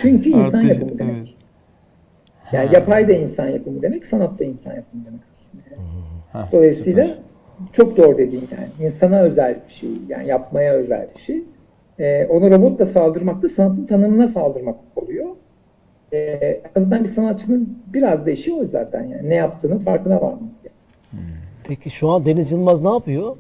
Çünkü 0.03 0.29
insan 0.31 0.59
Artı- 0.59 0.67
yapımı 0.67 0.99
demek. 0.99 1.15
evet. 1.19 1.29
Yani 2.53 2.75
yapay 2.75 3.09
da 3.09 3.13
insan 3.13 3.49
yapımı 3.49 3.83
demek, 3.83 4.07
sanat 4.07 4.39
da 4.39 4.45
insan 4.45 4.75
yapımı 4.75 5.05
demek 5.07 5.21
aslında. 5.33 5.63
Ha, 6.33 6.49
Dolayısıyla 6.53 7.07
süper. 7.07 7.19
çok 7.73 7.97
doğru 7.97 8.19
dediğin 8.19 8.49
yani. 8.53 8.87
insana 8.87 9.21
özel 9.21 9.57
bir 9.69 9.73
şey, 9.73 9.91
yani 10.09 10.27
yapmaya 10.29 10.75
özel 10.75 11.09
bir 11.17 11.21
şey. 11.21 11.43
Ee, 11.99 12.27
onu 12.27 12.51
robotla 12.51 12.87
saldırmak 12.87 13.43
da 13.43 13.49
sanatın 13.49 13.87
tanımına 13.87 14.27
saldırmak 14.27 14.77
oluyor. 14.97 15.27
Ee, 16.13 16.19
en 16.19 16.71
azından 16.77 17.01
bir 17.03 17.09
sanatçının 17.09 17.79
biraz 17.87 18.27
da 18.27 18.31
işi 18.31 18.53
o 18.53 18.65
zaten 18.65 19.05
yani. 19.05 19.29
Ne 19.29 19.35
yaptığının 19.35 19.79
farkına 19.79 20.21
varmak. 20.21 20.51
Peki 21.65 21.91
şu 21.91 22.09
an 22.11 22.27
Deniz 22.27 22.53
Yılmaz 22.53 22.83
ne 22.83 22.89
yapıyor? 22.89 23.37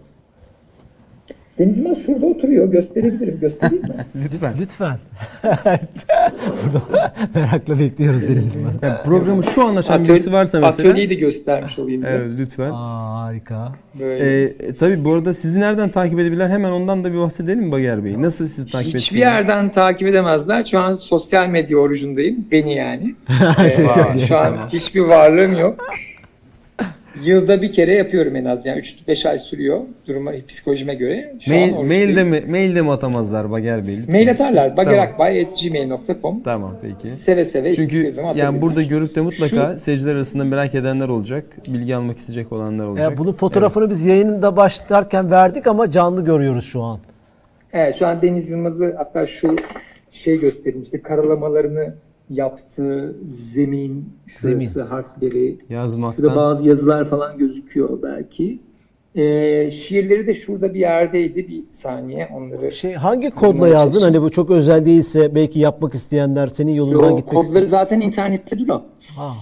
Deniz 1.60 1.78
Yılmaz 1.78 2.02
şurada 2.06 2.26
oturuyor. 2.26 2.68
Gösterebilirim. 2.68 3.38
Göstereyim 3.40 3.82
mi? 3.82 4.06
Lütfen. 4.24 4.54
Lütfen. 4.60 4.98
Bunu 6.64 6.82
Merakla 7.34 7.78
bekliyoruz 7.78 8.22
Deniz 8.22 8.54
Yılmaz. 8.54 8.72
Yani 8.82 8.96
programı 9.04 9.44
şu 9.44 9.64
an 9.64 9.76
açan 9.76 10.04
birisi 10.04 10.32
varsa 10.32 10.60
mesela. 10.60 10.88
Atölyeyi 10.88 11.10
de 11.10 11.14
göstermiş 11.14 11.78
olayım 11.78 12.02
biraz. 12.02 12.12
Evet 12.14 12.30
lütfen. 12.38 12.70
Aa, 12.70 13.22
harika. 13.24 13.72
Böyle. 14.00 14.44
Ee, 14.44 14.76
tabii 14.76 15.04
bu 15.04 15.12
arada 15.12 15.34
sizi 15.34 15.60
nereden 15.60 15.88
takip 15.90 16.18
edebilirler? 16.18 16.48
Hemen 16.48 16.70
ondan 16.70 17.04
da 17.04 17.12
bir 17.12 17.18
bahsedelim 17.18 17.60
mi 17.60 17.72
Bager 17.72 18.04
Bey? 18.04 18.22
Nasıl 18.22 18.48
sizi 18.48 18.70
takip 18.70 18.86
Hiçbir 18.94 18.98
etsinler? 18.98 19.22
yerden 19.26 19.68
takip 19.72 20.08
edemezler. 20.08 20.64
Şu 20.64 20.78
an 20.78 20.94
sosyal 20.94 21.46
medya 21.46 21.78
orucundayım. 21.78 22.46
Beni 22.50 22.74
yani. 22.74 23.14
Ee, 23.64 24.26
şu 24.28 24.38
an 24.38 24.56
hiçbir 24.72 25.00
varlığım 25.00 25.58
yok. 25.58 25.84
Yılda 27.24 27.62
bir 27.62 27.72
kere 27.72 27.94
yapıyorum 27.94 28.36
en 28.36 28.44
az. 28.44 28.66
Yani 28.66 28.80
3-5 28.80 29.28
ay 29.28 29.38
sürüyor 29.38 29.80
duruma 30.06 30.32
psikolojime 30.48 30.94
göre. 30.94 31.34
Şu 31.40 31.50
Mail, 31.50 31.74
mailde 31.74 32.24
mi 32.24 32.42
mailde 32.48 32.82
mi 32.82 32.90
atamazlar 32.90 33.50
Bager 33.50 33.86
Bey? 33.86 33.96
Lütfen. 33.96 34.14
Mail 34.14 34.30
atarlar. 34.30 34.76
bagerakbay.gmail.com 34.76 36.42
Tamam 36.42 36.76
peki. 36.82 37.16
Seve 37.16 37.44
seve 37.44 37.74
Çünkü 37.74 38.14
yani 38.34 38.62
burada 38.62 38.82
görüp 38.82 39.14
de 39.14 39.20
mutlaka 39.20 39.78
seyirciler 39.78 40.14
arasında 40.14 40.44
merak 40.44 40.74
edenler 40.74 41.08
olacak, 41.08 41.44
bilgi 41.66 41.96
almak 41.96 42.16
isteyecek 42.16 42.52
olanlar 42.52 42.86
olacak. 42.86 43.10
Ya 43.10 43.18
bunun 43.18 43.32
fotoğrafını 43.32 43.90
biz 43.90 44.02
yayında 44.02 44.56
başlarken 44.56 45.30
verdik 45.30 45.66
ama 45.66 45.90
canlı 45.90 46.24
görüyoruz 46.24 46.64
şu 46.64 46.82
an. 46.82 47.00
Evet 47.72 47.96
şu 47.96 48.06
an 48.06 48.22
Deniz 48.22 48.50
Yılmaz'ı 48.50 48.94
hatta 48.96 49.26
şu 49.26 49.56
şey 50.10 50.40
göstereyim 50.40 50.82
işte 50.82 51.02
karalamalarını 51.02 51.94
yaptığı 52.30 53.16
zemin, 53.26 54.08
şurası 54.26 54.82
harfleri, 54.82 55.48
Evet. 55.48 55.70
yazmaktan. 55.70 56.22
Şurada 56.22 56.36
bazı 56.36 56.66
yazılar 56.68 57.04
falan 57.04 57.38
gözüküyor 57.38 58.02
belki. 58.02 58.58
Ee, 59.14 59.70
şiirleri 59.70 60.26
de 60.26 60.34
şurada 60.34 60.74
bir 60.74 60.80
yerdeydi. 60.80 61.48
Bir 61.48 61.62
saniye 61.70 62.28
onları. 62.34 62.72
Şey 62.72 62.92
hangi 62.92 63.30
kodla 63.30 63.68
yazdın? 63.68 64.00
Hani 64.00 64.22
bu 64.22 64.30
çok 64.30 64.50
özel 64.50 64.86
değilse 64.86 65.34
belki 65.34 65.58
yapmak 65.58 65.94
isteyenler 65.94 66.46
senin 66.46 66.72
yolundan 66.72 67.10
Yo, 67.10 67.16
gitmek 67.16 67.34
kodları 67.34 67.46
istiyor. 67.46 67.66
zaten 67.66 68.00
internette 68.00 68.58
duruyor. 68.58 68.80
Ha. 69.16 69.32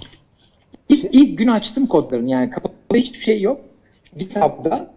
İlk, 0.88 1.08
ilk 1.14 1.38
gün 1.38 1.46
açtım 1.48 1.86
kodlarını 1.86 2.30
yani 2.30 2.50
kapalı 2.50 2.72
hiçbir 2.94 3.18
şey 3.18 3.40
yok. 3.40 3.60
Bir 4.18 4.30
tabda 4.30 4.90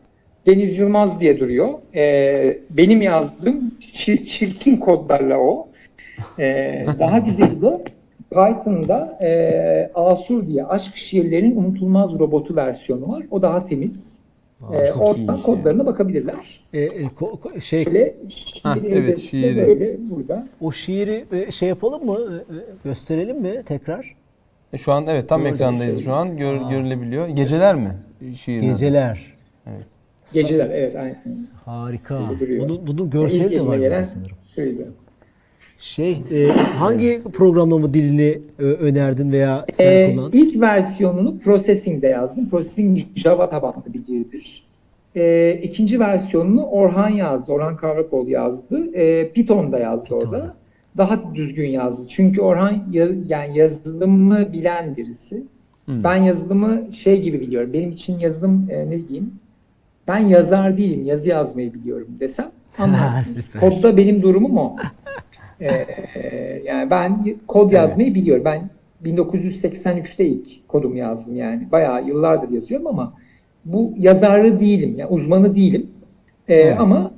Deniz 0.48 0.78
Yılmaz 0.78 1.22
diye 1.22 1.40
duruyor. 1.40 1.70
Ee, 1.96 2.60
benim 2.70 3.02
yazdığım 3.02 3.72
çir- 3.94 4.26
çirkin 4.26 4.78
kodlarla 4.78 5.38
o. 5.38 5.68
Ee, 6.40 6.84
daha 7.00 7.20
güzeli 7.20 7.62
de 7.62 7.84
Python'da 8.30 9.18
e, 9.22 9.92
Asur 9.96 10.48
diye 10.48 10.66
aşk 10.66 10.96
şiirlerinin 10.96 11.56
unutulmaz 11.58 12.14
robotu 12.20 12.56
versiyonu 12.56 13.08
var. 13.12 13.24
O 13.32 13.42
daha 13.42 13.66
temiz. 13.66 14.22
Ee, 14.74 14.86
çok 14.86 15.02
oradan 15.02 15.16
iyiymiş 15.22 15.42
kodlarına 15.42 15.86
bakabilirler. 15.86 16.64
E, 16.74 16.80
e, 16.82 16.88
ko- 17.04 17.40
ko- 17.40 17.62
şey 17.62 17.84
Şöyle 17.84 18.16
şiiri 18.30 18.88
evet, 18.88 18.94
evet, 18.94 19.18
şiiri. 19.18 19.68
böyle 19.68 19.98
burada. 20.10 20.48
o 20.62 20.72
şiiri 20.72 21.26
e, 21.32 21.52
şey 21.52 21.70
yapalım 21.70 22.06
mı? 22.06 22.18
E, 22.20 22.56
e, 22.56 22.58
Gösterelim 22.84 23.42
mi 23.42 23.64
tekrar? 23.66 24.16
E, 24.74 24.78
Şu 24.78 24.92
an 24.94 25.06
evet 25.08 25.30
tam 25.30 25.42
Gördüm. 25.42 25.56
ekrandayız 25.56 26.06
şu 26.06 26.14
an. 26.14 26.38
Gör, 26.38 26.70
görülebiliyor. 26.70 27.28
Geceler 27.28 27.76
mi? 27.76 27.92
Şiirin 28.36 28.60
adı? 28.66 28.68
Geceler. 28.74 29.34
Geceler 30.34 30.70
evet 30.70 30.96
aynen. 30.96 31.22
Harika. 31.66 32.22
Duruyor. 32.40 32.70
Bunun, 32.88 33.10
görseli 33.10 33.54
İlk 33.54 33.62
de 33.62 33.66
var 33.68 33.78
gelen 33.78 34.04
sanırım. 34.04 34.38
şuydu. 34.56 34.82
Şey, 35.82 36.12
e, 36.12 36.48
hangi 36.78 37.22
programlama 37.34 37.94
dilini 37.94 38.40
e, 38.60 38.64
önerdin 38.64 39.32
veya 39.32 39.66
sen 39.74 39.86
Ee, 39.92 40.14
kullandın? 40.16 40.38
ilk 40.38 40.62
versiyonunu 40.62 41.40
Processing'de 41.40 42.08
yazdım. 42.08 42.50
Processing 42.50 43.00
Java 43.16 43.50
tabanlı 43.50 43.84
bir 43.94 44.08
dildir. 44.08 44.64
Ee, 45.16 45.60
ikinci 45.64 46.00
versiyonunu 46.00 46.66
Orhan 46.66 47.10
yazdı. 47.10 47.52
Orhan 47.52 47.78
Kavrakoğlu 47.78 48.30
yazdı. 48.30 48.96
Ee, 48.96 49.30
Python'da 49.34 49.80
yazdı 49.80 50.04
Python'da. 50.04 50.26
orada. 50.38 50.54
daha 50.98 51.36
düzgün 51.36 51.70
yazdı. 51.70 52.08
Çünkü 52.10 52.42
Orhan 52.42 52.84
ya- 52.92 53.08
yani 53.28 53.58
yazılımı 53.58 54.54
bilen 54.54 54.98
birisi. 54.98 55.44
Hmm. 55.86 56.04
Ben 56.04 56.16
yazılımı 56.16 56.82
şey 56.96 57.22
gibi 57.22 57.42
biliyorum. 57.42 57.74
Benim 57.74 57.92
için 57.92 58.20
yazılım 58.20 58.68
e, 58.70 58.86
ne 58.90 59.08
diyeyim? 59.08 59.32
Ben 60.08 60.18
yazar 60.20 60.78
değilim. 60.78 61.06
Yazı 61.06 61.30
yazmayı 61.30 61.74
biliyorum 61.74 62.08
desem 62.20 62.52
anlarsınız. 62.80 63.52
Kodda 63.60 63.98
benim 63.98 64.22
durumum 64.22 64.58
o. 64.58 64.76
E, 65.62 65.66
e, 66.16 66.62
yani 66.66 66.90
ben 66.90 67.36
kod 67.48 67.72
yazmayı 67.72 68.16
biliyorum. 68.16 68.46
Ben 68.46 68.70
1983'te 69.06 70.26
ilk 70.26 70.68
kodumu 70.68 70.98
yazdım 70.98 71.36
yani. 71.36 71.68
Bayağı 71.72 72.08
yıllardır 72.08 72.50
yazıyorum 72.50 72.88
ama 72.88 73.14
bu 73.66 73.94
yazarı 73.98 74.60
değilim. 74.60 74.96
Yani 74.98 75.10
uzmanı 75.10 75.56
değilim. 75.56 75.88
E, 76.48 76.54
Evet. 76.56 76.76
Ama 76.80 77.12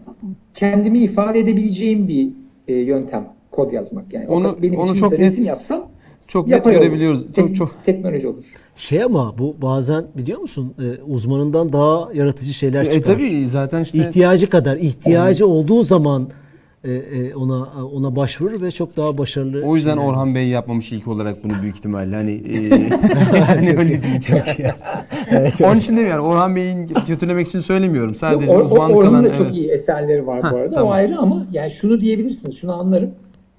kendimi 0.54 1.00
ifade 1.00 1.40
edebileceğim 1.40 2.08
bir 2.08 2.30
e, 2.68 2.74
yöntem 2.74 3.28
kod 3.52 3.72
yazmak. 3.72 4.14
Yani 4.14 4.28
Onu- 4.28 4.58
benim 4.62 4.80
onu 4.80 4.86
için 4.92 5.00
çok 5.00 5.12
mesela 5.12 5.28
resim 5.30 5.44
net- 5.44 5.48
yapsam 5.48 5.88
Çok 6.28 6.48
net 6.48 6.56
yapay 6.58 6.76
olur. 6.76 6.84
görebiliyoruz. 6.84 7.26
Tek- 7.34 7.36
Çok 7.48 7.56
çok 7.56 7.76
teknoloji 7.86 8.28
olur. 8.28 8.44
Şey 8.76 9.04
ama 9.04 9.38
bu 9.38 9.56
bazen 9.62 10.06
biliyor 10.18 10.40
musun 10.40 10.74
e, 10.80 11.02
uzmanından 11.04 11.74
daha 11.74 12.10
yaratıcı 12.14 12.54
şeyler 12.54 12.82
E 12.86 12.92
çıkar. 12.92 13.14
tabii 13.14 13.46
zaten 13.46 13.82
işte 13.82 13.98
İhtiyacı 13.98 14.50
kadar 14.50 14.78
ihtiyacı 14.78 15.48
olduğu 15.48 15.84
zaman 15.84 16.22
e, 16.24 16.26
e, 16.26 16.43
ona 17.36 17.64
ona 17.94 18.16
başvurur 18.16 18.62
ve 18.62 18.72
çok 18.72 18.98
daha 18.98 19.18
başarılı. 19.18 19.62
o 19.66 19.76
yüzden 19.76 19.96
şeyler- 19.96 20.08
Orhan 20.08 20.36
Bey 20.36 20.48
yapmamış 20.48 20.92
ilk 20.92 21.08
olarak 21.08 21.44
bunu 21.44 21.54
büyük 21.62 21.76
ihtimalle. 21.76 22.16
Hani 22.16 22.32
e, 22.34 22.90
hani 23.40 23.70
öyle 23.78 24.02
çok 24.28 24.60
iyi. 24.60 24.68
evet. 25.32 25.62
Onun 25.62 25.78
için 25.78 25.98
değil 25.98 26.08
yani 26.08 26.20
Orhan 26.22 26.56
Bey'in 26.56 26.88
kötülemek 27.08 27.48
için 27.48 27.60
söylemiyorum. 27.60 28.16
Sadece 28.16 28.52
Yok, 28.54 28.64
uzmanlık 28.66 28.98
Orhan'ın 28.98 29.14
alan 29.14 29.24
da 29.24 29.34
çok 29.34 29.46
evet. 29.46 29.56
iyi 29.56 29.70
eserleri 29.72 30.28
var 30.28 30.42
Hah, 30.42 30.52
bu 30.52 30.56
arada. 30.56 30.76
tamam. 30.76 30.90
O 30.90 30.92
ayrı 30.92 31.18
ama 31.18 31.46
yani 31.52 31.72
şunu 31.72 32.02
diyebilirsiniz, 32.02 32.56
şunu 32.58 32.74
anlarım. 32.80 33.12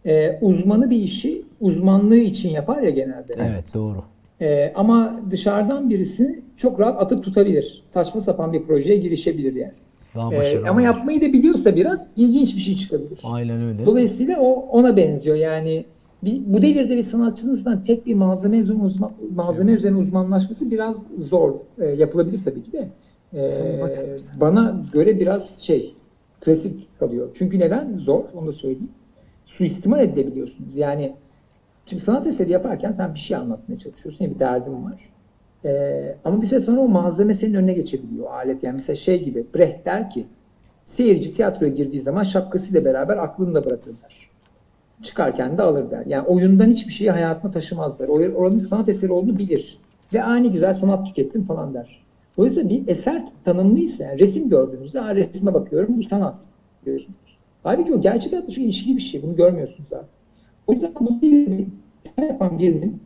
Ee, 0.07 0.39
uzmanı 0.41 0.91
bir 0.91 0.97
işi 1.01 1.43
uzmanlığı 1.61 2.17
için 2.17 2.51
yapar 2.51 2.83
ya 2.83 2.91
genelde. 2.91 3.35
Evet 3.39 3.75
doğru. 3.75 4.03
Ee, 4.41 4.73
ama 4.75 5.21
dışarıdan 5.31 5.91
birisi 5.91 6.43
çok 6.57 6.81
rahat 6.81 7.03
atıp 7.03 7.25
tutabilir. 7.25 7.83
Saçma 7.87 8.21
sapan 8.21 8.53
bir 8.53 8.63
projeye 8.63 8.97
girişebilir 8.99 9.55
yani. 9.55 9.73
Daha 10.17 10.35
Ee, 10.35 10.39
başarılı. 10.39 10.69
ama 10.69 10.83
yapmayı 10.83 11.21
da 11.21 11.33
biliyorsa 11.33 11.77
biraz 11.77 12.11
ilginç 12.17 12.57
bir 12.57 12.61
şey 12.61 12.77
çıkabilir. 12.77 13.19
Aynen 13.25 13.63
öyle. 13.63 13.87
Dolayısıyla 13.87 14.41
o 14.41 14.51
ona 14.53 14.97
benziyor 14.97 15.37
yani. 15.37 15.85
Bir, 16.25 16.43
bu 16.47 16.63
devirde 16.63 16.97
bir 16.97 17.03
sanatçının 17.03 17.55
zaten 17.55 17.83
tek 17.83 18.07
bir 18.07 18.15
malzeme 18.15 18.59
üzerine, 18.59 18.83
uzman, 18.83 19.13
malzeme 19.35 19.73
üzerine 19.73 19.99
uzmanlaşması 19.99 20.71
biraz 20.71 21.07
zor. 21.19 21.53
Ee, 21.81 21.85
yapılabilir 21.85 22.41
tabii 22.45 22.63
ki 22.63 22.73
de. 22.73 22.89
Ee, 23.33 23.51
Sen 23.51 23.81
bak 23.81 23.95
istersen. 23.95 24.41
bana 24.41 24.83
göre 24.93 25.21
biraz 25.21 25.59
şey 25.61 25.95
klasik 26.41 26.99
kalıyor. 26.99 27.29
Çünkü 27.35 27.59
neden? 27.59 27.99
Zor. 27.99 28.25
Onu 28.35 28.47
da 28.47 28.53
söyleyeyim. 28.53 28.89
Suistimal 29.47 30.01
edilebiliyorsunuz. 30.03 30.77
Yani 30.77 31.15
şimdi 31.87 32.03
sanat 32.03 32.27
eseri 32.27 32.53
yaparken 32.53 32.93
sen 32.93 33.15
bir 33.15 33.19
şey 33.19 33.37
anlatmaya 33.37 33.79
çalışıyorsun. 33.79 34.25
Yani 34.25 34.35
bir 34.35 34.39
derdin 34.41 34.85
var. 34.85 35.11
Ee, 35.65 36.17
ama 36.25 36.43
bir 36.43 36.47
süre 36.47 36.61
sonra 36.61 36.81
o 36.81 36.89
malzeme 36.89 37.35
senin 37.35 37.55
önüne 37.55 37.73
geçebiliyor. 37.73 38.31
Alet 38.31 38.63
yani 38.63 38.75
mesela 38.75 38.97
şey 38.97 39.25
gibi. 39.25 39.47
Brecht 39.55 39.87
der 39.87 40.11
ki 40.11 40.27
seyirci 40.85 41.33
tiyatroya 41.33 41.73
girdiği 41.73 42.01
zaman 42.01 42.23
şapkasıyla 42.23 42.85
beraber 42.85 43.17
aklını 43.17 43.55
da 43.55 43.65
bırakır 43.65 43.93
der. 44.03 44.29
Çıkarken 45.03 45.59
de 45.59 45.63
alır 45.63 45.91
der. 45.91 46.07
Yani 46.07 46.27
oyundan 46.27 46.69
hiçbir 46.69 46.93
şeyi 46.93 47.11
hayatına 47.11 47.51
taşımazlar. 47.51 48.09
Oranın 48.09 48.59
sanat 48.59 48.89
eseri 48.89 49.13
olduğunu 49.13 49.39
bilir. 49.39 49.79
Ve 50.13 50.23
ani 50.23 50.53
güzel 50.53 50.75
sanat 50.75 51.07
tükettim 51.07 51.43
falan 51.43 51.75
der. 51.75 52.05
Dolayısıyla 52.37 52.71
bir 52.71 52.89
eser 52.89 53.25
tanımlıysa, 53.45 54.05
yani 54.05 54.19
resim 54.19 54.49
gördüğünüzde 54.49 54.99
ha, 54.99 55.15
resme 55.15 55.55
bakıyorum 55.55 55.99
bu 55.99 56.03
sanat 56.03 56.43
diyorsunuz. 56.87 57.39
Halbuki 57.63 57.95
o 57.95 58.01
gerçek 58.01 58.33
hayatla 58.33 58.53
çok 58.53 58.65
ilişkili 58.65 58.97
bir 58.97 59.03
şey. 59.03 59.23
Bunu 59.23 59.37
görmüyorsunuz 59.37 59.89
zaten. 59.89 60.09
O 60.67 60.73
yüzden 60.73 60.93
bu 61.01 61.23
bir 61.23 61.67
eser 62.07 62.29
yapan 62.29 62.59
birinin 62.59 63.01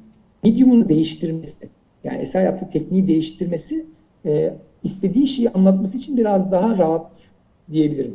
medium'unu 0.44 0.88
değiştirmesi, 0.88 1.68
yani 2.08 2.18
eser 2.22 2.44
yaptığı 2.44 2.70
tekniği 2.70 3.08
değiştirmesi 3.08 3.86
e, 4.26 4.54
istediği 4.84 5.26
şeyi 5.26 5.50
anlatması 5.50 5.98
için 5.98 6.16
biraz 6.16 6.52
daha 6.52 6.78
rahat 6.78 7.24
diyebilirim. 7.72 8.14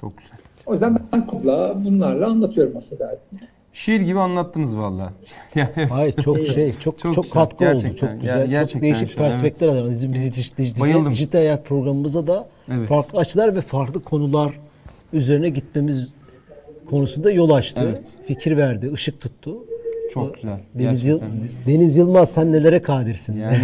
Çok 0.00 0.18
güzel. 0.18 0.38
O 0.66 0.72
yüzden 0.72 0.98
ben 1.12 1.26
kodla 1.26 1.84
bunlarla 1.84 2.26
anlatıyorum 2.26 2.76
aslında. 2.76 3.18
Şiir 3.72 4.00
gibi 4.00 4.18
anlattınız 4.18 4.78
valla. 4.78 5.12
Yani 5.54 5.86
Hayır 5.90 6.12
çok 6.12 6.46
şey 6.46 6.72
çok 6.72 6.98
Çok 6.98 7.14
çok, 7.14 7.24
güzel, 7.24 7.34
katkı 7.34 7.64
oldu. 7.64 7.72
gerçekten. 7.72 8.08
Çok 8.08 8.20
güzel. 8.20 8.46
Gerçekten 8.46 8.72
çok 8.72 8.82
değişik 9.00 9.20
an, 9.20 9.24
perspektifler 9.24 9.68
aldı. 9.68 9.90
Bizim 9.90 10.12
bizi 10.12 10.30
dij- 10.30 10.54
dij- 10.58 10.80
Bayıldım. 10.80 11.12
dijital 11.12 11.38
hayat 11.38 11.66
programımıza 11.66 12.26
da 12.26 12.48
Evet. 12.72 12.88
farklı 12.88 13.18
açılar 13.18 13.56
ve 13.56 13.60
farklı 13.60 14.02
konular 14.02 14.60
üzerine 15.12 15.48
gitmemiz 15.48 16.08
konusunda 16.90 17.30
yol 17.30 17.50
açtı. 17.50 17.80
Evet. 17.84 18.16
Fikir 18.26 18.56
verdi, 18.56 18.92
ışık 18.92 19.20
tuttu. 19.20 19.58
Çok 20.10 20.34
güzel. 20.34 20.58
Deniz, 20.74 21.06
Yıl. 21.06 21.20
Deniz 21.66 21.96
Yılmaz 21.96 22.32
sen 22.34 22.52
nelere 22.52 22.82
kadirsin? 22.82 23.36
Yani, 23.38 23.56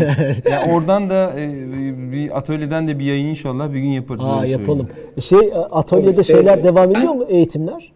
ya 0.51 0.75
oradan 0.75 1.11
da 1.11 1.33
e, 1.41 2.13
bir 2.13 2.39
atölyeden 2.39 2.89
de 2.89 2.99
bir 2.99 3.05
yayın 3.05 3.27
inşallah 3.27 3.73
bir 3.73 3.79
gün 3.79 3.89
yaparız. 3.89 4.23
Aa 4.25 4.47
yapalım. 4.47 4.89
söyleyeyim. 5.19 5.53
Şey 5.55 5.63
atölyede 5.71 6.11
Evet, 6.15 6.25
şeyler 6.27 6.55
evet. 6.55 6.65
devam 6.65 6.95
Ben- 6.95 6.99
ediyor 7.01 7.15
mu 7.15 7.27
eğitimler? 7.29 7.93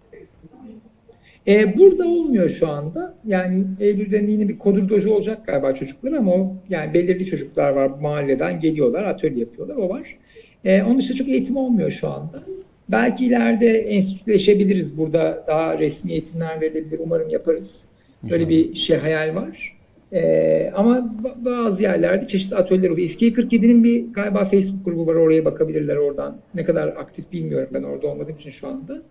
E, 1.48 1.78
burada 1.78 2.08
olmuyor 2.08 2.50
şu 2.50 2.68
anda. 2.68 3.14
Yani 3.26 3.64
Eylül'de 3.80 4.16
yine 4.16 4.48
bir 4.48 4.58
kodur 4.58 4.88
doju 4.88 5.14
olacak 5.14 5.46
galiba 5.46 5.74
çocuklar 5.74 6.12
ama 6.12 6.32
o 6.34 6.52
yani 6.68 6.94
belirli 6.94 7.26
çocuklar 7.26 7.70
var 7.70 7.86
mahalleden 8.00 8.60
geliyorlar, 8.60 9.04
atölye 9.04 9.40
yapıyorlar. 9.40 9.76
O 9.76 9.88
var. 9.88 10.16
E, 10.64 10.82
onun 10.82 10.98
dışında 10.98 11.18
çok 11.18 11.28
eğitim 11.28 11.56
olmuyor 11.56 11.90
şu 11.90 12.08
anda. 12.08 12.42
Belki 12.88 13.26
ileride 13.26 13.78
enstitüleşebiliriz. 13.78 14.98
Burada 14.98 15.44
daha 15.46 15.78
resmi 15.78 16.12
eğitimler 16.12 16.60
verilebilir. 16.60 17.00
Umarım 17.04 17.28
yaparız. 17.28 17.84
Böyle 18.30 18.48
bir 18.48 18.74
şey 18.74 18.96
hayal 18.96 19.34
var. 19.34 19.74
E, 20.12 20.72
ama 20.76 20.98
ba- 21.22 21.44
bazı 21.44 21.82
yerlerde 21.82 22.28
çeşitli 22.28 22.56
atölyeler 22.56 22.90
oluyor. 22.90 23.06
İSKİ 23.06 23.32
47'nin 23.32 23.84
bir 23.84 24.12
galiba 24.12 24.44
Facebook 24.44 24.84
grubu 24.84 25.06
var. 25.06 25.14
Oraya 25.14 25.44
bakabilirler 25.44 25.96
oradan. 25.96 26.36
Ne 26.54 26.64
kadar 26.64 26.88
aktif 26.88 27.32
bilmiyorum 27.32 27.68
ben 27.74 27.82
orada 27.82 28.06
olmadığım 28.06 28.36
için 28.36 28.50
şu 28.50 28.68
anda. 28.68 29.02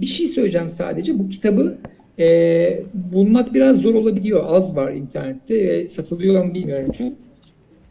Bir 0.00 0.06
şey 0.06 0.26
söyleyeceğim 0.26 0.70
sadece. 0.70 1.18
Bu 1.18 1.28
kitabı 1.28 1.78
e, 2.18 2.82
bulmak 2.94 3.54
biraz 3.54 3.76
zor 3.76 3.94
olabiliyor. 3.94 4.44
Az 4.46 4.76
var 4.76 4.92
internette 4.92 5.68
ve 5.68 5.88
satılıyor 5.88 6.44
mu 6.44 6.54
bilmiyorum 6.54 6.92
çünkü. 6.96 7.14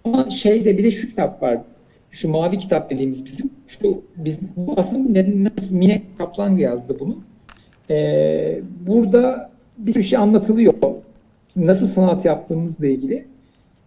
Ama 0.04 0.30
şeyde 0.30 0.78
bir 0.78 0.84
de 0.84 0.92
şu 0.92 1.10
kitap 1.10 1.42
var. 1.44 1.58
Şu 2.12 2.30
mavi 2.30 2.58
kitap 2.58 2.90
dediğimiz 2.90 3.26
bizim. 3.26 3.50
Şu 3.68 4.02
biz 4.16 4.40
bu 4.56 4.74
aslında 4.78 5.26
nasıl 5.58 5.76
Mine 5.76 6.02
Kaplan 6.18 6.58
yazdı 6.58 6.98
bunu. 7.00 7.18
E, 7.90 8.62
burada 8.88 9.49
bir 9.80 9.92
sürü 9.92 10.04
şey 10.04 10.20
anlatılıyor. 10.20 10.74
Nasıl 11.56 11.88
sanat 11.88 12.26
yaptığımızla 12.26 12.88
ilgili. 12.88 13.26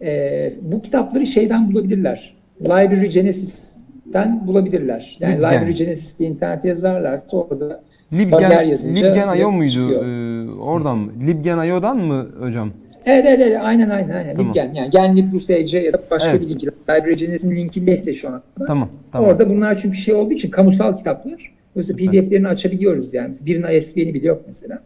E, 0.01 0.53
bu 0.61 0.81
kitapları 0.81 1.25
şeyden 1.25 1.71
bulabilirler. 1.71 2.33
Library 2.61 3.07
Genesis'ten 3.07 4.47
bulabilirler. 4.47 5.17
Yani 5.19 5.33
Libgen. 5.35 5.53
Library 5.53 5.73
Genesis 5.73 6.19
diye 6.19 6.29
internete 6.29 6.67
yazarlarsa 6.67 7.37
orada 7.37 7.81
Libgen, 8.13 8.61
yazınca 8.63 9.07
Libgen 9.07 9.27
Ayo 9.27 9.51
muydu? 9.51 9.91
Ee, 9.91 10.51
oradan 10.51 10.97
mı? 10.97 11.11
Libgen 11.27 11.57
Ayo'dan 11.57 11.97
mı 11.97 12.27
hocam? 12.39 12.71
Evet 13.05 13.25
evet, 13.27 13.39
evet 13.41 13.57
aynen 13.61 13.89
aynen 13.89 14.15
aynen. 14.15 14.35
Tamam. 14.35 14.49
Libgen 14.49 14.73
yani 14.73 14.89
Gen 14.89 15.17
Lib 15.17 15.33
Rus 15.33 15.49
EC 15.49 15.79
ya 15.79 15.93
da 15.93 16.01
başka 16.11 16.29
Evet. 16.29 16.41
bir 16.41 16.49
link. 16.49 16.63
Library 16.63 17.15
Genesis'in 17.15 17.55
linki 17.55 17.85
neyse 17.85 18.13
şu 18.13 18.29
an. 18.29 18.41
Tamam, 18.67 18.89
tamam. 19.11 19.29
Orada 19.29 19.49
bunlar 19.49 19.77
çünkü 19.81 19.97
şey 19.97 20.15
olduğu 20.15 20.33
için 20.33 20.51
kamusal 20.51 20.97
kitaplar. 20.97 21.53
Dolayısıyla 21.75 22.11
PDF'lerini 22.11 22.47
açabiliyoruz 22.47 23.13
yani. 23.13 23.35
Birinin 23.45 23.71
ISBN'i 23.77 24.13
bile 24.13 24.27
yok 24.27 24.43
mesela. 24.47 24.79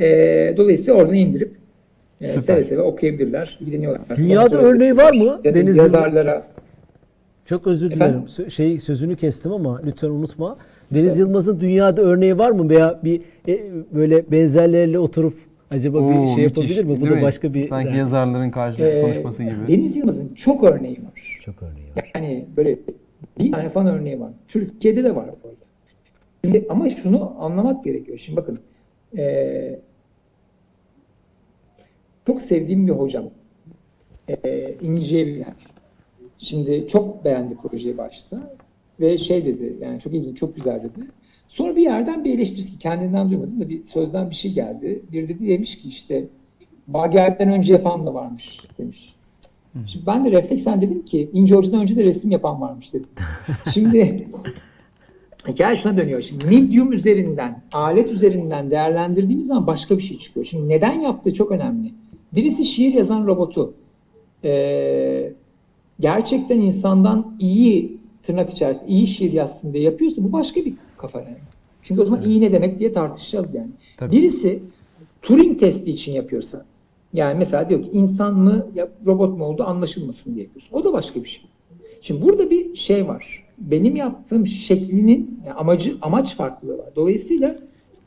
Ee, 0.00 0.54
dolayısıyla 0.56 1.00
oradan 1.00 1.14
indirip 1.14 1.54
e, 2.20 2.26
Süper. 2.26 2.40
seve 2.40 2.64
seve 2.64 2.82
okuyabilirler, 2.82 3.58
ilgileniyorlar. 3.60 4.16
Dünyada 4.16 4.48
Sonra 4.48 4.62
örneği 4.62 4.96
var 4.96 5.12
mı? 5.14 5.40
Ya 5.44 5.54
da 5.54 5.58
Deniz 5.58 5.76
yazarlara. 5.76 6.46
Çok 7.44 7.66
özür 7.66 7.90
Efendim? 7.92 8.14
dilerim. 8.14 8.28
Sö- 8.48 8.50
Şey 8.50 8.80
sözünü 8.80 9.16
kestim 9.16 9.52
ama 9.52 9.80
lütfen 9.86 10.08
unutma. 10.10 10.56
Deniz 10.94 11.18
Yılmaz'ın 11.18 11.60
dünyada 11.60 12.02
örneği 12.02 12.38
var 12.38 12.50
mı 12.50 12.68
veya 12.70 13.00
bir 13.04 13.20
e, 13.48 13.60
böyle 13.94 14.30
benzerleriyle 14.30 14.98
oturup 14.98 15.34
acaba 15.70 15.98
bir 15.98 16.14
Oo, 16.18 16.26
şey 16.34 16.44
müthiş. 16.44 16.56
yapabilir 16.70 16.84
mi? 16.84 17.00
Bu 17.00 17.06
da 17.10 17.10
mi? 17.14 17.22
başka 17.22 17.54
bir 17.54 17.64
Sanki 17.64 17.88
dert. 17.88 17.96
yazarların 17.98 18.50
karşılıklı 18.50 18.86
Ee, 18.86 19.00
konuşması 19.02 19.42
gibi. 19.42 19.54
Deniz 19.68 19.96
Yılmaz'ın 19.96 20.34
çok 20.34 20.64
örneği 20.64 20.96
var. 20.96 21.38
çok 21.44 21.54
örneği 21.62 21.86
var. 21.96 22.10
Yani 22.14 22.46
böyle 22.56 22.78
bir 23.38 23.52
tane 23.52 23.68
falan 23.68 23.86
örneği 23.86 24.20
var. 24.20 24.30
Türkiye'de 24.48 25.04
de 25.04 25.14
var 25.16 25.26
bu 25.44 25.48
arada. 25.48 25.58
Şimdi, 26.44 26.66
ama 26.68 26.90
şunu 26.90 27.34
anlamak 27.38 27.84
gerekiyor. 27.84 28.18
Şimdi 28.18 28.36
bakın 28.36 28.58
eee, 29.16 29.80
çok 32.26 32.42
sevdiğim 32.42 32.86
bir 32.86 32.92
hocam 32.92 33.24
eee 34.28 34.74
İnce 34.82 35.18
Evliler. 35.18 35.52
Şimdi 36.38 36.88
çok 36.88 37.24
beğendi 37.24 37.54
projeyi 37.56 37.98
başta 37.98 38.56
ve 39.00 39.18
şey 39.18 39.44
dedi 39.44 39.76
yani 39.80 40.00
çok 40.00 40.14
ilginç 40.14 40.38
çok 40.38 40.56
güzel 40.56 40.82
dedi. 40.82 41.06
Sonra 41.48 41.76
bir 41.76 41.82
yerden 41.82 42.24
bir 42.24 42.34
eleştirisi 42.34 42.78
kendinden 42.78 43.30
duymadım 43.30 43.60
da 43.60 43.68
bir 43.68 43.84
sözden 43.86 44.30
bir 44.30 44.34
şey 44.34 44.52
geldi. 44.52 45.02
Bir 45.12 45.28
dedi 45.28 45.48
demiş 45.48 45.82
ki 45.82 45.88
işte 45.88 46.24
Bager'den 46.86 47.52
önce 47.52 47.72
yapan 47.72 48.06
da 48.06 48.14
varmış 48.14 48.60
demiş. 48.78 49.14
Şimdi 49.86 50.06
ben 50.06 50.24
de 50.24 50.30
refleksen 50.30 50.82
dedim 50.82 51.04
ki 51.04 51.30
İnce 51.32 51.54
Hoca'dan 51.54 51.80
önce 51.80 51.96
de 51.96 52.04
resim 52.04 52.30
yapan 52.30 52.60
varmış 52.60 52.94
dedim. 52.94 53.08
Şimdi 53.74 54.28
hikaye 55.48 55.76
şuna 55.76 55.96
dönüyor. 55.96 56.22
Şimdi 56.22 56.46
medium 56.46 56.92
üzerinden, 56.92 57.62
alet 57.72 58.10
üzerinden 58.10 58.70
değerlendirdiğimiz 58.70 59.46
zaman 59.46 59.66
başka 59.66 59.98
bir 59.98 60.02
şey 60.02 60.18
çıkıyor. 60.18 60.46
Şimdi 60.46 60.68
neden 60.68 61.00
yaptığı 61.00 61.34
çok 61.34 61.50
önemli. 61.50 61.92
Birisi 62.32 62.64
şiir 62.64 62.94
yazan 62.94 63.26
robotu 63.26 63.74
e, 64.44 65.32
gerçekten 66.00 66.60
insandan 66.60 67.36
iyi 67.38 67.96
tırnak 68.22 68.50
içerisinde 68.50 68.88
iyi 68.88 69.06
şiir 69.06 69.32
yazsın 69.32 69.72
diye 69.72 69.84
yapıyorsa 69.84 70.24
bu 70.24 70.32
başka 70.32 70.64
bir 70.64 70.74
kafa 70.96 71.20
yani. 71.20 71.36
Çünkü 71.82 72.00
o 72.00 72.04
zaman 72.04 72.24
iyi 72.24 72.40
ne 72.40 72.52
demek 72.52 72.78
diye 72.78 72.92
tartışacağız 72.92 73.54
yani. 73.54 73.70
Tabii. 73.96 74.16
Birisi 74.16 74.62
Turing 75.22 75.60
testi 75.60 75.90
için 75.90 76.12
yapıyorsa 76.12 76.64
yani 77.12 77.38
mesela 77.38 77.68
diyor 77.68 77.82
ki 77.82 77.90
insan 77.92 78.34
mı 78.34 78.66
robot 79.06 79.38
mu 79.38 79.44
oldu 79.44 79.64
anlaşılmasın 79.64 80.34
diye 80.34 80.44
yapıyorsun. 80.44 80.76
O 80.76 80.84
da 80.84 80.92
başka 80.92 81.24
bir 81.24 81.28
şey. 81.28 81.44
Şimdi 82.00 82.22
burada 82.22 82.50
bir 82.50 82.76
şey 82.76 83.08
var. 83.08 83.41
Benim 83.70 83.96
yaptığım 83.96 84.46
şeklinin 84.46 85.40
yani 85.46 85.54
amacı 85.54 85.96
amaç 86.02 86.36
farklılığı 86.36 86.78
var. 86.78 86.88
Dolayısıyla 86.96 87.56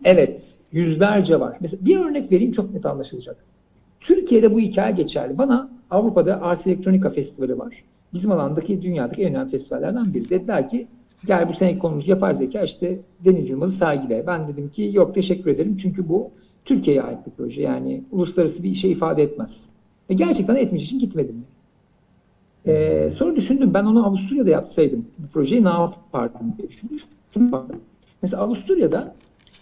evet 0.04 0.54
yüzlerce 0.72 1.40
var. 1.40 1.58
Mesela 1.62 1.86
bir 1.86 2.00
örnek 2.00 2.32
vereyim 2.32 2.52
çok 2.52 2.74
net 2.74 2.86
anlaşılacak. 2.86 3.38
Türkiye'de 4.00 4.54
bu 4.54 4.60
hikaye 4.60 4.92
geçerli. 4.92 5.38
Bana 5.38 5.70
Avrupa'da 5.92 6.42
Ars 6.42 6.68
Electronica 6.68 7.10
Festivali 7.10 7.60
var. 7.60 7.84
Bizim 8.14 8.32
alandaki 8.32 8.82
dünyadaki 8.82 9.24
en 9.24 9.36
önemli 9.36 9.52
festivallerden 9.52 10.14
biri. 10.14 10.30
Dediler 10.30 10.70
ki 10.70 10.88
gel 11.26 11.50
bu 11.50 11.54
seneki 11.54 11.80
konumuz 11.80 12.08
yapay 12.08 12.34
zeka 12.34 12.62
işte 12.62 13.00
Deniz 13.26 13.50
Yılmaz'ı 13.50 13.78
sergile. 13.78 14.28
Ben 14.28 14.48
dedim 14.48 14.70
ki 14.70 14.92
yok 14.94 15.16
teşekkür 15.16 15.52
ederim 15.52 15.78
çünkü 15.78 16.10
bu 16.10 16.32
Türkiye'ye 16.66 17.04
ait 17.04 17.26
bir 17.26 17.32
proje. 17.32 17.62
Yani 17.62 18.04
uluslararası 18.12 18.64
bir 18.64 18.74
şey 18.74 18.92
ifade 18.92 19.24
etmez. 19.24 19.70
Ve 20.10 20.14
gerçekten 20.14 20.56
etmeyeceği 20.56 20.86
için 20.86 21.00
gitmedim. 21.00 21.44
Ee, 22.68 23.10
sonra 23.16 23.36
düşündüm 23.36 23.74
ben 23.74 23.86
onu 23.86 24.06
Avusturya'da 24.08 24.50
yapsaydım 24.50 25.06
bu 25.18 25.28
projeyi 25.28 25.64
ne 25.64 25.70
yapardım 25.70 26.54
diye 26.58 26.70
düşündüm. 26.70 26.98
Mesela 28.22 28.44
Avusturya'da 28.44 29.14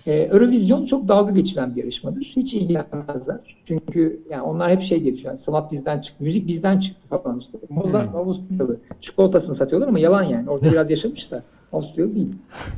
e, 0.05 0.13
Eurovision 0.13 0.85
çok 0.85 1.07
dalga 1.07 1.31
geçilen 1.31 1.75
bir 1.75 1.81
yarışmadır. 1.81 2.21
Hiç 2.21 2.53
ilgilenmezler. 2.53 3.39
Çünkü 3.65 4.21
yani 4.29 4.41
onlar 4.41 4.71
hep 4.71 4.81
şey 4.81 5.03
diye 5.03 5.13
düşünüyor. 5.13 5.37
Sanat 5.37 5.71
bizden 5.71 6.01
çıktı, 6.01 6.23
müzik 6.23 6.47
bizden 6.47 6.79
çıktı 6.79 7.07
falan 7.09 7.39
işte. 7.39 7.57
Molla 7.69 8.03
Hmm. 8.11 8.15
Avusturyalı. 8.15 8.77
Çikolatasını 9.01 9.55
satıyorlar 9.55 9.87
ama 9.87 9.99
yalan 9.99 10.23
yani. 10.23 10.49
Orada 10.49 10.71
biraz 10.71 10.89
yaşamış 10.89 11.31
da. 11.31 11.43
Avusturyalı 11.73 12.15
değil. 12.15 12.29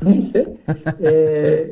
Neyse. 0.04 0.58
E, 1.04 1.68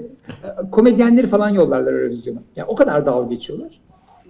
komedyenleri 0.71 1.27
falan 1.27 1.49
yollarlar 1.49 1.93
Eurovision'a. 1.93 2.39
Yani 2.55 2.67
o 2.67 2.75
kadar 2.75 3.05
dalga 3.05 3.33
geçiyorlar. 3.33 3.81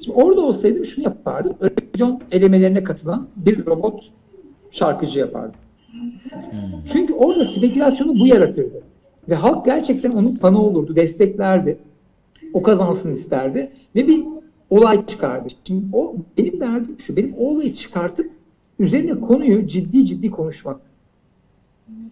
Şimdi 0.04 0.18
orada 0.18 0.42
olsaydım 0.42 0.86
şunu 0.86 1.06
yapardım. 1.06 1.56
Eurovision 1.62 2.22
elemelerine 2.32 2.84
katılan 2.84 3.28
bir 3.36 3.66
robot 3.66 4.04
şarkıcı 4.72 5.20
yapardım. 5.20 5.60
Çünkü 6.92 7.14
orada 7.14 7.46
spekülasyonu 7.46 8.20
bu 8.20 8.28
yaratırdı. 8.28 8.84
Ve 9.30 9.36
halk 9.36 9.66
gerçekten 9.66 10.12
onun 10.12 10.32
fanı 10.32 10.62
olurdu, 10.62 10.96
desteklerdi. 10.96 11.78
O 12.54 12.62
kazansın 12.62 13.16
isterdi. 13.16 13.72
Ve 13.96 14.08
bir 14.08 14.24
olay 14.70 15.06
çıkardı. 15.06 15.48
Şimdi 15.68 15.86
o 15.94 16.16
benim 16.38 16.60
derdim 16.60 16.96
şu, 17.00 17.16
benim 17.16 17.34
o 17.38 17.46
olayı 17.46 17.74
çıkartıp 17.74 18.32
üzerine 18.80 19.20
konuyu 19.20 19.68
ciddi 19.68 20.06
ciddi 20.06 20.32
konuşmak. 20.32 20.80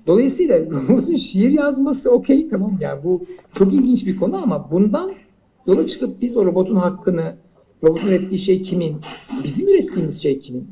Dolayısıyla 0.08 0.60
robotun 0.72 1.16
şiir 1.16 1.52
yazması 1.52 2.12
okey 2.12 2.50
tamam 2.50 2.78
yani 2.80 3.04
bu 3.04 3.22
çok 3.54 3.74
ilginç 3.74 4.06
bir 4.06 4.18
konu 4.18 4.44
ama 4.44 4.72
bundan 4.72 5.12
yola 5.68 5.88
çıkıp 5.88 6.22
biz 6.22 6.38
o 6.38 6.46
robotun 6.46 6.76
hakkını, 6.76 7.36
robotun 7.84 8.08
ürettiği 8.08 8.40
şey 8.40 8.62
kimin, 8.62 8.96
bizim 9.44 9.68
ürettiğimiz 9.70 10.22
şey 10.22 10.40
kimin? 10.40 10.68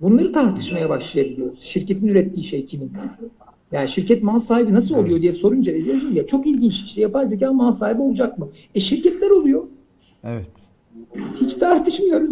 Bunları 0.00 0.32
tartışmaya 0.32 0.88
başlayabiliyoruz. 0.88 1.60
Şirketin 1.60 2.06
ürettiği 2.06 2.44
şey 2.44 2.66
kimin? 2.66 2.92
Yani 3.72 3.88
şirket 3.88 4.22
mal 4.22 4.38
sahibi 4.38 4.74
nasıl 4.74 4.94
oluyor 4.94 5.22
diye 5.22 5.32
sorunca 5.32 5.84
diyoruz 5.84 6.16
ya 6.16 6.26
çok 6.26 6.46
ilginç 6.46 6.74
işte 6.74 7.00
yapay 7.00 7.26
zeka 7.26 7.52
mal 7.52 7.70
sahibi 7.70 8.02
olacak 8.02 8.38
mı? 8.38 8.48
E 8.74 8.80
şirketler 8.80 9.30
oluyor. 9.30 9.62
Evet. 10.24 10.50
Hiç 11.40 11.54
tartışmıyoruz. 11.54 12.30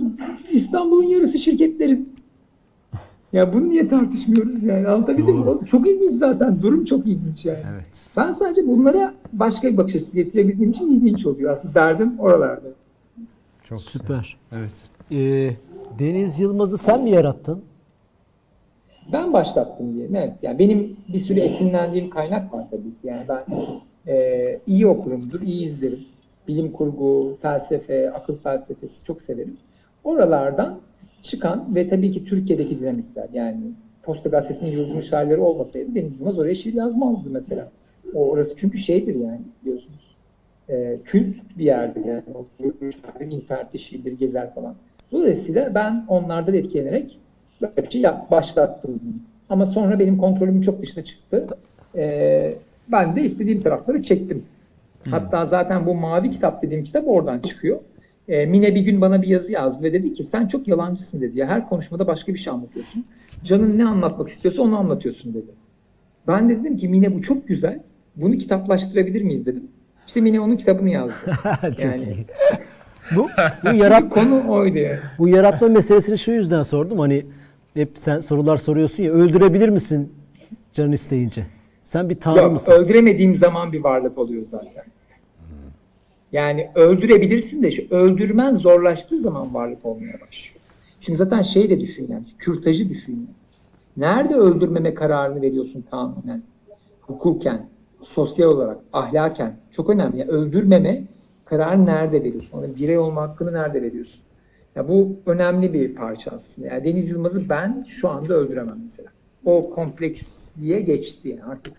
İstanbul'un 0.53 1.09
yarısı 1.09 1.39
şirketlerin. 1.39 2.15
Ya 3.33 3.53
bunu 3.53 3.69
niye 3.69 3.89
tartışmıyoruz 3.89 4.65
yani? 4.65 4.89
Anlatabildim 4.89 5.37
mi? 5.37 5.45
Çok 5.67 5.89
ilginç 5.89 6.13
zaten. 6.13 6.63
Durum 6.63 6.85
çok 6.85 7.07
ilginç 7.07 7.45
yani. 7.45 7.59
Evet. 7.75 8.11
Ben 8.17 8.31
sadece 8.31 8.67
bunlara 8.67 9.15
başka 9.33 9.73
bir 9.73 9.77
bakış 9.77 9.97
açısı 9.97 10.17
getirebildiğim 10.17 10.71
için 10.71 10.91
ilginç 10.91 11.27
oluyor. 11.27 11.53
Aslında 11.53 11.75
derdim 11.75 12.13
oralarda. 12.19 12.69
Çok 13.65 13.81
Süper. 13.81 14.37
Evet. 14.53 14.75
Ee, 15.11 15.51
Deniz 15.99 16.41
Yılmaz'ı 16.41 16.79
sen 16.79 17.03
mi 17.03 17.11
yarattın? 17.11 17.65
Ben 19.13 19.33
başlattım 19.33 19.95
diyelim. 19.95 20.17
Evet. 20.17 20.43
Yani 20.43 20.59
benim 20.59 20.97
bir 21.09 21.19
sürü 21.19 21.41
esinlendiğim 21.41 22.11
kaynak 22.11 22.55
var 22.55 22.67
tabii 22.71 22.83
ki. 22.83 23.05
Yani 23.05 23.27
ben 23.29 23.45
e, 24.13 24.59
iyi 24.67 24.87
okurumdur, 24.87 25.41
iyi 25.41 25.65
izlerim. 25.65 26.01
Bilim 26.49 26.73
kurgu, 26.73 27.37
felsefe, 27.43 28.11
akıl 28.11 28.37
felsefesi 28.37 29.05
çok 29.05 29.23
severim. 29.23 29.57
Oralardan 30.05 30.81
çıkan 31.23 31.75
ve 31.75 31.89
tabii 31.89 32.13
ki 32.13 32.25
Türkiye'deki 32.25 32.81
dinamikler 32.81 33.29
yani 33.33 33.61
Posta 34.03 34.29
Gazetesi'nin 34.29 34.71
yurdumuş 34.71 35.13
halleri 35.13 35.41
olmasaydı 35.41 35.95
Deniz 35.95 36.21
Yılmaz 36.21 36.39
oraya 36.39 36.55
şiir 36.55 36.75
yazmazdı 36.75 37.31
mesela. 37.31 37.71
O 38.15 38.31
orası 38.31 38.57
çünkü 38.57 38.79
şeydir 38.79 39.15
yani 39.15 39.41
biliyorsunuz. 39.63 39.94
E, 40.69 40.97
kült 41.05 41.37
bir 41.59 41.65
yerdir 41.65 42.05
yani. 42.05 42.23
O 42.35 42.47
halleri, 42.57 43.35
internette 43.35 43.79
şiirleri 43.79 44.19
gezer 44.19 44.55
falan. 44.55 44.75
Dolayısıyla 45.13 45.75
ben 45.75 46.05
onlardan 46.09 46.55
etkilenerek 46.55 47.19
böyle 47.63 47.87
bir 47.87 47.91
şey 47.91 48.01
yap, 48.01 48.31
başlattım. 48.31 49.01
Ama 49.49 49.67
sonra 49.67 49.99
benim 49.99 50.19
kontrolümün 50.19 50.63
çok 50.63 50.83
dışına 50.83 51.05
çıktı. 51.05 51.47
Ee, 51.97 52.55
ben 52.89 53.17
de 53.17 53.23
istediğim 53.23 53.61
tarafları 53.61 54.03
çektim. 54.03 54.45
Hatta 55.11 55.45
zaten 55.45 55.87
bu 55.87 55.95
Mavi 55.95 56.31
Kitap 56.31 56.63
dediğim 56.63 56.85
kitap 56.85 57.09
oradan 57.09 57.39
çıkıyor. 57.39 57.81
Ee, 58.29 58.47
Mine 58.47 58.75
bir 58.75 58.81
gün 58.81 59.01
bana 59.01 59.23
bir 59.23 59.29
yazı 59.29 59.53
yazdı 59.53 59.85
ve 59.85 59.93
dedi 59.93 60.15
ki 60.15 60.25
sen 60.25 60.47
çok 60.47 60.69
yalancısın 60.69 61.21
dedi. 61.21 61.39
Ya 61.39 61.47
her 61.47 61.69
konuşmada 61.69 62.07
başka 62.07 62.35
bir 62.35 62.39
şey 62.39 62.53
anlatıyorsun. 62.53 63.05
Canın 63.45 63.79
ne 63.79 63.85
anlatmak 63.85 64.29
istiyorsa 64.29 64.63
onu 64.63 64.79
anlatıyorsun 64.79 65.35
dedi. 65.35 65.51
Ben 66.29 66.51
de 66.51 66.61
dedim 66.61 66.77
ki 66.77 66.89
Mine 66.89 67.15
bu 67.15 67.23
çok 67.23 67.49
güzel. 67.49 67.81
Bunu 68.17 68.39
kitaplaştırabilir 68.39 69.23
miyiz 69.23 69.47
dedim. 69.47 69.69
İşte 70.07 70.21
Mine 70.21 70.41
onun 70.41 70.57
kitabını 70.57 70.91
yazdı. 70.91 71.15
Çok 71.63 71.85
Yani- 71.85 72.03
iyi. 72.05 72.27
Bu, 73.17 73.29
bu, 73.65 73.75
yarat, 73.75 74.11
Konu 74.11 74.51
oydu 74.53 74.79
yani. 74.79 74.99
bu 75.19 75.29
yaratma 75.29 75.69
meselesini 75.69 76.19
şu 76.19 76.31
yüzden 76.33 76.63
sordum. 76.63 76.99
Hani 76.99 77.27
hep 77.75 77.91
sen 77.97 78.21
sorular 78.21 78.57
soruyorsun 78.57 79.03
ya 79.03 79.13
öldürebilir 79.13 79.69
misin 79.69 80.13
canın 80.73 80.93
isteyince? 80.93 81.47
Sen 81.85 82.09
bir 82.11 82.21
tanrı 82.21 82.39
Yok, 82.39 82.53
mısın? 82.53 82.73
öldüremediğim 82.73 83.35
zaman 83.37 83.73
bir 83.73 83.81
varlık 83.85 84.19
oluyor 84.19 84.45
zaten. 84.47 84.85
Yani 86.33 86.71
öldürebilirsin 86.75 87.63
de 87.63 87.71
şu 87.71 87.83
öldürmen 87.91 88.55
zorlaştığı 88.55 89.19
zaman 89.19 89.55
varlık 89.55 89.85
olmaya 89.85 90.13
başlıyor. 90.13 90.61
Çünkü 91.01 91.17
zaten 91.17 91.43
şey 91.43 91.71
de 91.71 91.81
düşün 91.81 92.07
yani, 92.11 92.25
kürtajı 92.39 92.89
düşün. 92.89 93.13
yani. 93.13 93.27
Nerede 93.97 94.35
öldürmeme 94.35 94.95
kararını 94.95 95.43
veriyorsun 95.43 95.85
kanunen, 95.91 96.43
hukuken, 97.01 97.67
sosyal 98.05 98.49
olarak, 98.49 98.79
ahlaken 98.93 99.57
çok 99.73 99.91
önemli. 99.91 100.19
Yani 100.19 100.31
öldürmeme 100.31 101.05
kararını 101.45 101.87
nerede 101.87 102.25
veriyorsun? 102.25 102.59
Ona 102.59 102.77
birey 102.77 102.99
olma 102.99 103.23
hakkını 103.23 103.53
nerede 103.53 103.83
veriyorsun? 103.83 104.21
Ya 104.77 104.89
bu 104.89 105.17
önemli 105.27 105.73
bir 105.73 105.95
parça 105.95 106.31
aslında. 106.31 106.69
Yani 106.69 106.85
Deniz 106.85 107.11
Yılmaz'ı 107.11 107.49
ben 107.49 107.85
şu 107.89 108.09
anda 108.09 108.35
öldüremem 108.35 108.79
mesela. 108.83 109.09
O 109.45 109.71
kompleksliğe 109.71 110.81
geçti 110.81 111.29
yani 111.29 111.45
artık. 111.45 111.75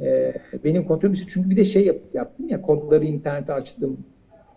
e, 0.00 0.34
benim 0.64 0.84
kontrolüm. 0.84 1.14
Çünkü 1.14 1.50
bir 1.50 1.56
de 1.56 1.64
şey 1.64 1.84
yap, 1.84 1.96
yaptım 2.14 2.48
ya 2.48 2.62
kodları 2.62 3.04
internete 3.04 3.52
açtım. 3.52 3.96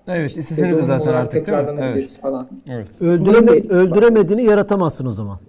Evet. 0.07 0.37
isteseniz 0.37 0.77
de 0.77 0.81
zaten 0.81 1.13
artık 1.13 1.47
değil 1.47 1.57
mi? 1.57 1.79
Evet. 1.81 2.17
Falan. 2.21 2.47
Evet. 2.69 3.01
Öldüreme, 3.01 3.51
öldüremediğini 3.51 4.43
yaratamazsın 4.43 5.05
o 5.05 5.11
zaman. 5.11 5.39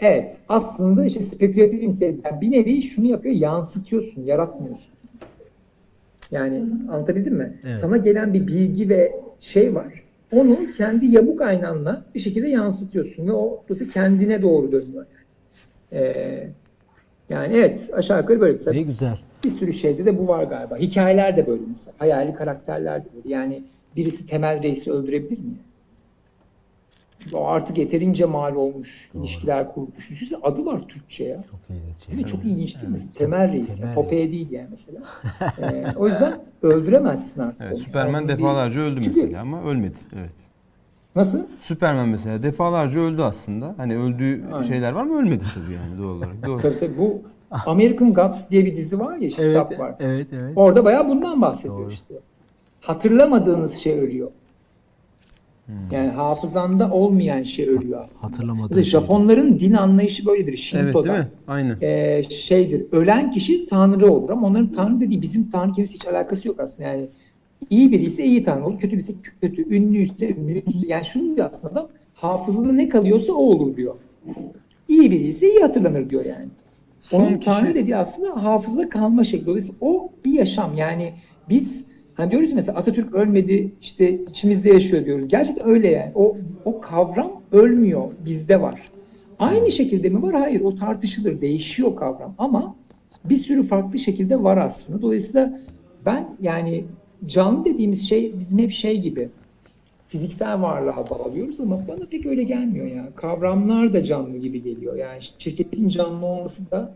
Evet. 0.00 0.38
Aslında 0.48 1.04
işte 1.04 1.20
spekülatif 1.20 1.82
intelijen 1.82 2.40
bir 2.40 2.50
nevi 2.50 2.82
şunu 2.82 3.06
yapıyor. 3.06 3.34
Yansıtıyorsun. 3.34 4.22
Yaratmıyorsun. 4.24 4.86
Yani 6.30 6.64
anlatabildim 6.90 7.34
mi? 7.34 7.58
Evet. 7.64 7.76
Sana 7.76 7.96
gelen 7.96 8.34
bir 8.34 8.46
bilgi 8.46 8.88
ve 8.88 9.12
şey 9.40 9.74
var. 9.74 10.02
Onu 10.32 10.58
kendi 10.76 11.06
yabuk 11.06 11.40
aynanla 11.42 12.04
bir 12.14 12.20
şekilde 12.20 12.48
yansıtıyorsun 12.48 13.26
ve 13.26 13.32
o 13.32 13.62
dolayısıyla 13.68 13.92
kendine 13.92 14.42
doğru 14.42 14.72
dönüyor. 14.72 15.06
Yani. 15.92 16.04
Ee, 16.04 16.48
yani 17.30 17.54
evet 17.56 17.90
aşağı 17.92 18.20
yukarı 18.20 18.40
böyle. 18.40 18.52
Mesela 18.52 18.74
Ne 18.76 18.82
güzel. 18.82 19.18
bir 19.44 19.50
sürü 19.50 19.72
şeyde 19.72 20.04
de 20.04 20.18
bu 20.18 20.28
var 20.28 20.44
galiba. 20.44 20.76
Hikayeler 20.76 21.36
de 21.36 21.46
böyle 21.46 21.62
mesela. 21.68 21.94
Hayali 21.98 22.34
karakterler 22.34 23.04
de 23.04 23.08
böyle. 23.16 23.34
Yani 23.34 23.62
birisi 23.96 24.26
Temel 24.26 24.62
Reis'i 24.62 24.92
öldürebilir 24.92 25.38
mi? 25.38 25.54
Çünkü 27.22 27.36
o 27.36 27.44
artık 27.46 27.78
yeterince 27.78 28.24
mal 28.24 28.54
olmuş. 28.54 29.10
ilişkiler 29.14 29.74
kurmuş. 29.74 30.10
Düşünsene 30.10 30.40
adı 30.42 30.66
var 30.66 30.80
Türkçe 30.88 31.24
ya. 31.24 31.42
Çok 31.50 31.60
ilginç. 31.70 32.08
Değil 32.08 32.18
mi? 32.18 32.26
Çok 32.26 32.44
ilginç 32.44 32.76
değil 32.82 32.92
mi? 32.92 32.98
Temel 33.14 33.52
Reis. 33.52 33.80
Temel 33.80 33.94
Popeye 33.94 34.32
değil 34.32 34.50
yani 34.50 34.68
mesela. 34.70 34.98
Ee, 35.72 35.86
o 35.96 36.08
yüzden 36.08 36.38
öldüremezsin 36.62 37.42
artık. 37.42 37.60
Evet. 37.60 37.72
onu. 37.72 37.80
Süperman 37.80 38.20
Yani 38.20 38.28
defalarca 38.28 38.80
öldü 38.80 39.00
Çünkü- 39.02 39.20
mesela 39.22 39.40
ama 39.42 39.62
ölmedi. 39.62 39.96
Evet. 40.16 40.30
Nasıl? 41.16 41.38
Süperman 41.60 42.08
mesela 42.08 42.42
defalarca 42.42 43.00
öldü 43.00 43.22
aslında. 43.22 43.74
Hani 43.76 43.96
öldüğü 43.96 44.44
Aynen. 44.52 44.62
şeyler 44.62 44.92
var 44.92 45.04
mı 45.04 45.18
ölmedi 45.18 45.44
tabii 45.54 45.72
yani 45.74 45.98
doğal 45.98 46.16
olarak. 46.16 46.46
Doğru. 46.46 46.62
Tabii 46.62 46.78
tabii 46.78 46.98
bu 46.98 47.22
American 47.66 48.14
Gods 48.14 48.50
diye 48.50 48.64
bir 48.66 48.76
dizi 48.76 49.00
var 49.00 49.16
ya, 49.16 49.28
işte 49.28 49.42
Evet, 49.42 49.52
kitap 49.68 49.80
var. 49.80 49.94
evet, 50.00 50.26
evet. 50.32 50.52
Orada 50.56 50.84
bayağı 50.84 51.08
bundan 51.08 51.42
bahsediyor 51.42 51.78
Doğru. 51.78 51.90
işte. 51.90 52.14
Hatırlamadığınız 52.80 53.74
şey 53.74 54.00
ölüyor. 54.00 54.30
Yani 55.90 56.08
hafızanda 56.10 56.90
olmayan 56.90 57.42
şey 57.42 57.68
ölüyor 57.68 58.04
aslında. 58.04 58.32
Hatırlamadığın 58.32 58.76
Mesela. 58.76 59.00
Japonların 59.00 59.60
din 59.60 59.72
anlayışı 59.72 60.26
böyledir. 60.26 60.48
Evet 60.48 60.58
Shinto'da. 60.58 61.04
değil 61.08 61.18
mi? 61.18 61.28
Aynı. 61.48 61.84
e, 61.84 62.22
şeydir. 62.30 62.86
Ölen 62.92 63.30
kişi 63.30 63.66
tanrı 63.66 64.12
olur 64.12 64.30
ama 64.30 64.46
onların 64.46 64.72
tanrı 64.72 65.00
dediği 65.00 65.22
bizim 65.22 65.50
tanrı 65.50 65.72
kelimesi 65.72 65.94
hiç 65.94 66.06
alakası 66.08 66.48
yok 66.48 66.60
aslında. 66.60 66.88
Yani 66.88 67.06
iyi 67.70 67.92
biri 67.92 68.02
ise 68.04 68.24
iyi 68.24 68.44
tanrı 68.44 68.66
olur, 68.66 68.78
kötü 68.78 68.92
birisi 68.96 69.14
kötü, 69.40 69.74
ünlüyse 69.76 70.28
ünlü. 70.34 70.62
Yani 70.86 71.04
şunu 71.04 71.36
diyor 71.36 71.48
aslında 71.52 71.72
adam, 71.72 71.88
hafızada 72.14 72.72
ne 72.72 72.88
kalıyorsa 72.88 73.32
o 73.32 73.36
olur 73.42 73.76
diyor. 73.76 73.94
İyi 74.88 75.10
biri 75.10 75.26
ise 75.28 75.50
iyi 75.50 75.60
hatırlanır 75.60 76.10
diyor 76.10 76.24
yani. 76.24 76.48
Son 77.00 77.20
Onun 77.20 77.34
kişi- 77.34 77.44
tanrı 77.50 77.74
dediği 77.74 77.96
aslında 77.96 78.44
hafızada 78.44 78.88
kalma 78.88 79.24
şekli. 79.24 79.46
Dolayısıyla 79.46 79.78
o 79.80 80.08
bir 80.24 80.32
yaşam 80.32 80.76
yani 80.76 81.12
biz 81.48 81.86
hani 82.20 82.30
diyoruz 82.30 82.52
mesela 82.52 82.78
Atatürk 82.78 83.14
ölmedi 83.14 83.70
işte 83.80 84.18
içimizde 84.30 84.70
yaşıyor 84.70 85.04
diyoruz. 85.04 85.28
Gerçekten 85.28 85.68
öyle 85.68 85.88
yani. 85.88 86.12
O, 86.14 86.36
o 86.64 86.80
kavram 86.80 87.32
ölmüyor 87.52 88.04
bizde 88.24 88.60
var. 88.60 88.80
Aynı 89.38 89.70
şekilde 89.70 90.08
mi 90.08 90.22
var? 90.22 90.34
Hayır 90.34 90.60
o 90.60 90.74
tartışılır 90.74 91.40
değişiyor 91.40 91.96
kavram 91.96 92.34
ama 92.38 92.74
bir 93.24 93.36
sürü 93.36 93.62
farklı 93.62 93.98
şekilde 93.98 94.42
var 94.42 94.56
aslında. 94.56 95.02
Dolayısıyla 95.02 95.60
ben 96.06 96.28
yani 96.40 96.84
canlı 97.26 97.64
dediğimiz 97.64 98.08
şey 98.08 98.38
bizim 98.38 98.58
hep 98.58 98.72
şey 98.72 99.00
gibi 99.00 99.28
fiziksel 100.08 100.62
varlığa 100.62 101.10
bağlıyoruz 101.10 101.60
ama 101.60 101.80
bana 101.88 102.06
pek 102.10 102.26
öyle 102.26 102.42
gelmiyor 102.42 102.86
ya. 102.86 103.08
Kavramlar 103.16 103.92
da 103.92 104.02
canlı 104.02 104.38
gibi 104.38 104.62
geliyor. 104.62 104.96
Yani 104.96 105.18
şirketin 105.38 105.88
canlı 105.88 106.26
olması 106.26 106.70
da 106.70 106.94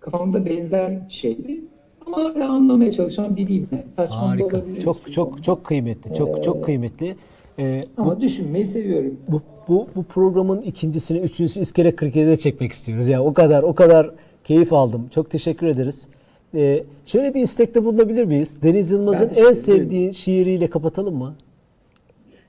kafamda 0.00 0.46
benzer 0.46 0.98
şeydi. 1.08 1.60
Ama 2.06 2.16
hala 2.18 2.48
anlamaya 2.48 2.92
çalışan 2.92 3.36
biriyim. 3.36 3.68
Yani 3.72 3.90
saçma 3.90 4.30
Harika. 4.30 4.62
Çok 4.84 5.12
çok 5.12 5.44
çok 5.44 5.64
kıymetli. 5.64 6.14
Çok 6.14 6.44
çok 6.44 6.64
kıymetli. 6.64 7.16
Ee, 7.58 7.84
bu, 7.98 8.02
Ama 8.02 8.20
düşünmeyi 8.20 8.66
seviyorum. 8.66 9.16
bu, 9.28 9.42
bu, 9.68 9.86
bu 9.96 10.02
programın 10.02 10.62
ikincisini, 10.62 11.18
üçüncüsü 11.18 11.60
İskele 11.60 11.88
47'de 11.88 12.36
çekmek 12.36 12.72
istiyoruz. 12.72 13.06
Ya 13.08 13.24
o 13.24 13.34
kadar 13.34 13.62
o 13.62 13.74
kadar 13.74 14.10
keyif 14.44 14.72
aldım. 14.72 15.08
Çok 15.14 15.30
teşekkür 15.30 15.66
ederiz. 15.66 16.08
Ee, 16.54 16.84
şöyle 17.06 17.34
bir 17.34 17.40
istekte 17.40 17.84
bulunabilir 17.84 18.24
miyiz? 18.24 18.62
Deniz 18.62 18.90
Yılmaz'ın 18.90 19.30
en 19.36 19.52
sevdiği 19.52 20.14
şiiriyle 20.14 20.70
kapatalım 20.70 21.16
mı? 21.16 21.34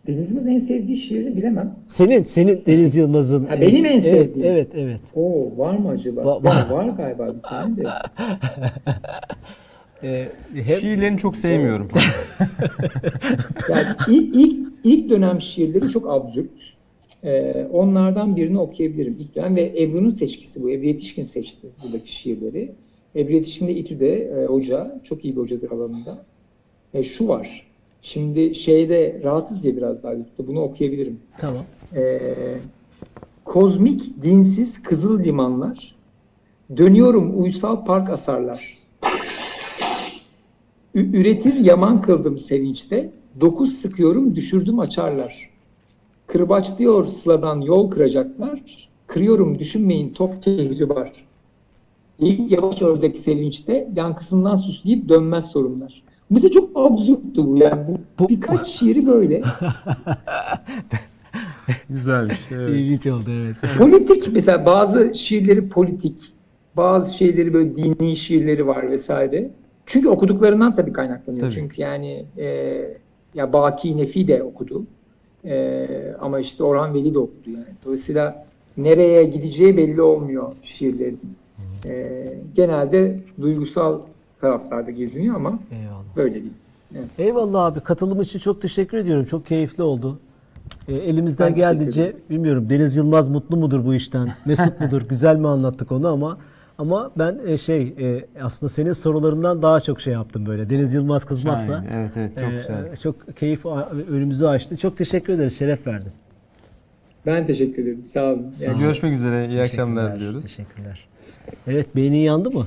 Deniz'imiz 0.08 0.48
en 0.48 0.60
sevdiği 0.60 0.98
şiirini 0.98 1.38
bilemem. 1.38 1.76
Senin, 1.88 2.24
senin 2.24 2.64
Deniz 2.66 2.96
Yılmaz'ın. 2.96 3.46
Ha, 3.46 3.62
benim 3.62 3.86
en 3.86 3.92
evet, 3.92 4.04
sevdiğim. 4.04 4.48
Evet, 4.48 4.68
evet. 4.76 5.02
Oo 5.16 5.58
var 5.58 5.78
mı 5.78 5.90
acaba? 5.90 6.22
Va- 6.22 6.48
Ya, 6.48 6.76
var 6.76 6.86
galiba 6.86 7.36
bir 7.36 7.42
tane 7.42 7.78
de. 7.78 7.84
Ee, 10.04 10.28
hem, 10.54 10.78
Şiirlerini 10.78 11.18
çok 11.18 11.36
sevmiyorum. 11.38 11.88
Yani 13.70 13.86
ilk, 14.08 14.36
ilk, 14.36 14.68
ilk 14.84 15.10
dönem 15.10 15.42
şiirleri 15.42 15.90
çok 15.90 16.10
absürt. 16.10 16.50
Ee, 17.24 17.68
onlardan 17.72 18.36
birini 18.36 18.60
okuyabilirim. 18.60 19.18
İlk 19.20 19.36
dönem 19.36 19.56
ve 19.56 19.74
Ebru'nun 19.84 20.10
seçkisi 20.10 20.64
bu. 20.64 20.70
Ebru 20.72 20.86
Yetişkin 20.86 21.24
seçti 21.24 21.68
buradaki 21.84 22.14
şiirleri. 22.14 22.72
Ebru 23.16 23.34
Yetişkin 23.34 23.68
de 23.68 23.76
İTÜ'de 23.76 24.16
e, 24.24 24.46
hoca. 24.46 25.02
Çok 25.04 25.26
iyi 25.26 25.36
bir 25.36 25.42
hocadır 25.42 25.72
alanında. 25.72 26.26
E, 26.94 27.04
şu 27.04 27.28
var. 27.28 27.67
Şimdi 28.02 28.56
şeyde 28.56 29.22
rahatız 29.24 29.66
ya 29.66 29.78
biraz 29.78 30.04
daha 30.04 30.14
YouTube'da. 30.14 30.48
Bunu 30.48 30.62
okuyabilirim. 30.62 31.20
tamam. 31.40 31.64
Ee, 31.96 32.34
kozmik, 33.46 34.24
dinsiz 34.24 34.84
kızıl 34.84 35.20
limanlar. 35.24 35.96
Dönüyorum 36.78 37.42
uysal 37.44 37.86
park 37.86 38.10
asarlar. 38.10 38.78
Ü- 40.96 41.18
üretir 41.18 41.54
yaman 41.54 42.02
kıldım 42.02 42.38
sevinçte. 42.40 43.10
Dokuz 43.42 43.74
sıkıyorum 43.74 44.36
düşürdüm 44.36 44.80
açarlar. 44.80 45.50
Kırbaç 46.28 46.80
diyor 46.80 47.06
sıladan 47.08 47.62
yol 47.62 47.92
kıracaklar. 47.92 48.62
Kırıyorum 49.08 49.60
düşünmeyin 49.60 50.10
top 50.14 50.44
kehri 50.44 50.90
var. 50.90 51.12
İlk 52.20 52.52
yavaş 52.52 52.82
ördek 52.82 53.18
sevinçte 53.18 53.88
yankısından 53.96 54.56
süsleyip 54.56 55.10
dönmez 55.10 55.52
sorunlar. 55.52 56.04
Mesela 56.30 56.52
çok 56.52 56.70
absürttü 56.76 57.46
bu 57.46 57.58
yani. 57.58 57.82
Bu, 57.88 58.24
Bu- 58.24 58.30
birkaç 58.30 58.68
şiiri 58.68 59.08
böyle. 59.08 59.42
Güzelmiş. 61.90 62.40
Evet. 62.52 62.70
İlginç 62.70 63.08
oldu 63.08 63.30
evet. 63.46 63.56
politik 63.78 64.34
mesela 64.34 64.66
bazı 64.66 65.16
şiirleri 65.16 65.70
politik, 65.70 66.16
bazı 66.78 67.18
şeyleri 67.18 67.54
böyle 67.54 67.76
dini 67.76 68.16
şiirleri 68.16 68.68
var 68.68 68.92
vesaire. 68.92 69.50
Çünkü 69.86 70.08
okuduklarından 70.10 70.76
tabii 70.76 70.94
kaynaklanıyor. 70.94 71.42
Tabii. 71.42 71.54
Çünkü 71.54 71.82
yani 71.82 72.26
e, 72.38 72.48
ya 73.34 73.54
Baki 73.54 73.98
Nefi 73.98 74.28
de 74.28 74.44
okudu. 74.44 74.84
E, 75.46 75.88
ama 76.20 76.40
işte 76.40 76.64
Orhan 76.64 76.94
Veli 76.94 77.14
de 77.14 77.20
okudu 77.20 77.50
yani. 77.50 77.66
Dolayısıyla 77.86 78.46
nereye 78.78 79.24
gideceği 79.24 79.78
belli 79.78 80.02
olmuyor 80.02 80.52
şiirlerin. 80.64 81.20
E, 81.86 82.24
genelde 82.56 83.20
duygusal 83.42 84.00
taraflarda 84.42 84.92
geziniyor 84.92 85.36
ama 85.36 85.60
Eyvallah. 85.72 86.16
böyle 86.16 86.34
değil. 86.34 86.54
Evet. 86.96 87.10
Eyvallah 87.18 87.66
abi. 87.66 87.80
Katılım 87.80 88.22
için 88.22 88.40
çok 88.40 88.62
teşekkür 88.62 88.98
ediyorum. 88.98 89.26
Çok 89.26 89.46
keyifli 89.46 89.84
oldu. 89.84 90.20
Ee, 90.88 90.94
elimizden 90.94 91.50
Ben 91.50 91.56
geldiğince 91.56 92.16
bilmiyorum 92.30 92.70
Deniz 92.70 92.96
Yılmaz 92.96 93.28
mutlu 93.28 93.58
mudur 93.58 93.86
bu 93.86 93.96
işten? 93.96 94.30
Mesut 94.46 94.80
mudur? 94.82 95.02
Güzel 95.02 95.36
mi 95.36 95.48
anlattık 95.48 95.92
onu 95.92 96.08
ama 96.08 96.38
ama 96.78 97.12
ben 97.18 97.40
e, 97.48 97.58
şey 97.58 97.82
e, 98.00 98.26
aslında 98.42 98.70
senin 98.70 98.92
sorularından 98.92 99.62
daha 99.62 99.80
çok 99.80 100.02
şey 100.02 100.14
yaptım 100.14 100.46
böyle. 100.46 100.70
Deniz 100.70 100.94
Yılmaz 100.94 101.26
kızmazsa. 101.26 101.66
Şahane. 101.66 101.88
Evet 101.94 102.12
evet 102.18 102.40
çok 102.40 102.50
e, 102.52 102.56
güzel. 102.56 102.98
çok 102.98 103.38
keyif 103.38 103.66
önümüzü 104.10 104.46
açtı. 104.46 104.78
Çok 104.78 104.98
teşekkür 104.98 105.34
ederiz. 105.34 105.58
Şeref 105.60 105.88
verdin. 105.88 106.12
Ben 107.26 107.46
teşekkür 107.46 107.84
ederim. 107.84 108.06
Sağ 108.06 108.34
olun. 108.34 108.52
Sağ 108.52 108.72
ol. 108.72 108.80
Görüşmek 108.80 109.14
üzere. 109.14 109.48
İyi 109.50 109.62
akşamlar 109.62 110.16
diliyoruz. 110.16 110.44
Teşekkürler. 110.44 111.08
Evet 111.68 111.96
beynin 111.96 112.18
yandı 112.18 112.52
mı? 112.52 112.66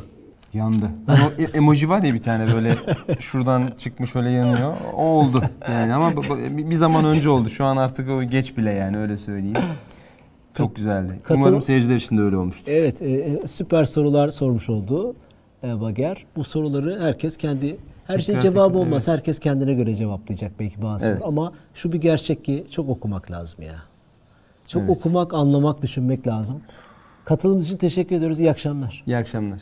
Yandı. 0.55 0.91
O 1.09 1.43
e- 1.43 1.57
emoji 1.59 1.89
var 1.89 2.03
ya 2.03 2.15
bir 2.15 2.23
tane 2.23 2.55
böyle 2.55 2.77
şuradan 3.21 3.71
çıkmış 3.79 4.17
öyle 4.17 4.31
yanıyor. 4.31 4.75
O 4.97 5.03
oldu 5.03 5.43
yani 5.69 5.95
ama 5.95 6.13
bir 6.41 6.75
zaman 6.75 7.05
önce 7.05 7.29
oldu. 7.29 7.49
Şu 7.49 7.65
an 7.65 7.77
artık 7.77 8.11
o 8.11 8.23
geç 8.23 8.57
bile 8.57 8.71
yani 8.73 8.99
öyle 8.99 9.17
söyleyeyim. 9.17 9.57
Çok 10.55 10.77
güzeldi. 10.77 11.21
Katıl- 11.23 11.35
Umarım 11.35 11.63
seyirciler 11.63 11.97
için 11.97 12.19
de 12.19 12.23
öyle 12.23 12.37
olmuştur. 12.37 12.73
Evet, 12.73 13.03
e, 13.03 13.39
süper 13.47 13.85
sorular 13.85 14.29
sormuş 14.29 14.71
oldu 14.71 15.15
e, 15.65 15.81
Bager. 15.81 16.25
Bu 16.37 16.45
soruları 16.45 17.03
herkes 17.03 17.37
kendi 17.37 17.77
her 18.07 18.19
şey 18.19 18.35
Tekrar 18.35 18.41
cevabı 18.51 18.69
tekrar, 18.69 18.81
olmaz. 18.87 19.09
evet. 19.09 19.19
Herkes 19.19 19.39
kendine 19.39 19.75
göre 19.75 19.95
cevaplayacak 19.95 20.53
belki 20.61 20.83
bazı 20.83 21.07
Evet. 21.09 21.23
Ama 21.27 21.53
şu 21.75 21.93
bir 21.93 22.01
gerçek 22.01 22.45
ki 22.45 22.67
çok 22.71 22.89
okumak 22.89 23.31
lazım 23.31 23.63
ya. 23.63 23.75
Çok 24.69 24.83
Evet. 24.83 24.97
okumak, 24.97 25.35
anlamak, 25.35 25.83
düşünmek 25.83 26.27
lazım. 26.27 26.61
Katılımınız 27.25 27.67
için 27.67 27.77
teşekkür 27.77 28.17
ediyoruz. 28.17 28.41
İyi 28.41 28.51
akşamlar. 28.51 29.03
İyi 29.07 29.17
akşamlar. 29.17 29.59